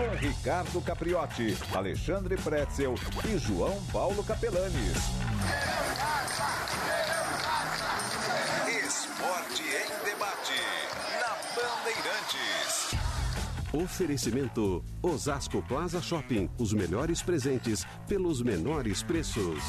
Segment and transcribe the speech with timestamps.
[0.00, 2.94] Com Ricardo Capriotti, Alexandre Pretzel
[3.28, 4.96] e João Paulo Capelanes.
[8.86, 10.56] Esporte em debate.
[11.20, 12.94] Na Bandeirantes.
[13.74, 16.48] Oferecimento Osasco Plaza Shopping.
[16.58, 19.62] Os melhores presentes pelos menores preços.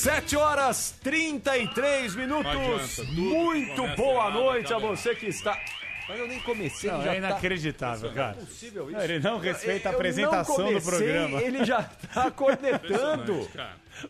[0.00, 2.46] Sete horas 33 minutos.
[2.50, 5.60] adianta, Muito boa errado, noite a você que está.
[6.08, 8.32] Mas eu nem comecei, Não, é tá- inacreditável, cara.
[8.34, 8.92] Não é possível isso.
[8.98, 11.42] Não, ele não respeita a Eu apresentação não do comecei, programa.
[11.42, 13.48] Ele já tá cornetando.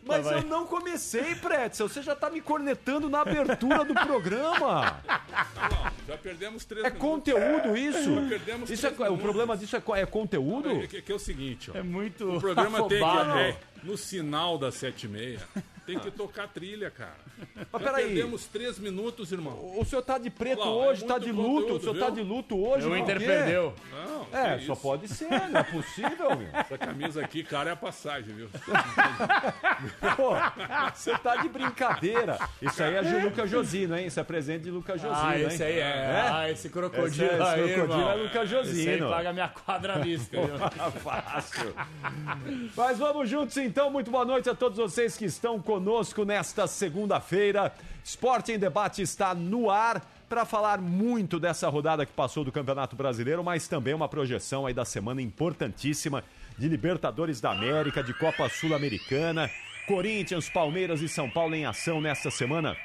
[0.07, 0.43] Mas Vai, vai.
[0.43, 1.89] eu não comecei, Pretzel.
[1.89, 4.97] Você já tá me cornetando na abertura do programa.
[6.07, 7.07] Já perdemos três É minutos.
[7.09, 8.15] conteúdo isso.
[8.21, 9.21] Já perdemos isso é, três o minutos.
[9.23, 10.71] problema disso é, é conteúdo?
[10.83, 11.77] É que, que é o seguinte, ó.
[11.77, 15.39] É muito O programa tem que, é, no sinal das sete e meia,
[15.95, 17.15] tem que tocar trilha, cara.
[17.71, 18.05] Mas peraí.
[18.05, 19.73] perdemos três minutos, irmão.
[19.77, 21.51] O senhor tá de preto Olha lá, é hoje, tá muito de luto.
[21.61, 22.03] conteúdo, o senhor viu?
[22.03, 22.87] tá de luto hoje.
[22.87, 23.73] O Inter perdeu.
[23.91, 24.75] Não, É, só isso.
[24.81, 26.49] pode ser, não é possível, meu.
[26.53, 28.49] Essa camisa aqui, cara, é a passagem, viu?
[30.15, 30.33] Pô,
[30.93, 32.37] você tá de brincadeira.
[32.61, 34.07] Isso aí é de Luca Josino, hein?
[34.07, 36.29] Isso é presente de Luca Josino, Ah, esse aí é.
[36.31, 38.11] Ah, esse crocodilo Esse é- esse aí, crocodilo irmão.
[38.11, 38.79] é Luca Josino.
[38.79, 40.57] Esse aí paga minha quadra à vista, viu?
[41.01, 41.73] Fácil.
[42.75, 43.89] Mas vamos juntos então.
[43.89, 45.80] Muito boa noite a todos vocês que estão conosco
[46.25, 47.73] nesta segunda-feira.
[48.03, 52.95] Esporte em Debate está no ar para falar muito dessa rodada que passou do Campeonato
[52.95, 56.23] Brasileiro, mas também uma projeção aí da semana importantíssima
[56.57, 59.49] de Libertadores da América, de Copa Sul-Americana,
[59.87, 62.77] Corinthians, Palmeiras e São Paulo em ação nesta semana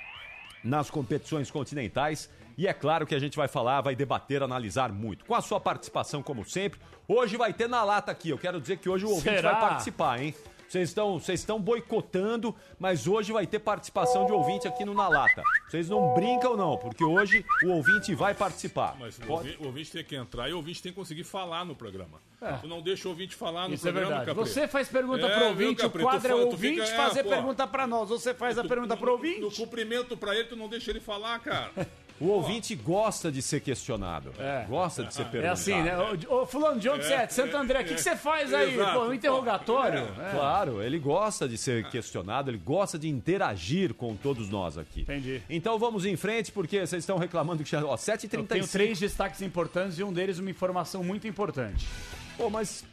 [0.64, 2.28] nas competições continentais.
[2.58, 5.24] E é claro que a gente vai falar, vai debater, analisar muito.
[5.24, 6.80] Com a sua participação, como sempre.
[7.06, 8.30] Hoje vai ter na lata aqui.
[8.30, 9.52] Eu quero dizer que hoje o ouvinte Será?
[9.52, 10.34] vai participar, hein?
[10.68, 15.08] Vocês estão, vocês estão boicotando, mas hoje vai ter participação de ouvinte aqui no Na
[15.08, 15.42] Lata.
[15.68, 18.96] Vocês não brincam, não, porque hoje o ouvinte vai participar.
[18.98, 21.64] Mas o Pode- o ouvinte tem que entrar e o ouvinte tem que conseguir falar
[21.64, 22.20] no programa.
[22.60, 24.24] Tu não deixa o ouvinte falar no Isso é programa.
[24.24, 24.34] Capri.
[24.40, 26.02] Você faz pergunta É, pro viu, ouvinte, Capri?
[26.02, 27.30] o quadro Tu é o tu ouvinte fica- é, fazer pô.
[27.30, 28.08] pergunta pra nós.
[28.08, 29.56] Você faz a pergunta pro No ouvinte.
[29.56, 31.70] cumprimento pra ele, tu não deixa ele falar, cara.
[32.20, 34.32] O ouvinte gosta de ser questionado.
[34.38, 34.64] É.
[34.68, 35.46] Gosta de ser perguntado.
[35.46, 35.96] É assim, né?
[36.28, 37.26] Ô, ô, fulano, de onde você é?
[37.26, 37.80] De Santo André.
[37.80, 38.74] O que, que você faz aí?
[38.74, 38.98] Exato.
[38.98, 40.08] Pô, um interrogatório?
[40.18, 40.30] É.
[40.30, 45.02] Claro, ele gosta de ser questionado, ele gosta de interagir com todos nós aqui.
[45.02, 45.42] Entendi.
[45.50, 47.84] Então vamos em frente, porque vocês estão reclamando que já.
[47.84, 48.46] Ó, Eu 7h35.
[48.46, 51.86] tenho três destaques importantes e um deles uma informação muito importante.
[52.38, 52.84] Pô, mas.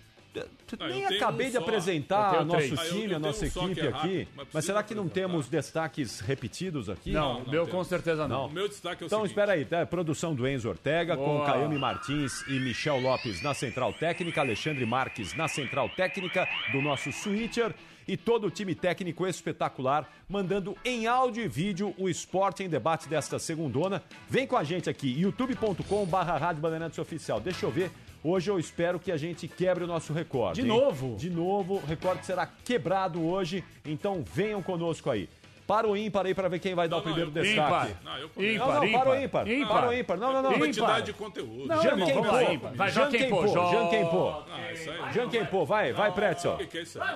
[0.79, 1.59] Ah, Nem eu acabei um de só.
[1.59, 2.79] Eu apresentar nosso três.
[2.79, 4.27] Ah, eu- time, eu a tenho nossa um que equipe é rápido, aqui.
[4.35, 5.27] mas Mas será que não apresentar.
[5.29, 7.11] temos destaques repetidos aqui?
[7.11, 8.47] Não, não o meu com certeza não.
[8.47, 9.31] O meu destaque é o Então, seguinte.
[9.31, 9.85] espera aí, tá?
[9.85, 11.45] Produção do Enzo Ortega, com Boa.
[11.45, 17.11] Caiane Martins e Michel Lopes na Central Técnica, Alexandre Marques na Central Técnica do nosso
[17.11, 17.73] Switcher
[18.07, 23.07] e todo o time técnico espetacular, mandando em áudio e vídeo o esporte em debate
[23.07, 24.03] desta segundona.
[24.29, 27.39] Vem com a gente aqui, youtube.com barra Rádio Bandeirantes Oficial.
[27.39, 27.91] Deixa eu ver,
[28.23, 30.61] hoje eu espero que a gente quebre o nosso recorde.
[30.61, 30.75] De hein?
[30.75, 31.15] novo?
[31.15, 35.29] De novo, o recorde será quebrado hoje, então venham conosco aí.
[35.65, 37.91] Para o ímpar aí para ver quem vai dar o não, primeiro eu- destaque.
[37.91, 38.03] Ímpar.
[38.03, 38.59] Não, eu começo.
[38.59, 39.47] Não, não, para o ímpar.
[39.47, 39.67] Ímpar.
[39.69, 40.17] Para o ímpar.
[40.17, 40.49] Não, não, não.
[40.51, 40.59] Ímpar.
[40.67, 41.65] Quantidade de conteúdo.
[41.67, 42.19] Não, Jean Kempo.
[42.51, 42.73] ímpar.
[42.75, 43.47] Vai, Jean Kempo.
[43.47, 44.43] Jean Kempo.
[44.51, 45.13] Ah, isso aí.
[45.13, 46.57] Jean Kempo, vai, vai, Pretzel.
[46.57, 47.15] Que, que é isso aí?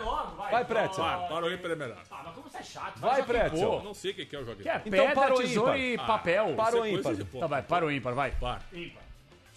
[0.50, 1.04] Vai, Pretzel.
[1.04, 1.98] Para, para o ímpar é melhor.
[2.10, 3.00] Mas como você é chato.
[3.00, 3.82] Vai, em Pretzel.
[3.84, 4.62] não sei o que é o jogo.
[4.62, 6.06] Que é Então pedra, para o tesoura ímpar.
[6.06, 6.54] e papel.
[6.56, 7.14] Para o é ímpar.
[7.18, 8.32] Tá, vai, para o ímpar, vai.
[8.32, 8.62] Par.
[8.72, 9.04] Ímpar.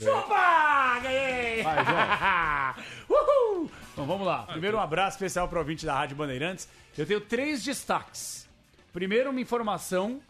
[0.00, 1.00] Chupa!
[1.02, 1.62] Ganhei!
[3.08, 3.70] Uhul!
[3.92, 4.44] Então vamos lá.
[4.44, 6.68] Primeiro, um abraço especial para o ouvinte da Rádio Bandeirantes.
[6.96, 8.48] Eu tenho três destaques.
[8.92, 10.20] Primeiro, uma informação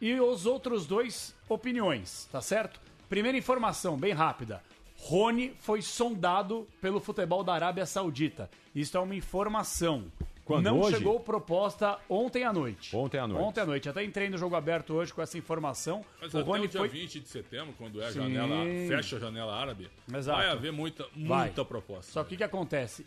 [0.00, 2.78] e os outros dois, opiniões, tá certo?
[3.08, 4.62] Primeira informação, bem rápida.
[4.98, 8.50] Rony foi sondado pelo futebol da Arábia Saudita.
[8.74, 10.04] Isso é uma informação.
[10.46, 10.64] Quando?
[10.64, 10.98] Não Hoje?
[10.98, 12.94] chegou proposta ontem à noite.
[12.96, 13.42] Ontem à noite.
[13.44, 13.88] Ontem à noite.
[13.88, 16.04] Até entrei no jogo aberto hoje com essa informação.
[16.22, 18.20] Mas o até Rony o dia foi 20 de setembro, quando é a Sim.
[18.32, 20.38] janela, fecha a janela árabe, Exato.
[20.38, 21.46] vai haver muita, Vai.
[21.46, 22.12] muita proposta.
[22.12, 23.04] Só que o que acontece?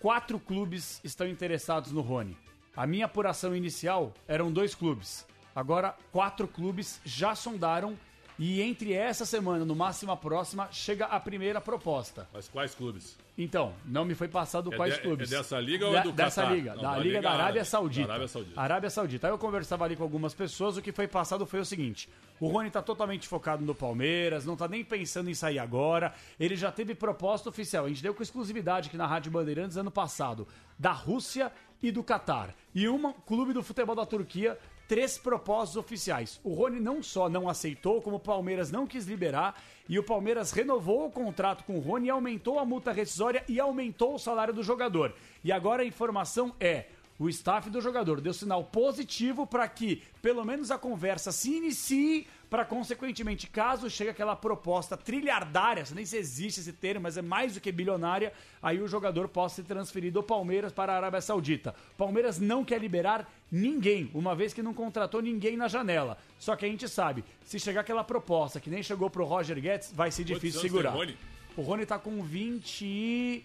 [0.00, 2.36] Quatro clubes estão interessados no Rony.
[2.76, 5.24] A minha apuração inicial eram dois clubes.
[5.54, 7.96] Agora, quatro clubes já sondaram
[8.42, 12.26] e entre essa semana, no máximo a próxima, chega a primeira proposta.
[12.32, 13.16] Mas quais clubes?
[13.36, 15.30] Então, não me foi passado É quais de- clubes.
[15.30, 16.54] é dessa liga ou é Da- do Dessa Catar?
[16.54, 18.06] liga, Não, da, da Liga da Arábia Saudita.
[18.06, 18.60] da Arábia Saudita.
[18.60, 19.26] Arábia Saudita.
[19.26, 22.08] Aí eu conversava ali com algumas pessoas, o que foi passado foi o seguinte:
[22.40, 26.14] o Rony tá totalmente focado no Palmeiras, não tá nem pensando em sair agora.
[26.38, 27.84] Ele já teve proposta oficial.
[27.84, 30.48] A gente deu com exclusividade aqui na Rádio Bandeirantes ano passado,
[30.78, 31.52] da Rússia
[31.82, 32.54] e do Catar.
[32.74, 34.58] E um clube do futebol da Turquia
[34.90, 36.40] três propostas oficiais.
[36.42, 40.50] O Rony não só não aceitou, como o Palmeiras não quis liberar, e o Palmeiras
[40.50, 44.64] renovou o contrato com o Rony, aumentou a multa rescisória e aumentou o salário do
[44.64, 45.14] jogador.
[45.44, 46.86] E agora a informação é:
[47.20, 52.26] o staff do jogador deu sinal positivo para que, pelo menos, a conversa se inicie
[52.50, 57.54] para, consequentemente, caso chegue aquela proposta trilhardária, nem se existe esse termo, mas é mais
[57.54, 61.72] do que bilionária, aí o jogador possa ser transferido do Palmeiras para a Arábia Saudita.
[61.96, 66.18] Palmeiras não quer liberar ninguém, uma vez que não contratou ninguém na janela.
[66.40, 69.92] Só que a gente sabe, se chegar aquela proposta que nem chegou pro Roger Guedes,
[69.92, 70.92] vai ser difícil segurar.
[70.92, 71.16] o Rony?
[71.56, 73.44] O Rony tá com 28,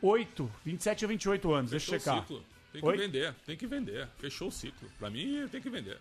[0.00, 0.50] Oito.
[0.64, 2.26] 27 ou 28 anos, deixa eu Fechou o checar.
[2.28, 2.44] ciclo.
[2.72, 2.96] Tem que Oi?
[2.96, 4.08] vender, tem que vender.
[4.18, 4.88] Fechou o ciclo.
[4.98, 5.98] Pra mim, tem que vender.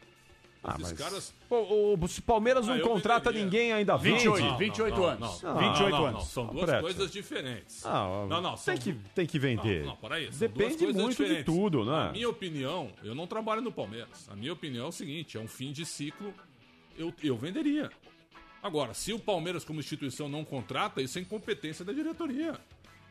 [0.61, 1.33] Ah, Esses mas- caras.
[1.47, 3.45] Pô, o, o Palmeiras não Ah, eu contrata venderia.
[3.45, 4.57] ninguém ainda 28, vende.
[4.57, 5.41] 28 anos.
[5.41, 6.13] Não, 28 não, não, anos.
[6.19, 6.81] não, São Ah, duas Preto.
[6.81, 7.85] coisas diferentes.
[7.85, 8.49] Ah, não, não.
[8.55, 9.85] tem, são que, du- tem que vender.
[9.85, 11.45] Não, não, são duas Depende muito de diferentes.
[11.45, 11.91] tudo, né?
[11.91, 14.27] Na minha opinião, eu não trabalho no Palmeiras.
[14.29, 16.33] A minha opinião é o seguinte: é um fim de ciclo.
[16.97, 17.89] Eu, eu venderia.
[18.61, 22.59] Agora, se o Palmeiras, como instituição, não contrata, isso é incompetência da diretoria.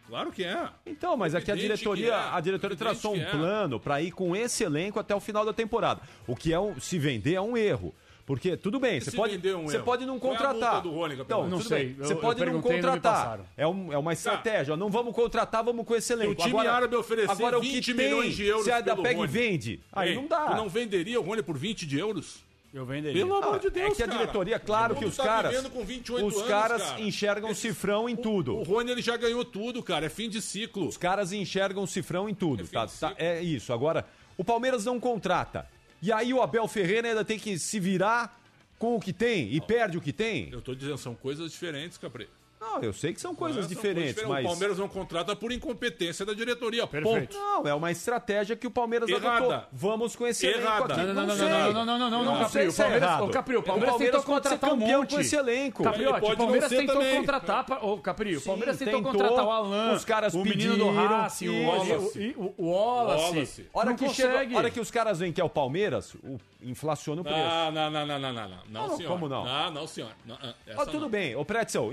[0.09, 0.69] Claro que é.
[0.87, 3.27] Então, mas aqui a Evidente diretoria, que é, a diretoria evidente traçou um é.
[3.31, 6.01] plano para ir com esse elenco até o final da temporada.
[6.27, 7.95] O que é um, se vender é um erro.
[8.25, 9.85] Porque tudo bem, você se pode, vender é um você erro?
[9.87, 10.73] pode não Qual é a contratar.
[10.75, 11.49] multa do Rony, então?
[11.49, 11.97] Não sei, bem.
[11.99, 13.13] eu- Você eu pode não perguntei e não contratar.
[13.25, 13.47] passaram.
[13.57, 14.77] É, um, é uma estratégia.
[14.77, 16.33] Não vamos contratar, vamos com esse elenco.
[16.33, 18.93] o time árabe oferecer agora, o 20 que milhões tem, de euros Se a da
[18.93, 19.27] e Rony.
[19.27, 20.45] vende, aí Ei, não dá.
[20.47, 22.45] Tu não venderia o Rony por 20 de euros?
[22.73, 23.25] Eu venderia.
[23.25, 24.19] Pelo amor de Deus, é que a cara.
[24.19, 27.01] diretoria, claro O que os tá caras, vivendo com 28 os anos, caras cara.
[27.01, 28.57] enxergam cifrão em tudo.
[28.57, 30.07] O Rony ele já ganhou tudo, cara.
[30.07, 30.87] É fim de ciclo.
[30.87, 32.87] Os caras enxergam cifrão em tudo, É tá?
[32.87, 33.15] Tá-.
[33.17, 33.73] É isso.
[33.73, 34.07] Agora,
[34.37, 35.67] o Palmeiras não contrata.
[36.03, 38.39] E aí o Abel Ferreira ainda tem que se virar
[38.79, 40.51] com o que tem e perde o que tem?
[40.53, 42.29] Eu tô dizendo, são coisas diferentes, Capri.
[42.61, 43.39] Não, eu sei que são Não é?
[43.39, 44.45] coisas São diferentes, O mas.
[44.47, 46.87] Palmeiras não contrata por incompetência da diretoria.
[46.87, 47.37] Perfeito.
[47.37, 47.39] Ponto.
[47.39, 49.37] Não, é uma estratégia que o Palmeiras Errada.
[49.47, 49.63] adotou.
[49.73, 50.95] Vamos elenco Errada.
[50.95, 51.03] aqui.
[51.03, 53.25] Não, não, não, não, não, não, não, não, não, Não Capri, o é Palmeiras- errado.
[53.25, 55.15] ô, Capri, o Palmeiras pode tentou ser contratar um campeão monte.
[55.15, 55.83] com esse elenco.
[55.83, 57.17] Pode o Palmeiras não tentou também.
[57.17, 57.65] contratar.
[57.65, 59.13] pra- Ô, Capri, o Sim, Palmeiras tentou, tentou.
[59.13, 61.67] contratar o Alan, Os caras o menino do Racing, o.
[61.69, 62.35] Wallace.
[62.37, 63.67] O, o Wallace.
[63.73, 64.39] Hora Não que, consegue.
[64.39, 67.39] chega, hora que os caras veem que é o Palmeiras, o, inflaciona o preço.
[67.41, 68.59] Ah, não, não, não, não, não, não.
[68.69, 69.09] Não, Não, senhor.
[69.13, 69.45] como não?
[69.45, 70.11] Não, não, senhor.
[70.27, 70.37] Não,
[70.77, 71.09] ah, tudo não.
[71.09, 71.93] bem, ô Pretzel,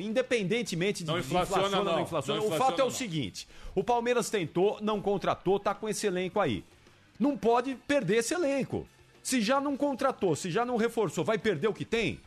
[0.56, 1.94] independentemente de Não de inflaciona, inflaciona ou não.
[1.98, 2.92] não inflaciona, Não o fato é o não.
[2.92, 6.64] seguinte: o Palmeiras tentou, não contratou, tá com esse elenco aí.
[7.20, 8.88] Não pode perder esse elenco.
[9.24, 12.20] Se já não contratou, se já não reforçou, vai perder o que tem?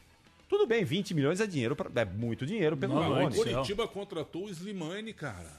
[0.48, 3.36] Tudo bem, 20 milhões é dinheiro, pra- é muito dinheiro pelo Não, não é isso.
[3.36, 5.58] Curitiba contratou o Slimane, cara.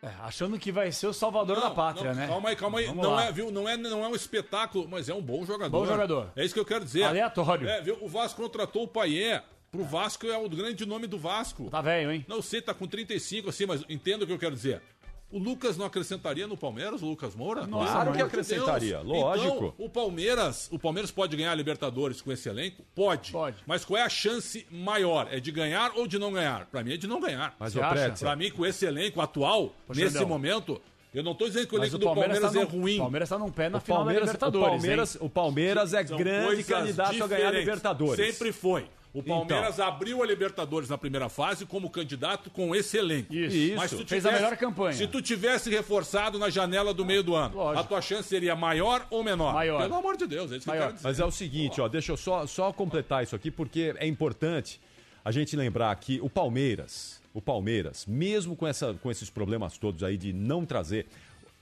[0.00, 2.26] É, achando que vai ser o salvador da pátria, não, né?
[2.26, 2.86] Calma aí, calma aí.
[2.86, 3.24] Vamos Não lá.
[3.26, 3.50] é, viu?
[3.52, 5.70] Não é, não é um espetáculo, mas é um bom jogador.
[5.70, 6.30] Bom jogador.
[6.34, 7.04] É isso que eu quero dizer.
[7.04, 7.68] Aleatório.
[7.68, 7.96] É, viu?
[8.00, 9.44] O Vasco contratou o Paier.
[9.72, 11.70] Pro Vasco é o grande nome do Vasco.
[11.70, 12.26] Tá velho, hein?
[12.28, 14.82] Não sei, tá com 35 assim, mas entenda o que eu quero dizer.
[15.30, 17.66] O Lucas não acrescentaria no Palmeiras, o Lucas Moura?
[17.66, 19.72] Nossa, Claro que acrescentaria, lógico.
[19.74, 22.84] Então, o Palmeiras, o Palmeiras pode ganhar a Libertadores com esse elenco?
[22.94, 23.32] Pode.
[23.32, 23.56] Pode.
[23.66, 25.26] Mas qual é a chance maior?
[25.30, 26.66] É de ganhar ou de não ganhar?
[26.66, 27.56] Pra mim é de não ganhar.
[27.58, 27.80] Mas o
[28.18, 30.82] Pra mim, com esse elenco atual, Ô, nesse momento,
[31.14, 32.98] eu não tô dizendo que o elenco o do Palmeiras, Palmeiras, tá é num, ruim.
[32.98, 35.20] Palmeiras tá num pé na o final da Palmeiras, o Libertadores, Palmeiras, hein?
[35.22, 37.58] o Palmeiras é São grande candidato a ganhar a.
[37.58, 38.26] Libertadores.
[38.26, 38.86] Sempre foi.
[39.14, 43.34] O Palmeiras abriu a Libertadores na primeira fase como candidato com esse elenco.
[43.34, 43.54] Isso.
[43.56, 43.76] Isso.
[43.76, 44.94] Mas se tu Fez a melhor campanha.
[44.94, 47.80] Se tu tivesse reforçado na janela do meio do ano, Lógico.
[47.80, 49.52] a tua chance seria maior ou menor?
[49.52, 49.82] Maior.
[49.82, 50.84] Pelo amor de Deus, é isso que eu Maior.
[50.84, 51.08] quero dizer.
[51.08, 54.80] Mas é o seguinte, ó, deixa eu só, só completar isso aqui, porque é importante
[55.22, 60.02] a gente lembrar que o Palmeiras, o Palmeiras, mesmo com, essa, com esses problemas todos
[60.02, 61.06] aí de não trazer,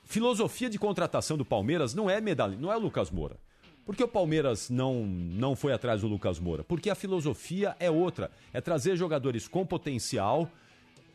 [0.04, 3.36] filosofia de contratação do Palmeiras não é medalha, não é o Lucas Moura.
[3.90, 6.62] Por que o Palmeiras não, não foi atrás do Lucas Moura?
[6.62, 8.30] Porque a filosofia é outra.
[8.52, 10.48] É trazer jogadores com potencial,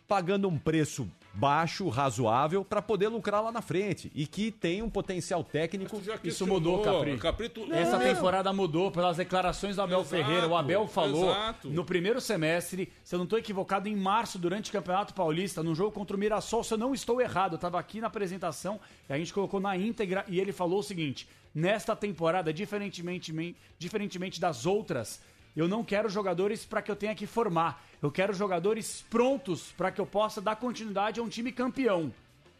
[0.05, 4.11] pagando um preço baixo, razoável, para poder lucrar lá na frente.
[4.13, 6.01] E que tem um potencial técnico.
[6.21, 7.17] Isso mudou, Capri.
[7.17, 10.45] Capri tu- Essa Não, temporada mudou pelas declarações do Abel Exato, Ferreira.
[10.45, 11.69] O Abel falou exato.
[11.69, 15.73] no primeiro semestre, se eu não estou equivocado, em março, durante o Campeonato Paulista, no
[15.73, 19.13] jogo contra o Mirassol, se eu não estou errado, eu estava aqui na apresentação e
[19.13, 23.33] a gente colocou na íntegra e ele falou o seguinte: nesta temporada, diferentemente,
[23.79, 25.21] diferentemente das outras,
[25.55, 27.81] eu não quero jogadores para que eu tenha que formar.
[28.01, 32.13] Eu quero jogadores prontos para que eu possa dar continuidade a um time campeão.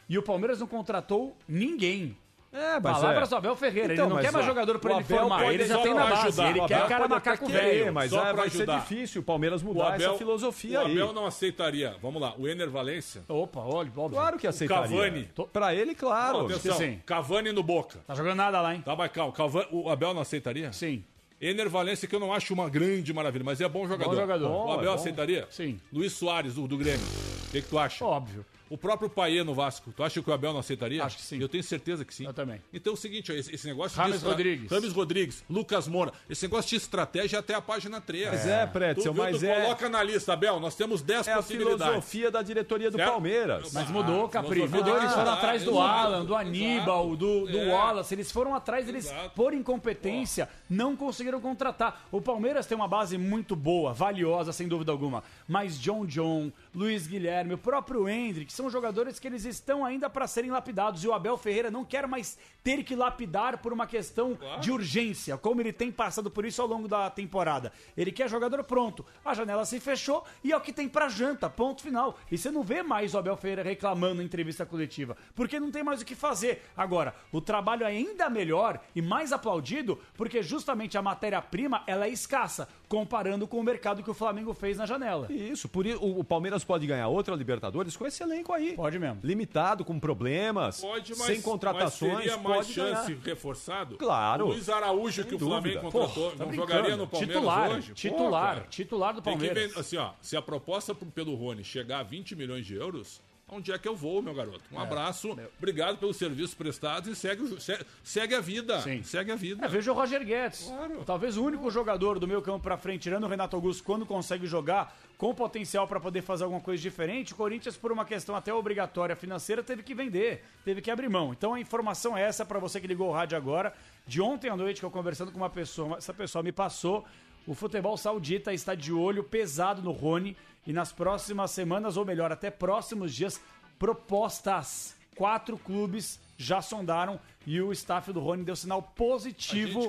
[0.07, 2.17] E o Palmeiras não contratou ninguém.
[2.55, 3.93] É, Palavras do Abel Ferreira.
[3.93, 5.53] Então, ele não mas, quer mais ó, jogador pra o ele formar.
[5.53, 6.27] Ele já só tem na pra base.
[6.27, 6.49] ajudar.
[6.49, 7.93] Ele O quer cara macaco velho.
[7.93, 8.79] mas Só é, pra vai ser ajudar.
[8.79, 10.91] difícil o Palmeiras O mudar Abel, essa filosofia o aí.
[10.93, 11.95] Abel não aceitaria.
[12.01, 13.23] Vamos lá, o Ener Valência.
[13.27, 14.09] Opa, olha, óbvio.
[14.19, 14.83] Claro que aceitaria.
[14.87, 15.29] Cavani.
[15.51, 16.37] Pra ele, claro.
[16.39, 17.01] Não, atenção, sim.
[17.05, 17.99] Cavani no Boca.
[18.07, 18.81] Tá jogando nada lá, hein?
[18.85, 20.71] Tá, mas calma, Cavani, o Abel não aceitaria?
[20.71, 21.03] Sim.
[21.41, 24.15] Ener Valência, que eu não acho uma grande maravilha, mas é bom jogador.
[24.15, 24.45] jogador.
[24.45, 24.93] O Bom, Abel é bom.
[24.93, 25.45] aceitaria?
[25.49, 25.77] Sim.
[25.91, 27.05] Luiz Soares, do, do Grêmio.
[27.47, 28.03] O que, que tu acha?
[28.05, 28.45] Óbvio.
[28.69, 31.03] O próprio Paê no Vasco, tu acha que o Abel não aceitaria?
[31.03, 31.39] Acho que sim.
[31.39, 32.25] Eu tenho certeza que sim.
[32.25, 32.61] Eu também.
[32.73, 34.71] Então é o seguinte, ó, esse, esse negócio Rames de Rodrigues.
[34.71, 36.11] Rames Rodrigues, Lucas Moura.
[36.29, 38.29] Esse negócio de estratégia é até a página 3.
[38.29, 41.33] Mas é, Tu, Pretzel, mas tu é, coloca na lista, Abel, nós temos 10 é
[41.33, 41.85] a possibilidades.
[41.85, 43.09] filosofia da diretoria do Certo?
[43.11, 43.71] Palmeiras.
[43.73, 44.53] Mas Ah, mudou, Capri.
[44.55, 44.93] filosofia Mudou.
[44.95, 47.17] de Eles foram mudar, atrás do exato, Alan, do Aníbal, exato.
[47.17, 47.67] do, do É.
[47.73, 48.13] Wallace.
[48.15, 49.29] Eles foram atrás, eles, Exato.
[49.35, 52.07] por incompetência, não conseguiram contratar.
[52.11, 55.23] O Palmeiras tem uma base muito boa, valiosa, sem dúvida alguma.
[55.47, 60.27] Mas John John, Luiz Guilherme, o próprio Hendrick, são jogadores que eles estão ainda para
[60.27, 61.03] serem lapidados.
[61.03, 65.37] E o Abel Ferreira não quer mais ter que lapidar por uma questão de urgência,
[65.37, 67.71] como ele tem passado por isso ao longo da temporada.
[67.95, 69.05] Ele quer jogador pronto.
[69.23, 72.17] A janela se fechou e é o que tem pra janta, ponto final.
[72.31, 75.83] E você não vê mais o Abel Ferreira reclamando em entrevista coletiva, porque não tem
[75.83, 76.63] mais o que fazer.
[76.75, 80.54] Agora, o trabalho é ainda melhor e mais aplaudido, porque justamente
[80.97, 85.27] a matéria-prima ela é escassa, comparando com o mercado que o Flamengo fez na janela.
[85.31, 88.73] Isso, por isso o o Palmeiras pode ganhar outra Libertadores com esse elenco aí.
[88.75, 89.19] Pode mesmo.
[89.23, 93.23] Limitado, com problemas, Pode, mas, sem contratações, mas teria mais pode chance ganhar.
[93.25, 93.97] reforçado?
[93.97, 94.45] Claro.
[94.45, 95.61] O Luiz Araújo, que o dúvida.
[95.61, 96.71] Flamengo contratou, Tá não brincando.
[96.71, 97.87] jogaria no Palmeiras titular, hoje?
[97.89, 98.67] Pô, Titular, cara.
[98.69, 99.67] titular do Tem que Palmeiras.
[99.71, 103.21] vender- assim, ó, se a proposta pro- pelo Rony chegar a 20 milhões de euros,
[103.47, 104.63] onde é que eu vou, meu garoto?
[104.71, 104.75] É.
[104.75, 107.57] Um abraço, obrigado pelos serviços prestados e segue,
[108.03, 108.81] segue a vida.
[108.81, 109.03] Sim.
[109.03, 109.65] Segue a vida.
[109.65, 110.63] É, veja o Roger Guedes.
[110.63, 111.03] Claro.
[111.05, 114.47] Talvez o único jogador do meio campo pra frente, tirando o Renato Augusto, quando consegue
[114.47, 118.53] jogar com potencial pra poder fazer alguma coisa diferente, o Corinthians, por uma questão até
[118.53, 121.31] obrigatória financeira, teve que vender, teve que abrir mão.
[121.31, 123.73] Então a informação é essa pra você que ligou o rádio agora.
[124.05, 127.05] De ontem à noite que eu conversando com uma pessoa, essa pessoa me passou.
[127.47, 130.35] O futebol saudita está de olho pesado no Rony
[130.65, 133.39] e nas próximas semanas, ou melhor, até próximos dias,
[133.77, 134.95] propostas.
[135.15, 139.87] Quatro clubes já sondaram e o staff do Rony deu sinal positivo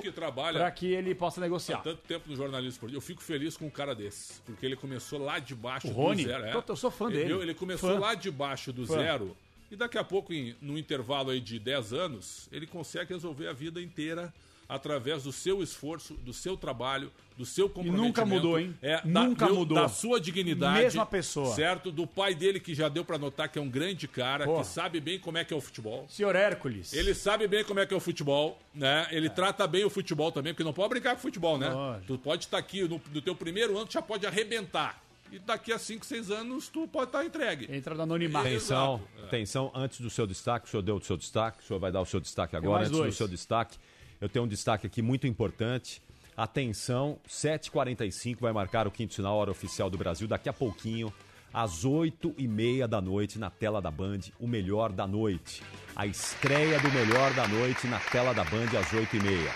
[0.53, 1.79] para que ele possa Há negociar.
[1.81, 4.39] tanto tempo no jornalismo esportivo, eu fico feliz com um cara desse.
[4.43, 6.23] Porque ele começou lá de baixo O do Rony?
[6.23, 6.45] zero.
[6.45, 6.53] é.
[6.55, 7.33] Eu- eu sou fã Ele- dele.
[7.41, 7.99] Ele começou Fã.
[7.99, 8.93] lá de baixo do Fã.
[8.99, 9.35] zero.
[9.69, 13.53] E daqui a pouco, em, num intervalo aí de 10 anos, ele consegue resolver a
[13.53, 14.33] vida inteira
[14.67, 18.03] através do seu esforço, do seu trabalho, do seu comprometimento.
[18.07, 18.75] nunca mudou, hein?
[18.81, 19.77] É, Nunca da, mudou.
[19.77, 20.79] Da sua dignidade.
[20.79, 21.53] Mesma pessoa.
[21.55, 21.91] Certo?
[21.91, 24.61] Do pai dele, que já deu pra notar que é um grande cara, Porra.
[24.61, 26.05] que sabe bem como é que é o futebol.
[26.09, 26.93] Senhor Hércules.
[26.93, 29.07] Ele sabe bem como é que é o futebol, né?
[29.11, 31.69] Ele trata bem o futebol também, porque não pode brincar com o futebol, né?
[31.69, 32.05] Lógico.
[32.07, 35.01] Tu pode estar aqui no, no teu primeiro ano, tu já pode arrebentar.
[35.31, 37.67] E daqui a 5, 6 anos, tu pode estar entregue.
[37.69, 38.47] Entra no anonimato.
[38.47, 39.27] Atenção, Exato.
[39.27, 41.99] atenção, antes do seu destaque, o senhor deu o seu destaque, o senhor vai dar
[42.01, 42.83] o seu destaque agora.
[42.83, 43.13] Antes dois.
[43.13, 43.77] do seu destaque,
[44.19, 46.01] eu tenho um destaque aqui muito importante.
[46.35, 51.11] Atenção, 7h45 vai marcar o quinto sinal, hora oficial do Brasil, daqui a pouquinho,
[51.53, 55.63] às 8h30 da noite, na tela da Band, o melhor da noite.
[55.95, 59.49] A estreia do melhor da noite na tela da Band às 8h30.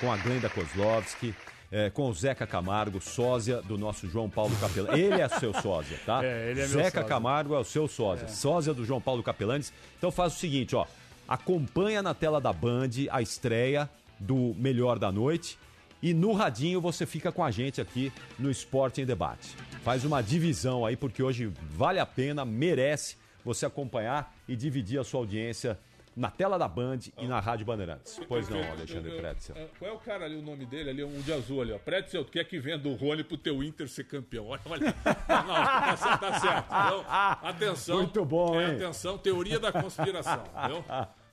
[0.00, 1.34] Com a Glenda Kozlovski,
[1.72, 4.96] eh, com o Zeca Camargo, sósia do nosso João Paulo Capelão.
[4.96, 6.22] Ele é seu sósia, tá?
[6.24, 7.04] É, ele é meu Zeca sósia.
[7.04, 9.72] Camargo é o seu sósia, sósia do João Paulo Capelanes.
[9.98, 10.86] Então faz o seguinte, ó,
[11.26, 15.58] acompanha na tela da Band a estreia do Melhor da Noite
[16.02, 19.56] e no radinho você fica com a gente aqui no Esporte em Debate.
[19.82, 25.04] Faz uma divisão aí porque hoje vale a pena, merece você acompanhar e dividir a
[25.04, 25.78] sua audiência
[26.14, 28.20] na tela da Band e na Rádio Bandeirantes.
[28.26, 29.54] Pois não, Alexandre Pretzel.
[29.56, 31.78] É, Qual é o cara ali, o nome dele ali, um de azul ali, ó.
[31.78, 34.48] Pretzel, tu quer que venda o Rony pro teu Inter ser campeão?
[34.48, 34.80] Olha, olha.
[34.86, 36.66] Não, tá certo, tá certo.
[36.66, 37.04] Então,
[37.48, 37.96] atenção.
[37.98, 38.74] Muito bom, É, hein?
[38.74, 40.84] Atenção, teoria da conspiração, entendeu?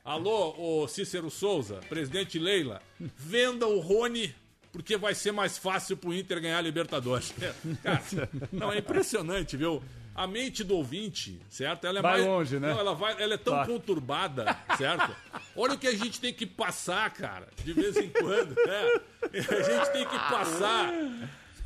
[0.06, 2.80] Alô, ô Cícero Souza, presidente Leila,
[3.18, 4.36] venda o Rony
[4.72, 7.34] porque vai ser mais fácil pro Inter ganhar a Libertadores.
[7.82, 9.82] Cara, não, é impressionante, viu?
[10.14, 11.88] A mente do ouvinte, certo?
[11.88, 12.72] Ela é Vai mais longe, né?
[12.72, 13.66] Não, ela vai, ela é tão Vai.
[13.66, 15.16] conturbada, certo?
[15.56, 19.02] Olha o que a gente tem que passar, cara, de vez em quando, né?
[19.24, 20.94] A gente tem que passar.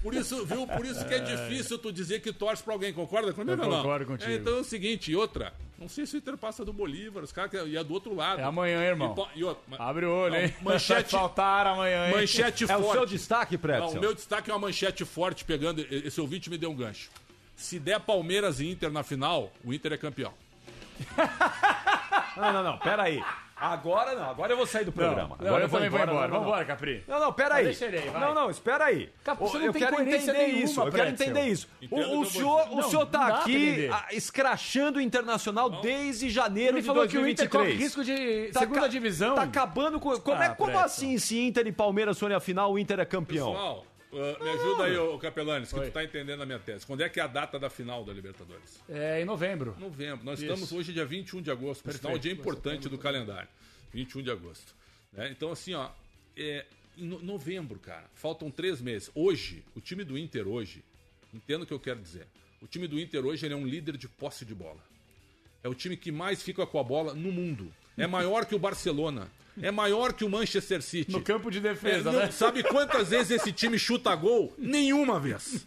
[0.02, 0.66] Por isso, viu?
[0.66, 2.94] Por isso que é difícil tu dizer que torce pra alguém.
[2.94, 3.82] Concorda comigo Eu ou não?
[3.84, 4.32] concordo contigo.
[4.32, 5.54] É, então é o seguinte, e outra.
[5.78, 8.40] Não sei se o Inter passa do Bolívar, os caras e é do outro lado.
[8.42, 9.16] É amanhã, irmão.
[9.36, 10.54] E, e outra, Abre o olho, Não, hein?
[10.62, 12.16] manchete- Vai faltar amanhã, hein?
[12.16, 12.92] manchete É o forte.
[12.98, 13.98] seu destaque, Não, Pretzel?
[13.98, 15.80] o meu destaque é uma manchete forte pegando.
[15.90, 17.10] Esse ouvinte me deu um gancho.
[17.56, 20.34] Se der Palmeiras e Inter na final, o Inter é campeão.
[22.38, 23.22] Não, não, não, pera aí.
[23.60, 25.36] Agora não, agora eu vou sair do Não, programa.
[25.40, 26.06] não, agora eu também vou embora.
[26.06, 26.48] não, não, Vamos não.
[26.48, 27.04] embora, Capri.
[27.08, 27.66] Não, não, pera aí.
[27.66, 28.22] Deixa ele aí, vai.
[28.22, 29.10] Não, não, espera aí.
[29.24, 30.82] Capô, você não eu tem quero entender nenhuma, isso.
[30.82, 31.68] Eu quero entender isso.
[31.92, 36.30] O, o senhor, ponto o Não, senhor não tá aqui ah, escrachando o Internacional desde
[36.30, 37.52] janeiro Ele de falou que o Inter 2023.
[37.52, 39.36] corre risco de Tá segunda divisão.
[39.36, 40.18] Tá acabando com.
[40.20, 40.86] Como, Ah, é, como Pretzel.
[40.86, 43.52] assim, se Inter e Palmeiras forem a final, o Inter é campeão?
[43.52, 46.86] Pessoal, uh, me ajuda aí, ô Capelanes, que tu tá entendendo a minha tese.
[46.86, 48.80] Quando é que é a data da final da Libertadores?
[48.90, 49.76] É em novembro.
[49.80, 50.26] Novembro.
[50.26, 50.48] Nós Isso.
[50.52, 53.48] estamos hoje dia 21 de agosto, por sinal, o dia importante do calendário.
[53.94, 54.74] 21 de agosto.
[55.14, 55.30] né?
[55.32, 55.90] Então, assim, ó,
[56.38, 56.66] é,
[56.98, 59.10] em no- novembro, cara, faltam três meses.
[59.16, 60.84] Hoje, o time do Inter hoje,
[61.34, 62.28] entendo o que eu quero dizer.
[62.62, 64.84] O time do Inter hoje ele é um líder de posse de bola.
[65.64, 67.74] É o time que mais fica com a bola no mundo.
[67.98, 69.30] É maior que o Barcelona.
[69.62, 71.12] É maior que o Manchester City.
[71.12, 72.32] No campo de É, defesa, não- né?
[72.32, 74.54] Sabe quantas vezes esse time chuta gol?
[74.58, 75.66] Nenhuma vez.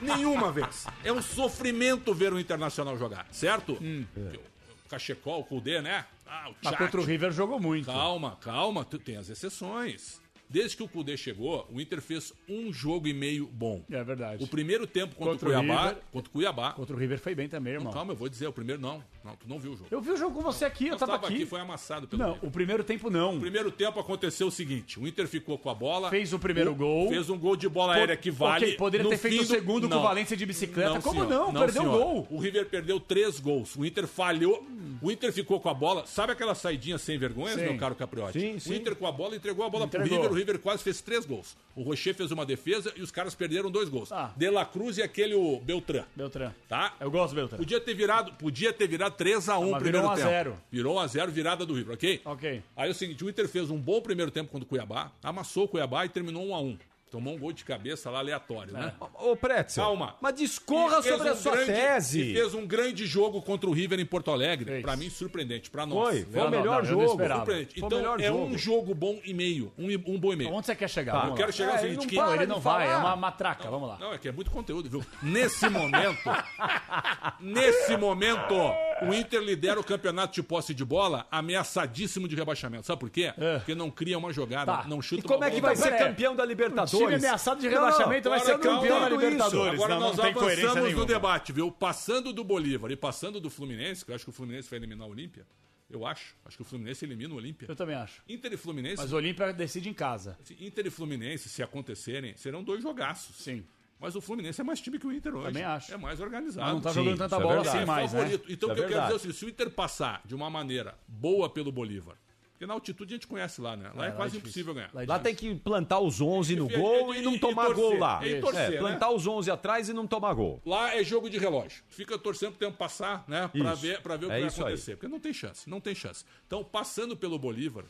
[0.00, 0.86] Nenhuma vez.
[1.04, 3.72] É um sofrimento ver o Internacional jogar, certo?
[3.74, 6.04] O Cachecol, o Kudê, né?
[6.26, 7.86] Ah, o Mas contra o River jogou muito.
[7.86, 10.20] Calma, calma, tu tem as exceções.
[10.50, 13.82] Desde que o Kudê chegou, o Inter fez um jogo e meio bom.
[13.90, 14.42] É verdade.
[14.42, 16.02] O primeiro tempo contra, Contra o o Cuiabá, River.
[16.12, 16.72] contra o Cuiabá.
[16.72, 17.92] Contra o River foi bem também, irmão.
[17.92, 19.02] Calma, eu vou dizer, o primeiro não.
[19.24, 19.88] Não, tu não viu o jogo.
[19.90, 21.44] Eu vi o jogo com você aqui, eu tava tava aqui.
[21.44, 22.48] foi amassado pelo Não, River.
[22.48, 23.34] o primeiro tempo não.
[23.34, 26.08] No primeiro tempo aconteceu o seguinte: o Inter ficou com a bola.
[26.08, 27.08] Fez o primeiro gol.
[27.10, 28.64] Fez um gol de bola aérea que vale.
[28.66, 30.00] Ok, poderia ter feito o segundo com Não.
[30.00, 31.00] o Valência de bicicleta.
[31.02, 31.28] Como senhor.
[31.28, 31.52] não?
[31.52, 32.26] Perdeu o gol.
[32.30, 33.76] O River perdeu três gols.
[33.76, 34.66] O Inter falhou.
[35.02, 36.06] O Inter ficou com a bola.
[36.06, 38.40] Sabe aquela saidinha sem vergonha, meu caro Capriotti?
[38.40, 38.70] Sim, sim.
[38.72, 40.08] O Inter com a bola entregou a bola Entregou.
[40.20, 40.37] pro River.
[40.38, 41.56] O River quase fez três gols.
[41.74, 44.12] O Rocher fez uma defesa e os caras perderam dois gols.
[44.12, 44.32] Ah.
[44.36, 46.04] De La Cruz e aquele o Beltrán.
[46.14, 46.52] Beltrán.
[46.68, 46.94] Tá?
[47.00, 47.58] Eu gosto do Beltrán.
[47.58, 50.28] Podia ter virado, podia ter virado 3 a 1 mas primeiro virou 1 a tempo.
[50.28, 50.56] 0.
[50.70, 52.20] Virou 1 a 0 virada do River, OK?
[52.24, 52.62] Ok.
[52.76, 55.64] Aí é o seguinte, o Inter fez um bom primeiro tempo contra o Cuiabá, amassou
[55.64, 56.78] o Cuiabá e terminou 1 a 1.
[57.10, 58.92] Tomou um gol de cabeça lá aleatório, né?
[59.14, 59.82] Ô, Pretzel.
[59.82, 60.14] Calma.
[60.20, 62.20] Mas discorra sobre a um sua grande- tese.
[62.20, 64.82] E fez um grande jogo contra o River em Porto Alegre.
[64.82, 65.70] Pra mim, surpreendente.
[65.70, 66.08] Pra nós.
[66.08, 67.08] Foi, foi o melhor não, não jogo.
[67.08, 67.80] Surpreendente.
[67.80, 68.44] Foi o Então, melhor é jogo.
[68.44, 69.72] um jogo bom e meio.
[69.78, 70.52] Um, um bom e meio.
[70.52, 71.12] Onde você quer chegar?
[71.22, 71.26] Tá.
[71.28, 72.16] Eu quero chegar ao É, seguinte, ele não que...
[72.16, 72.98] para Não, ele não vai, falar.
[72.98, 73.70] é uma matraca.
[73.70, 73.96] Vamos lá.
[73.98, 75.04] Não, é que é muito conteúdo, viu?
[75.22, 76.28] Nesse momento,
[77.40, 78.54] nesse momento,
[79.02, 82.86] o Inter lidera o campeonato de posse de bola ameaçadíssimo de rebaixamento.
[82.86, 83.32] Sabe por quê?
[83.36, 83.58] É.
[83.58, 84.84] Porque não cria uma jogada, Tá.
[84.88, 87.24] não chuta E como é que vai ser campeão da O time Libertadores?
[87.24, 89.16] ameaçado de Não, não, rebaixamento vai ser campeão da isso.
[89.20, 89.74] Libertadores.
[89.74, 91.70] Agora não, nós não avançamos no debate, viu?
[91.70, 95.06] Passando do Bolívar e passando do Fluminense, que eu acho que o Fluminense vai eliminar
[95.06, 95.46] o Olímpia.
[95.90, 96.34] Eu acho.
[96.44, 97.66] Acho que o Fluminense elimina o Olímpia.
[97.66, 98.22] Eu também acho.
[98.28, 98.96] Inter e Fluminense.
[98.98, 100.36] Mas o Olímpia decide em casa.
[100.60, 103.36] Inter e Fluminense, se acontecerem, serão dois jogaços.
[103.36, 103.64] Sim.
[104.00, 105.46] Mas o Fluminense é mais time que o Inter hoje.
[105.46, 105.92] Também acho.
[105.92, 106.66] É mais organizado.
[106.66, 107.76] Mas não tá Sim, jogando tanta isso é bola verdade.
[107.76, 108.20] assim é mais, né?
[108.34, 110.34] Então, Isso o que é eu quero dizer é seguinte: se o Inter passar de
[110.34, 112.16] uma maneira boa pelo Bolívar,
[112.52, 113.84] porque na altitude a gente conhece lá, né?
[113.86, 114.38] Lá é, lá é quase difícil.
[114.62, 114.90] impossível ganhar.
[114.94, 117.64] Lá é Lá tem que plantar os 11 no E- gol e- e, não tomar
[117.64, 117.84] e torcer.
[117.84, 118.26] gol lá.
[118.26, 118.78] E torcer, é, né?
[118.78, 120.60] plantar os 11 atrás e não tomar gol.
[120.64, 121.82] Lá é jogo de relógio.
[121.88, 123.48] Fica torcendo pro tempo passar, né?
[123.48, 123.82] Pra Isso.
[123.82, 124.66] ver, pra ver o que É vai isso aí.
[124.72, 124.96] acontecer.
[124.96, 126.24] Porque não tem chance, não tem chance.
[126.46, 127.84] Então, passando pelo Bolívar,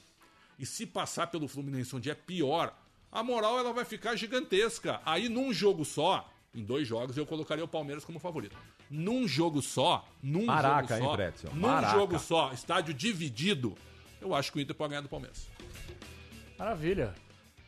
[0.59, 2.75] e se passar pelo Fluminense, onde é pior,
[3.11, 5.01] a moral ela vai ficar gigantesca.
[5.05, 8.57] Aí, num jogo só, em dois jogos, eu colocaria o Palmeiras como favorito.
[8.91, 11.51] Num jogo só, num Maraca, jogo hein, só, Pretzel?
[11.55, 11.93] num Maraca.
[11.95, 13.75] jogo só, estádio dividido,
[14.21, 15.47] eu acho que o Inter pode ganhar do Palmeiras.
[16.59, 17.15] Maravilha.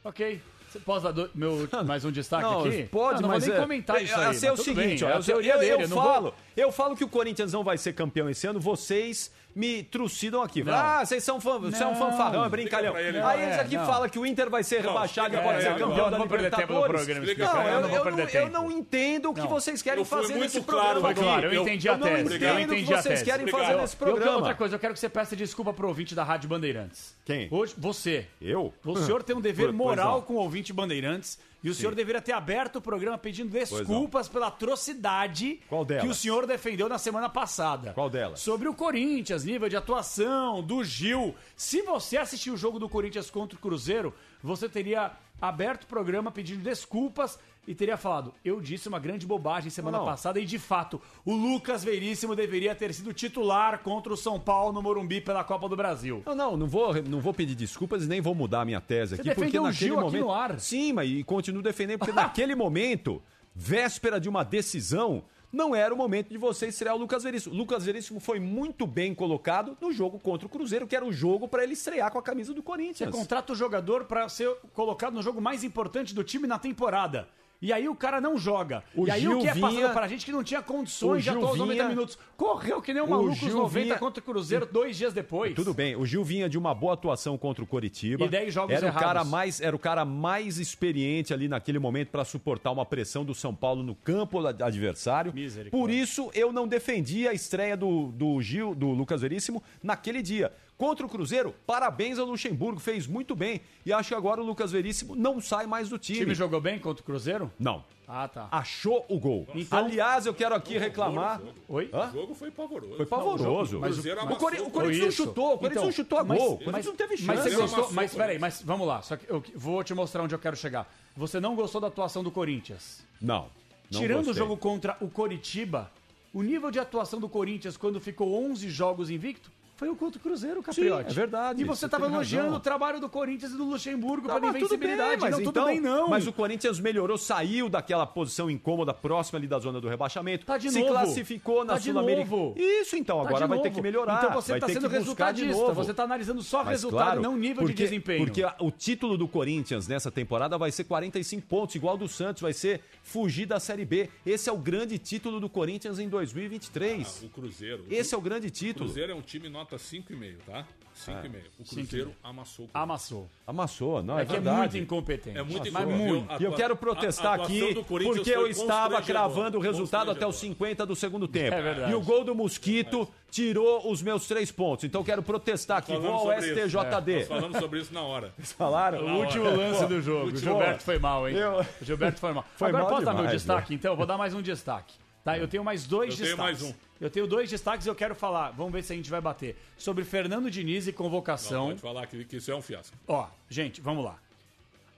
[0.04, 0.40] Ok.
[0.68, 2.84] Você pode dar do- meu, mais um destaque Não, aqui?
[2.84, 4.26] pode, não, não mas vou nem é, comentar é, isso aí.
[4.26, 5.82] assim, é o seguinte, bem, ó, é a teoria eu, dele.
[5.84, 8.60] eu não vou- falo, eu falo que o Corinthians não vai ser campeão esse ano,
[8.60, 10.64] vocês me trucidam aqui.
[10.68, 11.96] Ah, vocês são, fã, você é um Não.
[11.98, 12.96] fanfarrão, é brincalhão.
[12.96, 13.18] Ele.
[13.18, 13.86] Aí eles é, aqui não.
[13.86, 16.18] falam que o Inter vai ser rebaixado e pode pra ser ele, campeão não, da
[16.18, 17.06] Libertadores.
[17.06, 19.48] Não, eu, eu, perder não, eu não entendo o que Não.
[19.48, 21.00] vocês querem Eu fazer muito nesse claro programa.
[21.00, 21.20] Foi aqui.
[21.22, 22.20] claro, eu Eu- entendi Eu a não tese.
[22.22, 23.66] entendo Eu o que entendi vocês querem Obrigado.
[23.66, 24.36] fazer nesse programa.
[24.36, 27.14] outra coisa, eu quero que você peça desculpa pro ouvinte da Rádio Bandeirantes.
[27.24, 27.48] Quem?
[27.50, 28.26] Hoje, você.
[28.40, 28.72] Eu?
[28.84, 32.32] O senhor tem um dever moral com o ouvinte Bandeirantes e o senhor deveria ter
[32.32, 35.60] aberto o programa pedindo desculpas pela atrocidade
[36.00, 37.92] que o senhor defendeu na semana passada.
[37.92, 38.40] Qual delas?
[38.40, 41.34] Sobre o Corinthians, nível de atuação, do Gil.
[41.54, 46.30] Se você assistiu o jogo do Corinthians contra o Cruzeiro, você teria aberto o programa
[46.30, 50.10] pedindo desculpas e teria falado: Eu disse uma grande bobagem semana Não, não.
[50.10, 54.72] passada e de fato o Lucas Veríssimo deveria ter sido titular contra o São Paulo
[54.72, 56.22] no Morumbi pela Copa do Brasil.
[56.26, 59.14] Não, não, não vou, não vou pedir desculpas e nem vou mudar a minha tese
[59.14, 60.24] aqui, porque o naquele Gil momento.
[60.24, 60.58] no ar.
[60.58, 63.22] Sim, mas e continuo defendendo, porque naquele momento,
[63.54, 67.54] véspera de uma decisão, não era o momento de você estrear o Lucas Veríssimo.
[67.54, 71.12] O Lucas Veríssimo foi muito bem colocado no jogo contra o Cruzeiro, que era o
[71.12, 73.10] jogo para ele estrear com a camisa do Você Corinthians.
[73.14, 77.28] contrata o jogador pra ser colocado no jogo mais importante do time na temporada.
[77.62, 78.82] E aí o cara não joga.
[78.94, 81.22] O e aí Gil o que é vinha- passado pra gente que não tinha condições
[81.22, 82.18] de atuar os 90 vinha- minutos.
[82.36, 85.12] Correu que nem um O maluco os Gil 90 vinha- contra o Cruzeiro dois dias
[85.12, 85.54] depois.
[85.54, 88.24] Tudo bem, o Gil vinha de uma boa atuação contra o Coritiba.
[88.24, 92.08] E dez jogos era o cara mais Era o cara mais experiente ali naquele momento
[92.08, 95.32] para suportar uma pressão do São Paulo no campo ad- adversário.
[95.70, 100.50] Por isso eu não defendi a estreia do, do Gil, do Lucas Veríssimo, naquele dia.
[100.80, 103.60] Contra o Cruzeiro, parabéns ao Luxemburgo, fez muito bem.
[103.84, 106.20] E acho que agora o Lucas Veríssimo não sai mais do O time.
[106.20, 107.52] time jogou bem contra o Cruzeiro?
[107.58, 107.84] Não.
[108.08, 108.48] Ah, tá.
[108.50, 109.46] Achou o gol.
[109.54, 111.38] Então- Aliás, eu quero aqui reclamar.
[111.68, 111.90] Oi?
[111.92, 112.08] Hã?
[112.08, 112.96] O jogo foi pavoroso.
[112.96, 113.78] Foi pavoroso.
[113.78, 114.40] Mas o Cruzeiro o, amassou.
[114.40, 116.46] Cori- o Corinthians não chutou, o Corinthians Então, não chutou a mas- gol.
[116.46, 117.26] O Corinthians mas- não teve chance.
[117.26, 117.92] Mas você gostou?
[117.92, 119.02] Mas o peraí, mas vamos lá.
[119.02, 120.90] Só que eu vou te mostrar onde eu quero chegar.
[121.14, 123.04] Você não gostou da atuação do Corinthians?
[123.20, 123.50] Não.
[123.90, 124.42] não Tirando o gostei.
[124.42, 125.92] jogo contra o Coritiba,
[126.32, 130.22] o nível de atuação do Corinthians quando ficou 11 jogos invicto foi o contra o
[130.22, 131.10] Cruzeiro, Capriotti.
[131.10, 132.58] é verdade, E você estava elogiando razão.
[132.58, 135.20] o trabalho do Corinthians e do Luxemburgo Tá, pela mas tudo bem, invencibilidade.
[135.22, 136.06] mas não, então, tudo bem não.
[136.08, 140.44] Mas o Corinthians melhorou, saiu daquela posição incômoda próxima ali da zona do rebaixamento.
[140.44, 140.92] Tá de se novo.
[140.92, 142.52] classificou na Tá de Sul-Americana.
[142.56, 144.18] Isso, então, Tá agora vai ter que melhorar.
[144.18, 145.50] Então você está sendo resultadista.
[145.56, 145.72] novo.
[145.72, 148.22] Você está analisando só Mas, resultado, claro, não nível porque, de desempenho.
[148.26, 152.42] Porque a- o título do Corinthians nessa temporada vai ser 45 pontos, igual do Santos,
[152.42, 154.10] vai ser fugir da Série B.
[154.26, 157.22] Esse é o grande título do Corinthians em 2023.
[157.22, 157.84] O Cruzeiro.
[157.88, 158.84] Esse é o grande O título.
[158.84, 160.64] Cruzeiro é um time nota 5,5, tá?
[161.06, 161.30] 5,5.
[161.58, 162.66] O Cruzeiro amassou.
[162.66, 162.70] o.
[162.74, 163.28] Amassou.
[163.46, 164.58] Amassou, não, é, É que é verdade.
[164.58, 165.38] muito incompetente.
[165.38, 166.42] É muito incompetente.
[166.42, 170.56] E eu quero protestar a aqui porque eu estava cravando o resultado até os Constrangedor.
[170.58, 171.54] 50 do segundo tempo.
[171.54, 171.92] É verdade.
[171.92, 174.84] E o gol do Mosquito tirou os meus três pontos.
[174.84, 175.96] Então eu quero protestar aqui.
[175.96, 176.48] Vou ao isso.
[176.48, 177.18] STJD.
[177.20, 178.34] Nós falamos sobre isso na hora.
[178.40, 178.98] Falaram?
[179.06, 180.26] O último lance do jogo.
[180.32, 181.36] O Gilberto foi mal, hein?
[181.36, 182.44] Eu- O Gilberto foi mal.
[182.56, 183.92] Foi Agora mal posso dar meu demais, destaque, então?
[183.92, 184.94] Eu vou dar mais um destaque.
[185.24, 186.60] Tá, eu tenho mais dois Eu tenho destaques.
[186.62, 186.89] mais um.
[187.00, 188.50] Eu tenho dois destaques e eu quero falar.
[188.50, 189.56] Vamos ver se a gente vai bater.
[189.78, 191.68] Sobre Fernando Diniz e Não, convocação.
[191.68, 192.96] pode falar que, que isso é um fiasco.
[193.08, 194.18] Ó, gente, vamos lá.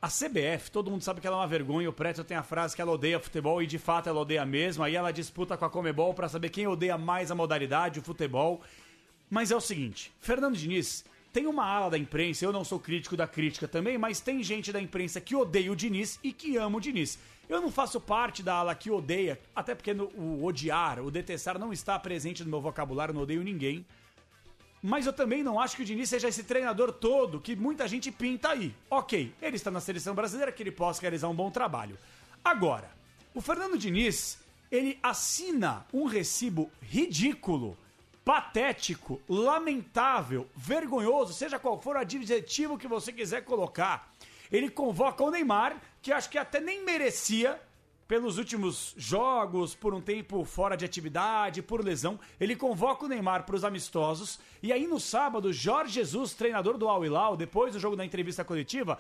[0.01, 1.88] A CBF, todo mundo sabe que ela é uma vergonha.
[1.88, 4.83] O Pretzel tem a frase que ela odeia futebol e de fato ela odeia mesmo.
[4.83, 8.61] Aí ela disputa com a Comebol pra saber quem odeia mais a modalidade, o futebol.
[9.31, 12.45] Mas é o seguinte: Fernando Diniz tem uma ala da imprensa.
[12.45, 15.77] Eu não sou crítico da crítica também, mas tem gente da imprensa que odeia o
[15.77, 17.18] Diniz e que ama o Diniz.
[17.49, 21.59] Eu não faço parte da ala que odeia, até porque no- o odiar, o detestar
[21.59, 23.85] não está presente no meu vocabulário, não odeio ninguém.
[24.83, 28.11] Mas eu também não acho que o Diniz seja esse treinador todo que muita gente
[28.11, 28.75] pinta aí.
[28.90, 31.97] Ok, ele está na seleção brasileira, que ele possa realizar um bom trabalho.
[32.45, 32.90] Agora,
[33.33, 34.38] o Fernando Diniz,
[34.71, 37.77] ele assina um recibo ridículo,
[38.25, 44.13] patético, lamentável, vergonhoso, seja qual for o adjetivo que você quiser colocar.
[44.51, 47.61] Ele convoca o Neymar, que acho que até nem merecia
[48.07, 53.45] pelos últimos jogos, por um tempo fora de atividade, por lesão, ele convoca o Neymar
[53.47, 54.39] para os amistosos.
[54.63, 58.45] E aí no sábado, Jorge Jesus, treinador do Al Hilal, depois do jogo da entrevista
[58.45, 58.99] coletiva,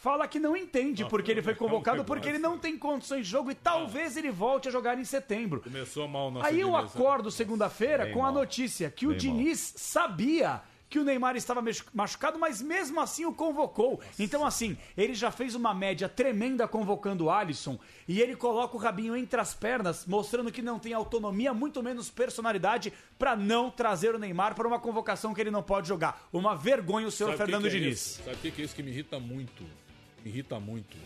[0.00, 3.50] fala que não entende porque ele foi convocado, porque ele não tem condições de jogo
[3.50, 5.60] e talvez ele volte a jogar em setembro.
[5.60, 6.78] Começou mal o nosso Aí eu né?
[6.78, 8.32] acordo segunda-feira com a mal.
[8.32, 11.62] notícia que o Bem Diniz sabia que o Neymar estava
[11.94, 14.00] machucado, mas mesmo assim o convocou.
[14.18, 18.80] Então, assim, ele já fez uma média tremenda convocando o Alisson e ele coloca o
[18.80, 24.14] rabinho entre as pernas, mostrando que não tem autonomia, muito menos personalidade, para não trazer
[24.14, 26.26] o Neymar para uma convocação que ele não pode jogar.
[26.32, 28.00] Uma vergonha o senhor Sabe o que Fernando que é Diniz.
[28.00, 28.22] isso?
[28.24, 29.64] Sabe o que que é isso que me irrita muito?
[30.24, 30.96] Me irrita muito.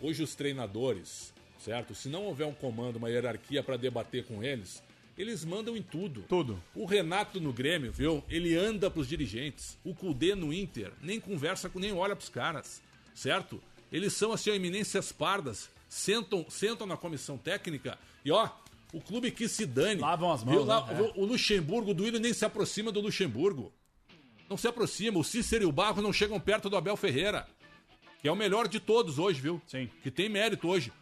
[0.00, 1.94] Hoje os treinadores, certo?
[1.94, 4.82] Se não houver um comando, uma hierarquia para debater com eles,
[5.16, 6.22] eles mandam em tudo.
[6.28, 6.62] Tudo.
[6.74, 8.24] O Renato no Grêmio, viu?
[8.28, 9.78] Ele anda pros dirigentes.
[9.84, 12.82] O Cudê no Inter nem conversa com nem olha pros caras,
[13.14, 13.62] certo?
[13.92, 18.48] Eles são assim ó, eminências pardas, sentam, sentam na comissão técnica e ó,
[18.90, 20.00] o clube que se dane.
[20.00, 20.64] Lavam as mãos, Viu?
[20.64, 21.12] Lá- né?
[21.14, 23.70] O Luxemburgo, o Duílio nem se aproxima do Luxemburgo.
[24.48, 25.18] Não se aproxima.
[25.18, 27.46] O Cícero e o Barro não chegam perto do Abel Ferreira.
[28.22, 29.60] Que é o melhor de todos hoje, viu?
[29.66, 29.90] Sim.
[30.02, 30.92] Que tem mérito hoje.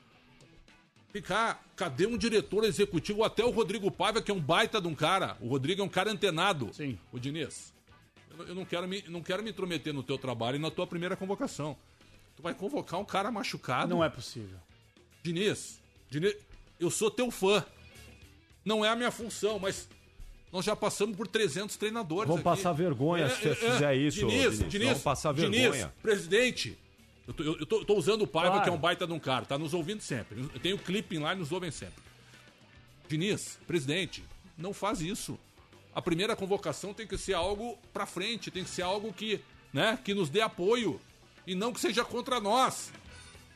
[1.12, 3.24] Ficar, cadê um diretor executivo?
[3.24, 5.36] Até o Rodrigo Paiva, que é um baita de um cara.
[5.40, 6.70] O Rodrigo é um cara antenado.
[6.72, 6.98] Sim.
[7.12, 7.72] O Diniz,
[8.30, 10.70] eu não- eu não quero, me, não quero me intrometer no teu trabalho e na
[10.70, 11.76] tua primeira convocação.
[12.36, 13.92] Tu vai convocar um cara machucado.
[13.94, 14.56] Não é possível.
[15.22, 16.34] Diniz, Diniz,
[16.78, 17.64] eu sou teu fã.
[18.64, 19.88] Não é a minha função, mas
[20.52, 22.32] nós já passamos por 300 treinadores.
[22.32, 24.72] É, passar vergonha se você fizer isso, Diniz, Diniz.
[24.72, 25.02] Diniz,
[25.34, 25.92] Diniz, vergonha.
[26.00, 26.78] presidente,
[27.28, 28.64] eu tô, eu- tô- tô usando o Paiva, Claro.
[28.64, 30.40] que é um baita de um cara, tá nos ouvindo sempre.
[30.52, 32.02] Eu tenho clipping lá e nos ouvem sempre.
[33.08, 34.22] Diniz, presidente,
[34.56, 35.38] não faz isso.
[35.94, 39.40] A primeira convocação tem que ser algo pra frente, tem que ser algo que,
[39.72, 41.00] né, que nos dê apoio
[41.46, 42.92] e não que seja contra nós.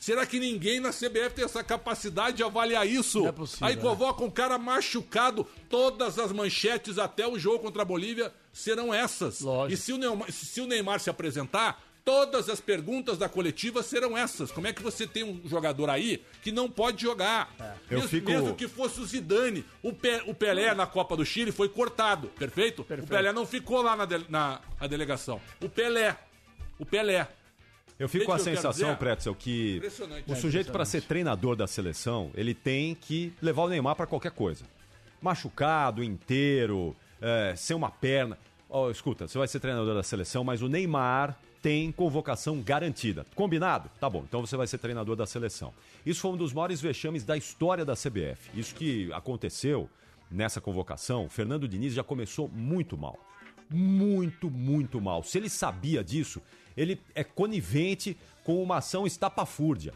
[0.00, 3.26] Será que ninguém na CBF tem essa capacidade de avaliar isso?
[3.26, 3.80] É possível, Aí né?
[3.80, 9.40] convoca um cara machucado, todas as manchetes até o jogo contra a Bolívia serão essas.
[9.40, 9.72] Lógico.
[9.72, 14.16] E se o, Neymar, se o Neymar se apresentar, todas as perguntas da coletiva serão
[14.16, 14.52] essas.
[14.52, 17.52] Como é que você tem um jogador aí que não pode jogar?
[17.90, 21.24] Eu mesmo, fico- mesmo que fosse o Zidane, o, Pe- o Pelé na Copa do
[21.24, 22.84] Chile foi cortado, perfeito?
[22.84, 23.06] Perfeito.
[23.06, 25.40] O Pelé não ficou lá na, de- na delegação.
[25.62, 26.16] O Pelé,
[26.78, 27.26] o Pelé.
[27.98, 28.96] Eu fico com a sensação, dizer?
[28.98, 29.80] Pretzel, que
[30.26, 34.32] o sujeito para ser treinador da seleção, ele tem que levar o Neymar para qualquer
[34.32, 34.64] coisa.
[35.22, 38.36] Machucado, inteiro, é, sem uma perna.
[38.68, 43.24] Ó, escuta, você vai ser treinador da seleção, mas o Neymar tem convocação garantida.
[43.34, 43.90] Combinado?
[43.98, 45.72] Tá bom, então você vai ser treinador da seleção.
[46.04, 48.50] Isso foi um dos maiores vexames da história da CBF.
[48.52, 49.88] Isso que aconteceu
[50.30, 53.18] nessa convocação, Fernando Diniz já começou muito mal
[53.70, 55.22] muito, muito mal.
[55.22, 56.42] Se ele sabia disso,
[56.76, 59.94] ele é conivente com uma ação estapafúrdia.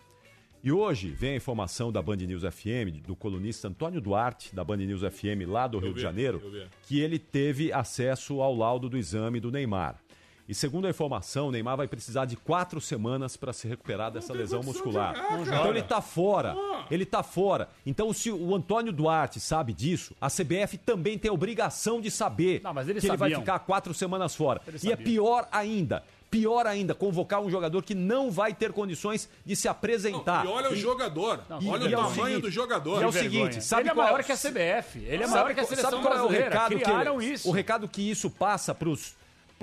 [0.65, 4.79] E hoje vem a informação da Band News FM, do colunista Antônio Duarte, da Band
[4.79, 8.89] News FM lá do Rio vi, de Janeiro, eu que ele teve acesso ao laudo
[8.89, 10.01] do exame do Neymar.
[10.49, 14.33] E segundo a informação, o Neymar vai precisar de quatro semanas para se recuperar dessa
[14.33, 15.15] lesão de muscular.
[15.31, 16.55] Não então ele tá fora.
[16.57, 16.87] Ah.
[16.91, 17.69] Ele tá fora.
[17.85, 22.63] Então, se o Antônio Duarte sabe disso, a CBF também tem a obrigação de saber
[22.65, 23.41] Não, que ele vai sabiam.
[23.41, 24.63] ficar quatro semanas fora.
[24.67, 25.05] Eles e é sabiam.
[25.07, 26.03] pior ainda.
[26.31, 30.45] Pior ainda, convocar um jogador que não vai ter condições de se Não, apresentar.
[30.45, 31.41] e olha o jogador.
[31.61, 33.01] e- olha e é o o tamanho seguinte, do jogador.
[33.01, 34.99] e é o seguinte, sabe ele é qual- maior que a CBF.
[34.99, 36.51] Ele é Sabe maior que a seleção sabe qual é o brasileira.
[36.51, 37.49] recado que Criaram isso.
[37.49, 38.91] O recado que isso passa para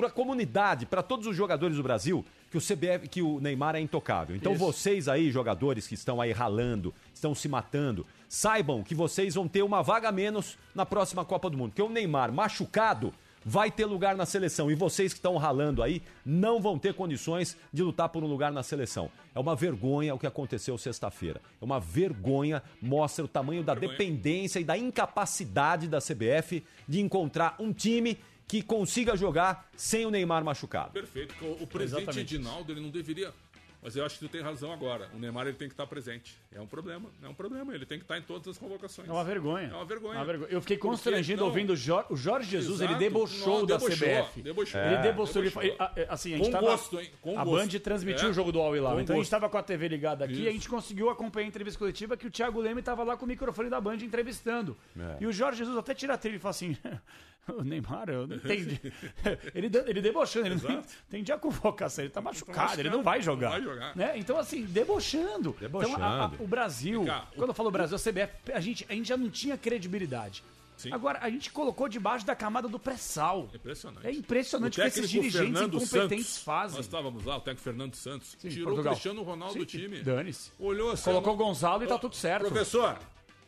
[0.03, 3.79] a comunidade, para todos os jogadores do Brasil, que o CBF, que o Neymar é
[3.79, 4.35] intocável.
[4.35, 4.65] Então Isso.
[4.65, 9.61] vocês aí, jogadores que estão aí ralando, estão se matando, saibam que vocês vão ter
[9.61, 11.69] uma vaga menos na próxima Copa do Mundo.
[11.69, 13.13] Porque o Neymar machucado
[13.45, 14.71] vai ter lugar na seleção.
[14.71, 18.51] E vocês que estão ralando aí não vão ter condições de lutar por um lugar
[18.51, 19.11] na seleção.
[19.35, 21.39] É uma vergonha o que aconteceu sexta-feira.
[21.61, 23.97] É uma vergonha, mostra o tamanho da Vergonha.
[23.97, 30.11] dependência e da incapacidade da CBF de encontrar um time que consiga jogar sem o
[30.11, 30.91] Neymar machucado.
[30.91, 31.33] Perfeito.
[31.43, 32.35] O, o presidente Exatamente.
[32.35, 33.33] Edinaldo, ele não deveria.
[33.81, 35.07] Mas eu acho que tu tem razão agora.
[35.13, 36.35] O Neymar ele tem que estar presente.
[36.51, 37.07] É um problema.
[37.21, 37.71] É um problema.
[37.75, 39.07] Ele tem que estar em todas as convocações.
[39.07, 39.67] É uma vergonha.
[39.67, 40.15] É uma vergonha.
[40.15, 40.49] É uma vergonha.
[40.51, 42.93] Eu fiquei constrangido não, ouvindo o Jorge, o Jorge Jesus, Exato.
[42.93, 44.41] ele debochou Não, da debochou, CBF.
[44.41, 44.81] debochou.
[44.81, 45.41] Ele É, debochou.
[45.43, 45.61] Ele, debochou.
[45.63, 47.11] ele- a- a- assim, a gente Com tava, gosto, hein?
[47.21, 47.71] Com a gosto.
[47.73, 48.31] Band transmitiu É.
[48.31, 48.99] o jogo do Al Hilal.
[49.01, 49.29] Então a gente gosto.
[49.31, 50.51] tava com a TV ligada aqui e a Isso.
[50.53, 53.69] gente conseguiu acompanhar a entrevista coletiva que o Thiago Leme tava lá com o microfone
[53.69, 54.75] da Band entrevistando.
[54.97, 55.17] É.
[55.21, 56.75] E o Jorge Jesus até tira a trilha e fala assim...
[57.55, 58.79] O Neymar, eu não entendi.
[59.53, 60.87] ele, de- ele debochando, ele não Exato.
[61.07, 63.49] entendi a convocação, ele tá machucado, machucado, ele não vai não jogar.
[63.51, 63.95] vai jogar.
[63.95, 64.17] Né?
[64.17, 65.55] Então, assim, debochando.
[65.59, 65.93] Debochando.
[65.95, 68.93] Então, a- a- o Brasil, Cá, quando eu falo Brasil, a CBF, a gente, a
[68.93, 70.43] gente já não tinha credibilidade.
[70.77, 70.91] Sim.
[70.91, 73.49] Agora, a gente colocou debaixo da camada do pré-sal.
[73.53, 74.05] Impressionante.
[74.05, 76.75] É impressionante o que esses dirigentes Fernando incompetentes Santos, fazem.
[76.77, 78.35] Nós estávamos lá, o técnico Fernando Santos.
[78.37, 78.91] Sim, tirou Portugal.
[78.91, 80.01] o Cristiano Ronaldo Sim, do time.
[80.01, 80.51] Dane-se.
[80.59, 81.03] Olhou assim.
[81.05, 82.47] Colocou o não- Gonzalo e tá Ô, tudo certo.
[82.47, 82.99] Professor,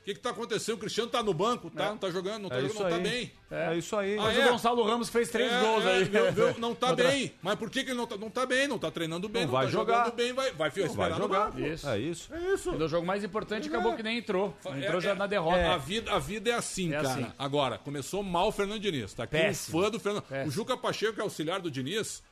[0.08, 0.76] que, que tá acontecendo?
[0.76, 1.89] O Cristiano tá no banco, tá?
[1.89, 3.02] Não tá jogando, não tá É jogando, isso não tá aí.
[3.04, 3.32] bem.
[3.52, 4.17] É, isso aí.
[4.17, 4.46] Ah, Mas é?
[4.48, 6.04] o Gonçalo Ramos fez três É, gols é, aí.
[6.06, 6.56] viu, viu?
[6.60, 7.34] não tá Outra- bem.
[7.41, 8.67] Mas por que, que ele não tá, não tá bem?
[8.67, 9.98] Não tá treinando bem, Não não, vai tá jogar.
[10.06, 11.60] jogando bem, vai, vai, Vai esperar no jogar.
[11.60, 11.89] Isso.
[11.89, 12.34] É isso.
[12.34, 12.74] É isso.
[12.74, 14.56] E no jogo mais importante acabou que nem entrou.
[14.65, 15.74] Entrou É, já é, na derrota.
[15.74, 17.10] A, vida, a vida é assim, É cara.
[17.10, 17.26] assim.
[17.38, 19.13] Agora, começou mal o Fernando Diniz.
[19.13, 19.80] Tá aqui Péssimo.
[19.80, 20.24] um fã do Fernando.
[20.24, 20.48] Péssimo.
[20.48, 22.24] O Juca Pacheco, que é auxiliar do Diniz.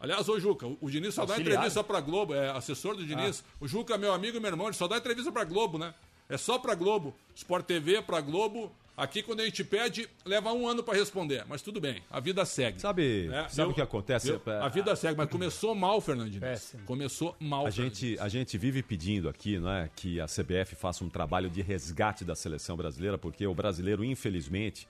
[0.00, 3.42] Aliás, ô Juca, o- o Diniz só dá entrevista pra Globo, é assessor do Diniz.
[3.58, 5.94] O Juca, meu amigo e meu irmão, ele só dá entrevista pra Globo, né?
[6.28, 7.14] É só pra Globo.
[7.34, 8.72] Sport TV pra Globo.
[8.96, 11.44] Aqui, quando a gente pede, leva um ano pra responder.
[11.48, 12.80] Mas tudo bem, a vida segue.
[12.80, 14.28] Sabe, É, sabe o que acontece?
[14.30, 14.40] Viu?
[14.62, 16.48] A vida segue, mas começou mal, Fernando Diniz.
[16.48, 16.84] Péssimo.
[16.84, 21.02] Começou mal, A gente, a gente vive pedindo aqui não é, que a CBF faça
[21.04, 24.86] um trabalho de resgate da seleção brasileira, porque o brasileiro, infelizmente,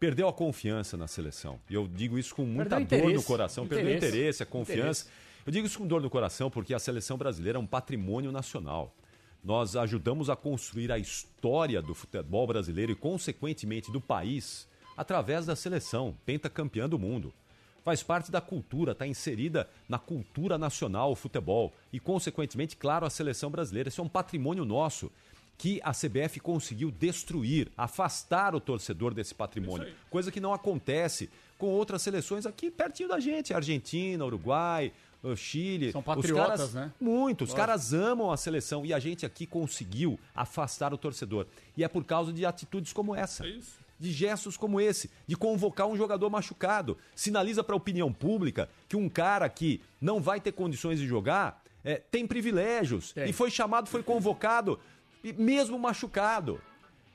[0.00, 1.60] perdeu a confiança na seleção.
[1.70, 3.26] E eu digo isso com muita Perdeu dor no interesse.
[3.26, 4.08] coração, perdeu Interesse.
[4.16, 5.04] interesse, a confiança.
[5.04, 5.24] Interesse.
[5.46, 8.92] Eu digo isso com dor no coração porque a seleção brasileira é um patrimônio nacional.
[9.44, 15.54] Nós ajudamos a construir a história do futebol brasileiro e, consequentemente, do país através da
[15.54, 17.32] seleção, pentacampeã do mundo.
[17.84, 23.10] Faz parte da cultura, está inserida na cultura nacional o futebol e, consequentemente, claro, a
[23.10, 23.90] seleção brasileira.
[23.90, 25.12] Isso é um patrimônio nosso
[25.58, 31.68] que a CBF conseguiu destruir, afastar o torcedor desse patrimônio, coisa que não acontece com
[31.68, 34.92] outras seleções aqui pertinho da gente, Argentina, Uruguai,
[35.36, 35.92] Chile.
[35.92, 36.92] São Os patriotas, caras- né?
[37.00, 41.46] Muito, os caras amam a seleção e a gente aqui conseguiu afastar o torcedor.
[41.76, 43.46] E é por causa de atitudes como essa.
[43.46, 43.72] É isso.
[43.98, 46.98] De gestos como esse, de convocar um jogador machucado.
[47.14, 51.62] Sinaliza para a opinião pública que um cara que não vai ter condições de jogar
[51.84, 53.12] é, tem privilégios.
[53.12, 53.30] Tem.
[53.30, 54.78] E foi chamado, foi convocado,
[55.22, 56.60] e mesmo machucado.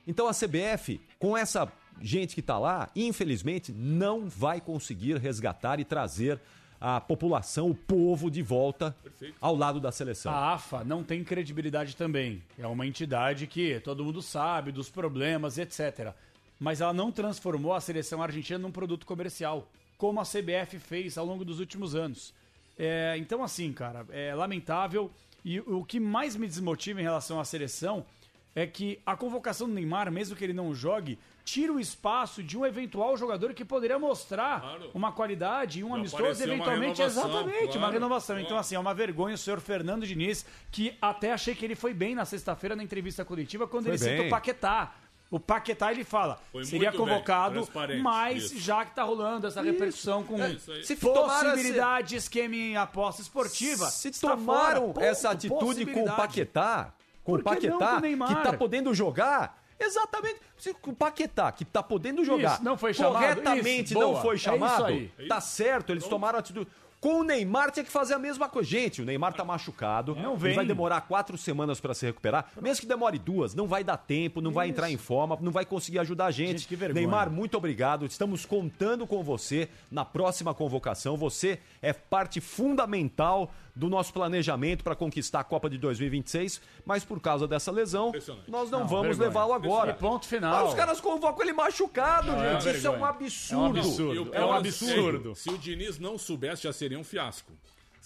[0.06, 1.70] Então a CBF, com essa
[2.00, 6.40] gente que está lá, infelizmente, não vai conseguir resgatar e trazer
[6.80, 9.36] a população, o povo de volta Perfeito.
[9.40, 10.32] ao lado da seleção.
[10.32, 12.42] A AFA não tem credibilidade também.
[12.58, 16.14] É uma entidade que todo mundo sabe dos problemas, etc.
[16.58, 21.26] Mas ela não transformou a seleção argentina num produto comercial, como a CBF fez ao
[21.26, 22.32] longo dos últimos anos.
[22.78, 25.10] É, então, assim, cara, é lamentável.
[25.44, 28.06] E o que mais me desmotiva em relação à seleção
[28.54, 32.56] é que a convocação do Neymar, mesmo que ele não jogue, tira o espaço de
[32.58, 34.90] um eventual jogador que poderia mostrar Claro.
[34.94, 38.34] uma qualidade e um amistoso, uma eventualmente, renovação, exatamente, uma claro, renovação.
[38.36, 38.46] claro.
[38.46, 41.94] Então, assim, é uma vergonha o senhor Fernando Diniz, que até achei que ele foi
[41.94, 44.26] bem na sexta-feira na entrevista coletiva, quando Foi ele cita bem.
[44.26, 44.94] o Paquetá.
[45.30, 48.58] O Paquetá, ele fala, Foi seria bem, convocado, transparente, mas isso.
[48.58, 50.56] já que tá rolando essa repercussão com É.
[50.82, 54.80] Se possibilidade de esquema em aposta esportiva, Se tomaram fora.
[54.80, 56.16] Ponto, essa atitude com o.
[56.16, 56.92] Paquetá,
[57.30, 59.58] com o com Paquetá, o que tá podendo jogar.
[59.78, 60.40] Exatamente.
[60.86, 63.14] O Paquetá, que tá podendo jogar Isso, não foi chamado?
[63.22, 64.20] corretamente, Isso, não boa.
[64.20, 65.10] foi É isso chamado, aí.
[65.28, 66.68] tá certo, eles tomaram atitude.
[67.00, 68.68] Com o Neymar tinha que fazer a mesma coisa.
[68.68, 70.14] Gente, o Neymar tá machucado.
[70.14, 70.54] Não Ele vem.
[70.54, 72.50] vai demorar quatro semanas pra se recuperar.
[72.60, 75.64] Mesmo que demore duas, não vai dar tempo, não vai entrar em forma, não vai
[75.64, 76.58] conseguir ajudar a gente.
[76.58, 77.00] Gente, que vergonha.
[77.00, 78.04] Neymar, muito obrigado.
[78.04, 81.16] Estamos contando com você na próxima convocação.
[81.16, 87.18] Você é parte fundamental do nosso planejamento para conquistar a Copa de 2026, mas por
[87.18, 88.12] causa dessa lesão,
[88.46, 89.92] nós não, Não, vamos levá-lo agora.
[89.92, 90.52] E ponto final.
[90.52, 92.76] Mas os caras convocam ele machucado, é gente.
[92.76, 93.78] Isso é um absurdo.
[93.78, 94.18] É um absurdo.
[94.18, 95.34] É um pior absurdo.
[95.34, 97.52] Se o Diniz não soubesse, já seria um fiasco.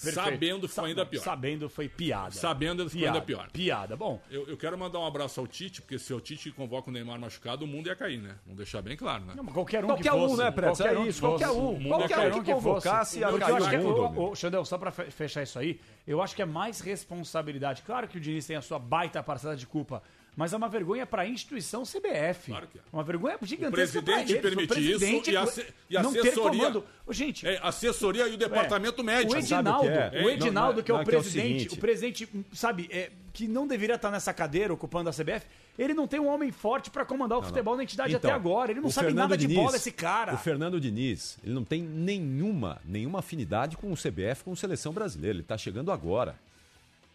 [0.02, 0.14] Perfeito.
[0.30, 1.22] Sabendo foi ainda pior.
[1.22, 2.33] Sabendo foi piada.
[2.33, 3.50] Sabendo foi piada, ainda pior.
[3.52, 3.96] Piada.
[3.96, 6.92] Bom, Eu, eu quero mandar um abraço ao Tite, porque se o Tite convoca o
[6.92, 8.35] Neymar machucado, o mundo ia cair, né?
[8.44, 9.35] Vamos deixar bem claro, né?
[9.37, 10.78] não, mas qualquer um Qualquer que um, fosse, né, Pretz?
[10.78, 11.61] qualquer É um que isso, qualquer um.
[11.78, 14.20] mundo Qualquer qualquer um um que convocasse ia cair acho que, o mundo.
[14.20, 17.83] ô, Xandão, só pra fe- fechar isso aí, eu acho que é mais responsabilidade.
[17.83, 20.02] Claro que o Diniz tem a sua baita parcela de culpa,
[20.36, 22.50] mas é uma vergonha pra instituição CBF.
[22.50, 22.80] Claro que é.
[22.92, 24.42] Uma vergonha gigantesca O presidente eles.
[24.42, 26.84] permitir isso presidente e a se- e a não ter assessoria- comando.
[27.06, 29.36] Ô, Gente, É, assessoria e o departamento médico.
[29.36, 30.22] o Sabe Edinaldo, o que é?
[30.24, 31.74] o Edinaldo, Não, que é o não, é é o presidente, seguinte.
[31.74, 35.44] o presidente, sabe, é, que não deveria estar nessa cadeira ocupando a CBF,
[35.78, 38.70] ele não tem um homem forte pra comandar o futebol na entidade Então, até agora.
[38.70, 40.34] Ele não o sabe Fernando nada de Diniz- bola, esse cara.
[40.34, 44.92] O Fernando Diniz, ele não tem nenhuma, nenhuma afinidade com o CBF, com a seleção
[44.92, 45.36] brasileira.
[45.36, 46.36] Ele tá chegando agora.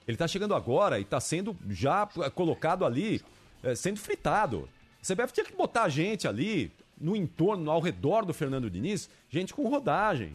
[0.10, 3.22] Ele tá chegando agora e tá sendo já eh, colocado ali,
[3.62, 4.68] eh, sendo fritado.
[5.00, 9.54] A CBF tinha que botar gente ali no entorno, ao redor do Fernando Diniz, gente
[9.54, 10.34] com rodagem.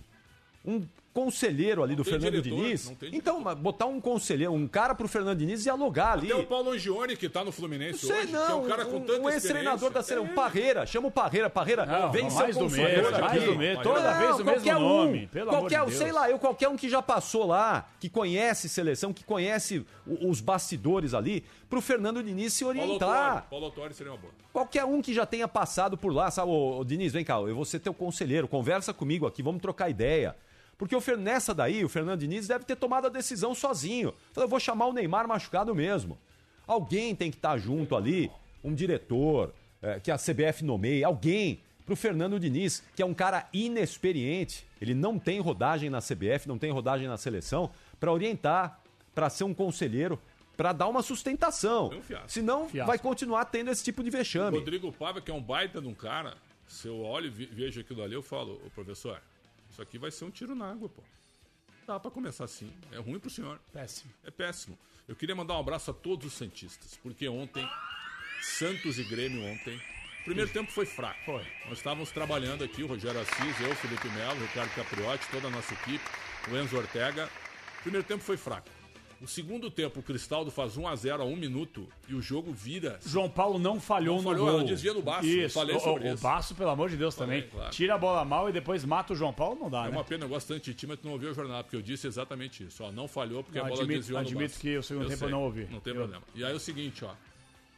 [0.64, 2.90] Um conselheiro ali do tem Fernando diretor, Diniz.
[2.90, 6.26] não Então, botar um conselheiro, um cara pro Fernando Diniz dialogar ali.
[6.26, 8.84] Tem o Paulo Angione, que tá no Fluminense Sei hoje, não, que é um cara
[8.84, 10.34] com tanta um ex-treinador da seleção, É.
[10.34, 13.20] Parreira, chama o Parreira, Parreira, Não, vem ser mais do mesmo, aqui.
[13.20, 15.82] mais do mesmo, toda Não, vez o mesmo qualquer nome, um, pelo amor qualquer de
[15.82, 15.98] um, Deus.
[15.98, 20.28] sei lá, eu qualquer um que já passou lá, que conhece seleção, que conhece o-
[20.28, 23.46] os bastidores ali, pro Fernando Diniz se orientar.
[23.48, 24.32] Paulo Autori seria uma boa.
[24.52, 27.54] Qualquer um que já tenha passado por lá, sabe, ô, ô, Diniz, vem cá, eu
[27.54, 30.34] vou ser teu conselheiro, conversa comigo aqui, vamos trocar ideia.
[30.76, 34.12] Porque o Fer- nessa daí, o Fernando Diniz deve ter tomado a decisão sozinho.
[34.32, 36.18] Falou, eu vou chamar o Neymar machucado mesmo.
[36.66, 38.30] Alguém tem que estar junto ali,
[38.62, 43.46] um diretor, eh, que a CBF nomeie, alguém, pro Fernando Diniz, que é um cara
[43.52, 44.66] inexperiente.
[44.80, 48.80] Ele não tem rodagem na CBF, não tem rodagem na seleção, para orientar,
[49.14, 50.18] para ser um conselheiro,
[50.56, 51.90] para dar uma sustentação.
[51.92, 52.30] É um fiasco.
[52.30, 52.86] Senão, Fiasco.
[52.86, 54.56] vai continuar tendo esse tipo de vexame.
[54.58, 56.34] Rodrigo Paiva, que é um baita de um cara,
[56.66, 59.20] se eu olho e vejo aquilo ali, eu falo, ô professor,
[59.74, 61.02] isso aqui vai ser um tiro na água, pô.
[61.84, 62.72] Dá pra começar assim.
[62.92, 63.60] É ruim pro senhor.
[63.72, 64.12] Péssimo.
[64.22, 64.78] É péssimo.
[65.08, 67.68] Eu queria mandar um abraço a todos os Santistas, porque ontem,
[68.40, 69.76] Santos e Grêmio ontem,
[70.20, 71.18] o primeiro tempo foi fraco.
[71.24, 71.44] Foi.
[71.66, 75.74] Nós estávamos trabalhando aqui, o Rogério Assis, eu, Felipe Melo, Ricardo Capriotti, toda a nossa
[75.74, 76.04] equipe,
[76.50, 77.28] o Enzo Ortega.
[77.80, 78.70] O primeiro tempo foi fraco.
[79.24, 82.52] O segundo tempo, o Cristaldo faz 1 a 0 a um minuto e o jogo
[82.52, 82.98] vira.
[83.06, 84.54] João Paulo não falhou Não no falhou, gol.
[84.60, 85.54] ela desvia do Baço, eu Isso.
[85.54, 86.22] falei o, sobre o isso.
[86.22, 87.50] Baço, pelo amor de Deus, Falei, também.
[87.50, 87.70] claro.
[87.70, 89.90] Tira a bola mal e depois mata o João Paulo, não dá, É né?
[89.96, 91.80] uma pena, eu gosto tanto de time, mas tu não ouviu o jornal, porque eu
[91.82, 92.84] disse exatamente isso.
[92.84, 94.60] Ó, não falhou porque Não, a bola admito- desviou no admito Baço.
[94.60, 95.68] que o segundo tempo eu não ouvi.
[95.70, 96.22] Não tem Eu- problema.
[96.34, 97.14] E aí é o seguinte, ó.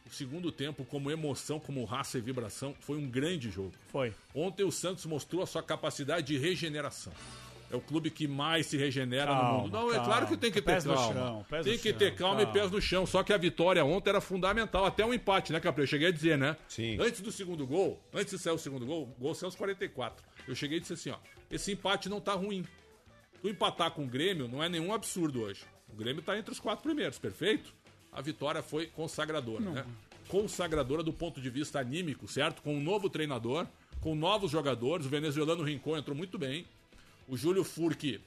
[0.05, 3.71] O segundo tempo, como emoção, como raça e vibração, foi um grande jogo.
[3.87, 4.13] Foi.
[4.35, 7.13] Ontem o Santos mostrou a sua capacidade de regeneração.
[7.69, 9.71] É o clube que mais se regenera Calma, no mundo.
[9.73, 10.05] Não, é calma.
[10.05, 11.13] claro que tem que ter Pés no calma.
[11.13, 12.59] chão, pés tem no que chão, ter calma e calma.
[12.59, 13.05] pés no chão.
[13.05, 14.85] Só que a vitória ontem era fundamental.
[14.85, 15.83] Até um empate, né, Capri?
[15.83, 16.55] Eu cheguei a dizer, né?
[16.69, 16.97] Sim.
[16.99, 20.23] Antes do segundo gol, antes de sair o segundo gol, o gol saiu aos 44.
[20.47, 21.17] Eu cheguei e disse assim, ó.
[21.51, 22.63] Esse empate não tá ruim.
[23.41, 25.63] Tu empatar com o Grêmio não é nenhum absurdo hoje.
[25.91, 27.73] O Grêmio tá entre os quatro primeiros, perfeito?
[28.11, 29.85] A vitória foi consagradora, né?
[30.27, 32.61] Consagradora do ponto de vista anímico, certo?
[32.61, 33.67] Com um novo treinador,
[34.01, 35.05] com novos jogadores.
[35.05, 36.65] O venezuelano Rincon entrou muito bem.
[37.27, 38.21] O Júlio Furque,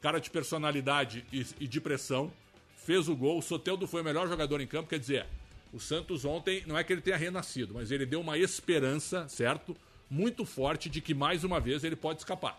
[0.00, 2.32] cara de personalidade e, e de pressão,
[2.76, 3.38] fez o gol.
[3.38, 4.88] O Soteldo foi o melhor jogador em campo.
[4.88, 5.26] Quer dizer,
[5.72, 9.76] o Santos ontem, não é que ele tenha renascido, mas ele deu uma esperança, certo?
[10.08, 12.58] Muito forte de que mais uma vez ele pode escapar.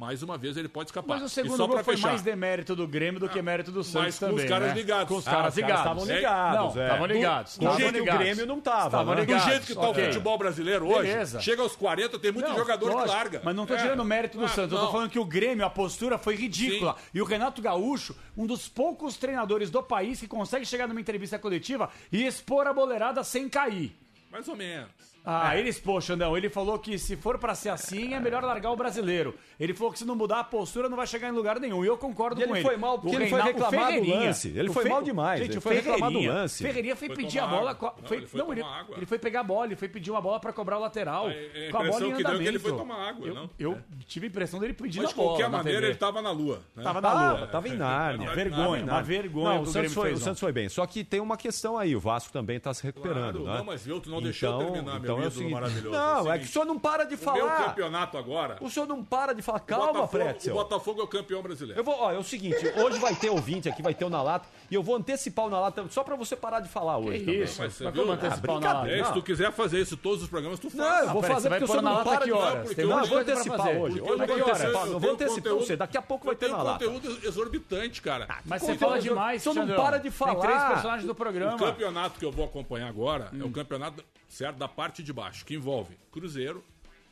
[0.00, 1.14] Mais uma vez ele pode escapar.
[1.20, 3.70] Mas o E segundo só gol foi fechar, mais demérito do Grêmio do que mérito
[3.70, 4.48] do Santos com os também.
[4.48, 4.74] caras né?
[4.74, 5.08] ligados.
[5.08, 5.78] Com os Ah, caras os ligados.
[5.80, 6.16] estavam É.
[6.16, 6.74] ligados.
[6.74, 6.86] Não, é.
[6.86, 7.52] estavam Do- ligados.
[7.52, 8.20] Do, estavam jeito que o ligados.
[8.24, 8.86] Grêmio não tava.
[8.86, 9.20] Estavam né?
[9.20, 9.44] Do ligados.
[9.44, 10.02] jeito que tá Ok.
[10.02, 11.40] o futebol brasileiro hoje, Beleza.
[11.40, 13.42] chega aos 40, tem muito Não, jogador lógico, que larga.
[13.44, 13.76] Mas não tô É.
[13.82, 14.72] tirando mérito do Ah, Santos.
[14.72, 14.92] Eu tô não.
[14.92, 16.94] falando que o Grêmio, a postura foi ridícula.
[16.98, 17.04] Sim.
[17.14, 21.38] E o Renato Gaúcho, um dos poucos treinadores do país que consegue chegar numa entrevista
[21.38, 23.94] coletiva e expor a boleirada sem cair.
[24.32, 24.88] Mais ou menos.
[25.24, 26.36] Ah, ele expôs, Xandão.
[26.36, 29.34] Ele falou que se for pra ser assim, é melhor largar o brasileiro.
[29.58, 31.84] Ele falou que se não mudar a postura, não vai chegar em lugar nenhum.
[31.84, 32.66] E eu concordo E com ele ele.
[32.68, 34.48] foi mal, porque O ele foi Reinaldo- reclamar do lance.
[34.48, 36.62] Ele foi mal demais, Gente, ele foi reclamar do lance.
[36.62, 37.74] Ferreirinha foi, Foi pedir a bola.
[37.74, 38.96] co- Não, foi- ele foi não, ele, tomar água.
[38.96, 41.26] ele foi pegar a bola, ele foi pedir uma bola pra cobrar o lateral.
[41.28, 42.60] A- a com a bola em que deu é que ele andamento.
[42.60, 43.50] foi tomar água, Eu, não?
[43.58, 45.28] eu tive a impressão dele pedindo Mas a de bola.
[45.30, 46.62] qualquer na maneira, ele tava na lua.
[46.74, 46.82] né?
[46.82, 47.46] Tava na Ah, lua.
[47.46, 48.26] tava em Nárnia.
[48.28, 50.34] Uma vergonha, uma vergonha Não, o Santos, foi, não.
[50.34, 50.68] Foi bem.
[50.68, 53.58] Só que tem uma questão aí, o Vasco também está se recuperando, né?
[53.58, 55.90] não, mas viu, tu não deixou eu terminar, meu é o seguinte- maravilhoso.
[55.96, 57.64] Não, É o é que o seguinte, senhor não para de O meu falar.
[57.66, 58.56] campeonato agora.
[58.60, 59.60] O senhor não para de falar.
[59.60, 60.54] Calma, Botafogo, Pretzel.
[60.54, 61.80] o Botafogo é o campeão brasileiro.
[61.80, 64.22] Eu vou, ó, é o seguinte, hoje vai ter ouvinte aqui, vai ter o na
[64.22, 67.20] lata, e eu vou antecipar o na lata só pra você parar de falar hoje.
[67.20, 67.42] também.
[67.42, 68.02] Isso, Mas você mas viu?
[68.02, 68.86] como Ah, antecipar o?
[68.86, 70.78] É, se tu quiser fazer isso todos os programas, tu faz.
[70.78, 72.52] Não, eu vou fazer você porque o senhor na não para que de horas?
[72.62, 72.74] falar.
[72.74, 73.98] Tem Não, eu vou antecipar hoje.
[73.98, 75.76] Eu vou eu antecipar, vou antecipar você.
[75.76, 76.84] Daqui a pouco vai ter na lata.
[76.84, 78.26] conteúdo exorbitante, cara.
[78.44, 80.34] Mas você fala demais, o senhor não para de Tem falar.
[80.36, 81.54] três personagens do programa.
[81.54, 85.44] O campeonato que eu vou acompanhar agora é o campeonato certo da parte de baixo,
[85.44, 86.64] que envolve Cruzeiro,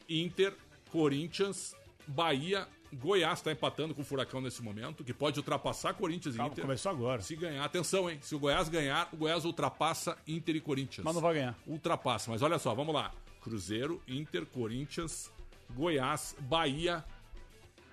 [0.09, 0.55] Inter,
[0.91, 1.74] Corinthians,
[2.07, 6.53] Bahia, Goiás está empatando com o Furacão nesse momento, que pode ultrapassar Corinthians e Calma,
[6.53, 6.64] Inter.
[6.64, 7.20] começou agora.
[7.20, 8.18] Se ganhar, atenção, hein?
[8.22, 11.05] Se o Goiás ganhar, o Goiás ultrapassa Inter e Corinthians.
[11.05, 11.59] Mas não vai ganhar.
[11.66, 12.30] Ultrapassa.
[12.30, 13.12] Mas olha só, vamos lá.
[13.43, 15.30] Cruzeiro, Inter, Corinthians,
[15.70, 17.05] Goiás, Bahia,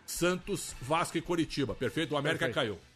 [0.06, 1.76] Santos, Vasco e Coritiba.
[1.76, 2.14] Perfeito?
[2.14, 2.74] O América Perfeito.
[2.74, 2.95] caiu.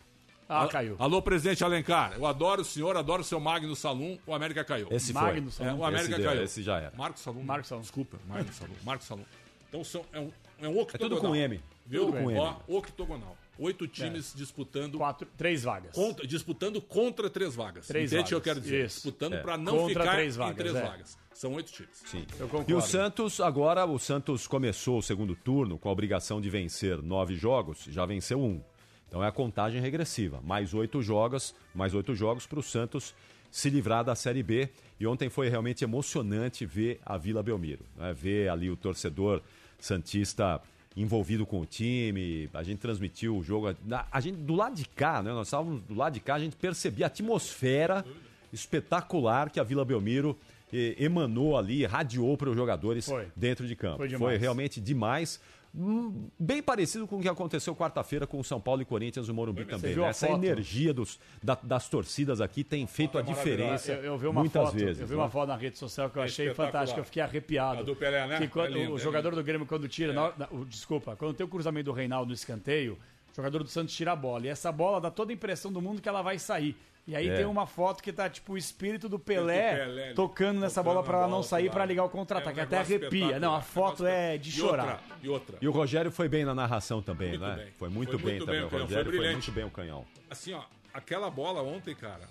[0.49, 0.95] Ah, caiu.
[0.97, 2.13] Alô, presidente Alencar.
[2.15, 4.17] Eu adoro o senhor, adoro o seu Magno Salum.
[4.25, 4.87] O América caiu.
[4.89, 5.67] Esse Magno foi.
[5.67, 6.43] É, o América esse deu, caiu.
[6.43, 6.93] esse já era.
[6.97, 7.43] Marcos Salum.
[7.43, 7.81] Marcos Salum.
[7.81, 8.73] Desculpa, Marcos Salum.
[8.83, 9.23] Marcos Salum.
[9.69, 11.09] Então são, é um, é um É octogonal.
[11.17, 11.61] tudo com M.
[11.85, 12.05] Viu?
[12.07, 12.57] Tudo com Ó, M.
[12.67, 13.37] octogonal.
[13.59, 15.91] Oito times disputando, Quatro, três vagas.
[15.93, 17.85] contra, disputando contra três vagas.
[17.87, 18.53] Três Entende o que eu vagas.
[18.53, 18.85] quero dizer?
[18.85, 18.95] Isso.
[19.03, 19.41] Disputando É.
[19.41, 20.81] para não Contra ficar três em vagas, três é.
[20.81, 21.17] vagas.
[21.33, 21.91] São oito times.
[22.05, 22.25] Sim.
[22.39, 22.71] Eu concordo.
[22.71, 27.01] E o Santos, agora, o Santos começou o segundo turno com a obrigação de vencer
[27.03, 28.61] nove jogos, já venceu um.
[29.09, 30.39] Então é a contagem regressiva.
[30.43, 33.13] Mais oito jogos, mais oito jogos para o Santos
[33.51, 34.69] se livrar da Série B.
[34.99, 37.83] E ontem foi realmente emocionante ver a Vila Belmiro.
[37.97, 38.13] né?
[38.13, 39.41] Ver ali o torcedor
[39.79, 40.61] Santista
[40.95, 42.49] envolvido com o time.
[42.53, 43.75] A gente transmitiu o jogo.
[44.11, 45.31] A gente, do lado de cá, né?
[45.31, 48.05] Nós estávamos do lado de cá, a gente percebia a atmosfera
[48.51, 50.37] espetacular que a Vila Belmiro
[50.73, 53.27] eh, emanou ali, radiou para os jogadores Foi.
[53.35, 53.97] dentro de campo.
[53.97, 55.39] Foi Foi, realmente demais.
[55.75, 59.33] Hum, Bem parecido com o que aconteceu quarta-feira com o São Paulo e Corinthians no
[59.35, 59.93] Morumbi também.
[59.93, 60.07] viu né?
[60.07, 60.43] a Essa foto?
[60.43, 64.63] energia dos, da- das torcidas aqui tem feito a diferença Eu, eu vi uma muitas
[64.69, 64.99] foto, vezes.
[65.01, 65.21] eu vi né?
[65.21, 67.81] uma foto na rede social que eu É achei fantástica, eu fiquei arrepiado.
[67.81, 68.37] A do Pelé, né?
[68.39, 69.41] Que quando, É lindo, o é jogador lindo.
[69.41, 72.29] do Grêmio quando tira, na hora- na- o- desculpa, quando tem o cruzamento do Reinaldo
[72.29, 72.97] no escanteio,
[73.39, 76.01] jogador do Santos tira a bola e essa bola dá toda a impressão do mundo
[76.01, 76.75] que ela vai sair.
[77.07, 77.37] E aí É.
[77.37, 81.03] tem uma foto que tá tipo o espírito do Pelé, Pelé tocando nessa tocando bola
[81.03, 81.87] pra a ela bola não sair lado.
[81.87, 83.39] ligar o contra-ataque, É um até arrepia.
[83.39, 85.01] Não, a um foto é de E chorar.
[85.01, 85.57] outra, e outra.
[85.61, 87.55] E o Rogério foi bem na narração também, Muito né?
[87.55, 87.67] bem.
[87.79, 88.55] Foi muito Foi bem muito também.
[88.59, 89.47] bem, o o canhão foi Rogério foi, brilhante.
[89.47, 90.05] muito bem o canhão.
[90.29, 90.61] Assim, ó,
[90.93, 92.21] aquela bola ontem, cara.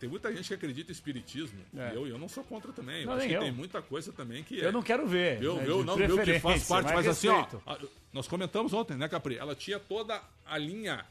[0.00, 1.58] Tem muita gente que acredita em espiritismo.
[1.76, 1.92] É.
[1.92, 3.00] E eu, eu não sou contra também.
[3.02, 3.40] Eu Não, acho nem que eu.
[3.42, 4.72] tem muita coisa também que Eu é.
[4.72, 5.38] não quero ver.
[5.38, 7.46] Viu, né, de não, viu que faz parte, mas assim, ó,
[8.12, 9.36] nós comentamos ontem, né, Capri?
[9.38, 11.04] Ela tinha toda a linha,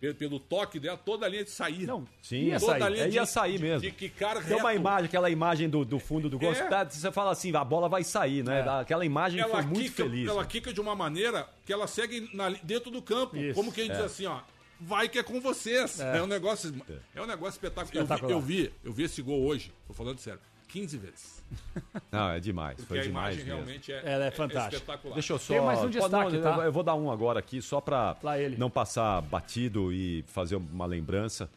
[0.00, 1.86] pe- pelo toque dela, toda a linha de saída.
[1.86, 2.82] Não, Sim, ia toda sair.
[2.82, 3.80] a linha É, ia de- sair de- mesmo.
[3.82, 6.52] de quicar Tem uma imagem, aquela imagem do, do fundo do gol.
[6.52, 6.66] É.
[6.68, 8.60] tá- Você fala assim, a bola vai sair, né?
[8.80, 10.28] Aquela imagem ela foi muito quica, feliz.
[10.28, 10.48] Ela né?
[10.50, 13.36] quica de uma maneira que ela segue na- dentro do campo.
[13.36, 14.40] Isso, como quem diz assim, ó.
[14.86, 15.98] Vai que é com vocês.
[16.00, 16.74] É, um negócio.
[17.14, 17.22] É.
[17.22, 18.02] um negócio espetacular.
[18.02, 18.30] Espetacular.
[18.32, 21.42] Eu, vi, eu vi, eu vi esse gol hoje, tô falando sério, 15 vezes.
[22.12, 22.76] Não, é demais.
[22.76, 23.54] Porque Foi a demais imagem mesmo.
[23.56, 24.76] realmente é, Ela é fantástica.
[24.76, 25.14] espetacular.
[25.14, 25.54] Deixa eu só.
[25.54, 26.64] Tem mais um Pode- destaque, não, tá?
[26.64, 28.56] Eu vou dar um agora aqui, só para Lá ele.
[28.56, 31.48] não passar batido e fazer uma lembrança.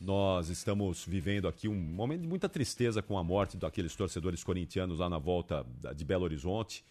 [0.00, 4.98] Nós estamos vivendo aqui um momento de muita tristeza com a morte daqueles torcedores corintianos
[5.00, 6.82] lá na volta de Belo Horizonte.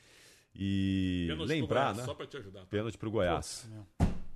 [0.53, 2.03] E Pênalti pro lembrar, Goiás, né?
[2.05, 2.59] Só pra te ajudar.
[2.61, 2.65] tá?
[2.69, 3.67] Pênalti pro Goiás.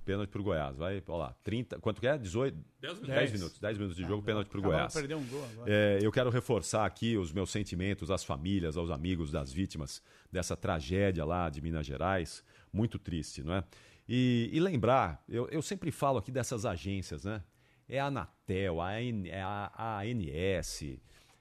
[0.04, 0.76] Pênalti pro Goiás.
[0.76, 1.36] Vai, olha lá.
[1.42, 1.80] 30.
[1.80, 2.16] Quanto que é?
[2.18, 2.56] 18?
[2.80, 3.14] 10 minutos.
[3.14, 3.58] 10 minutos.
[3.58, 5.12] 10 minutos de jogo, pênalti pro Acabaram Goiás.
[5.12, 5.72] um gol agora.
[5.72, 10.56] É, eu quero reforçar aqui os meus sentimentos às famílias, aos amigos das vítimas dessa
[10.56, 12.44] tragédia lá de Minas Gerais.
[12.72, 13.64] Muito triste, não é?
[14.08, 17.42] E, e lembrar, eu, eu sempre falo aqui dessas agências, né?
[17.88, 20.82] É a Anatel, a, é a, a ANS,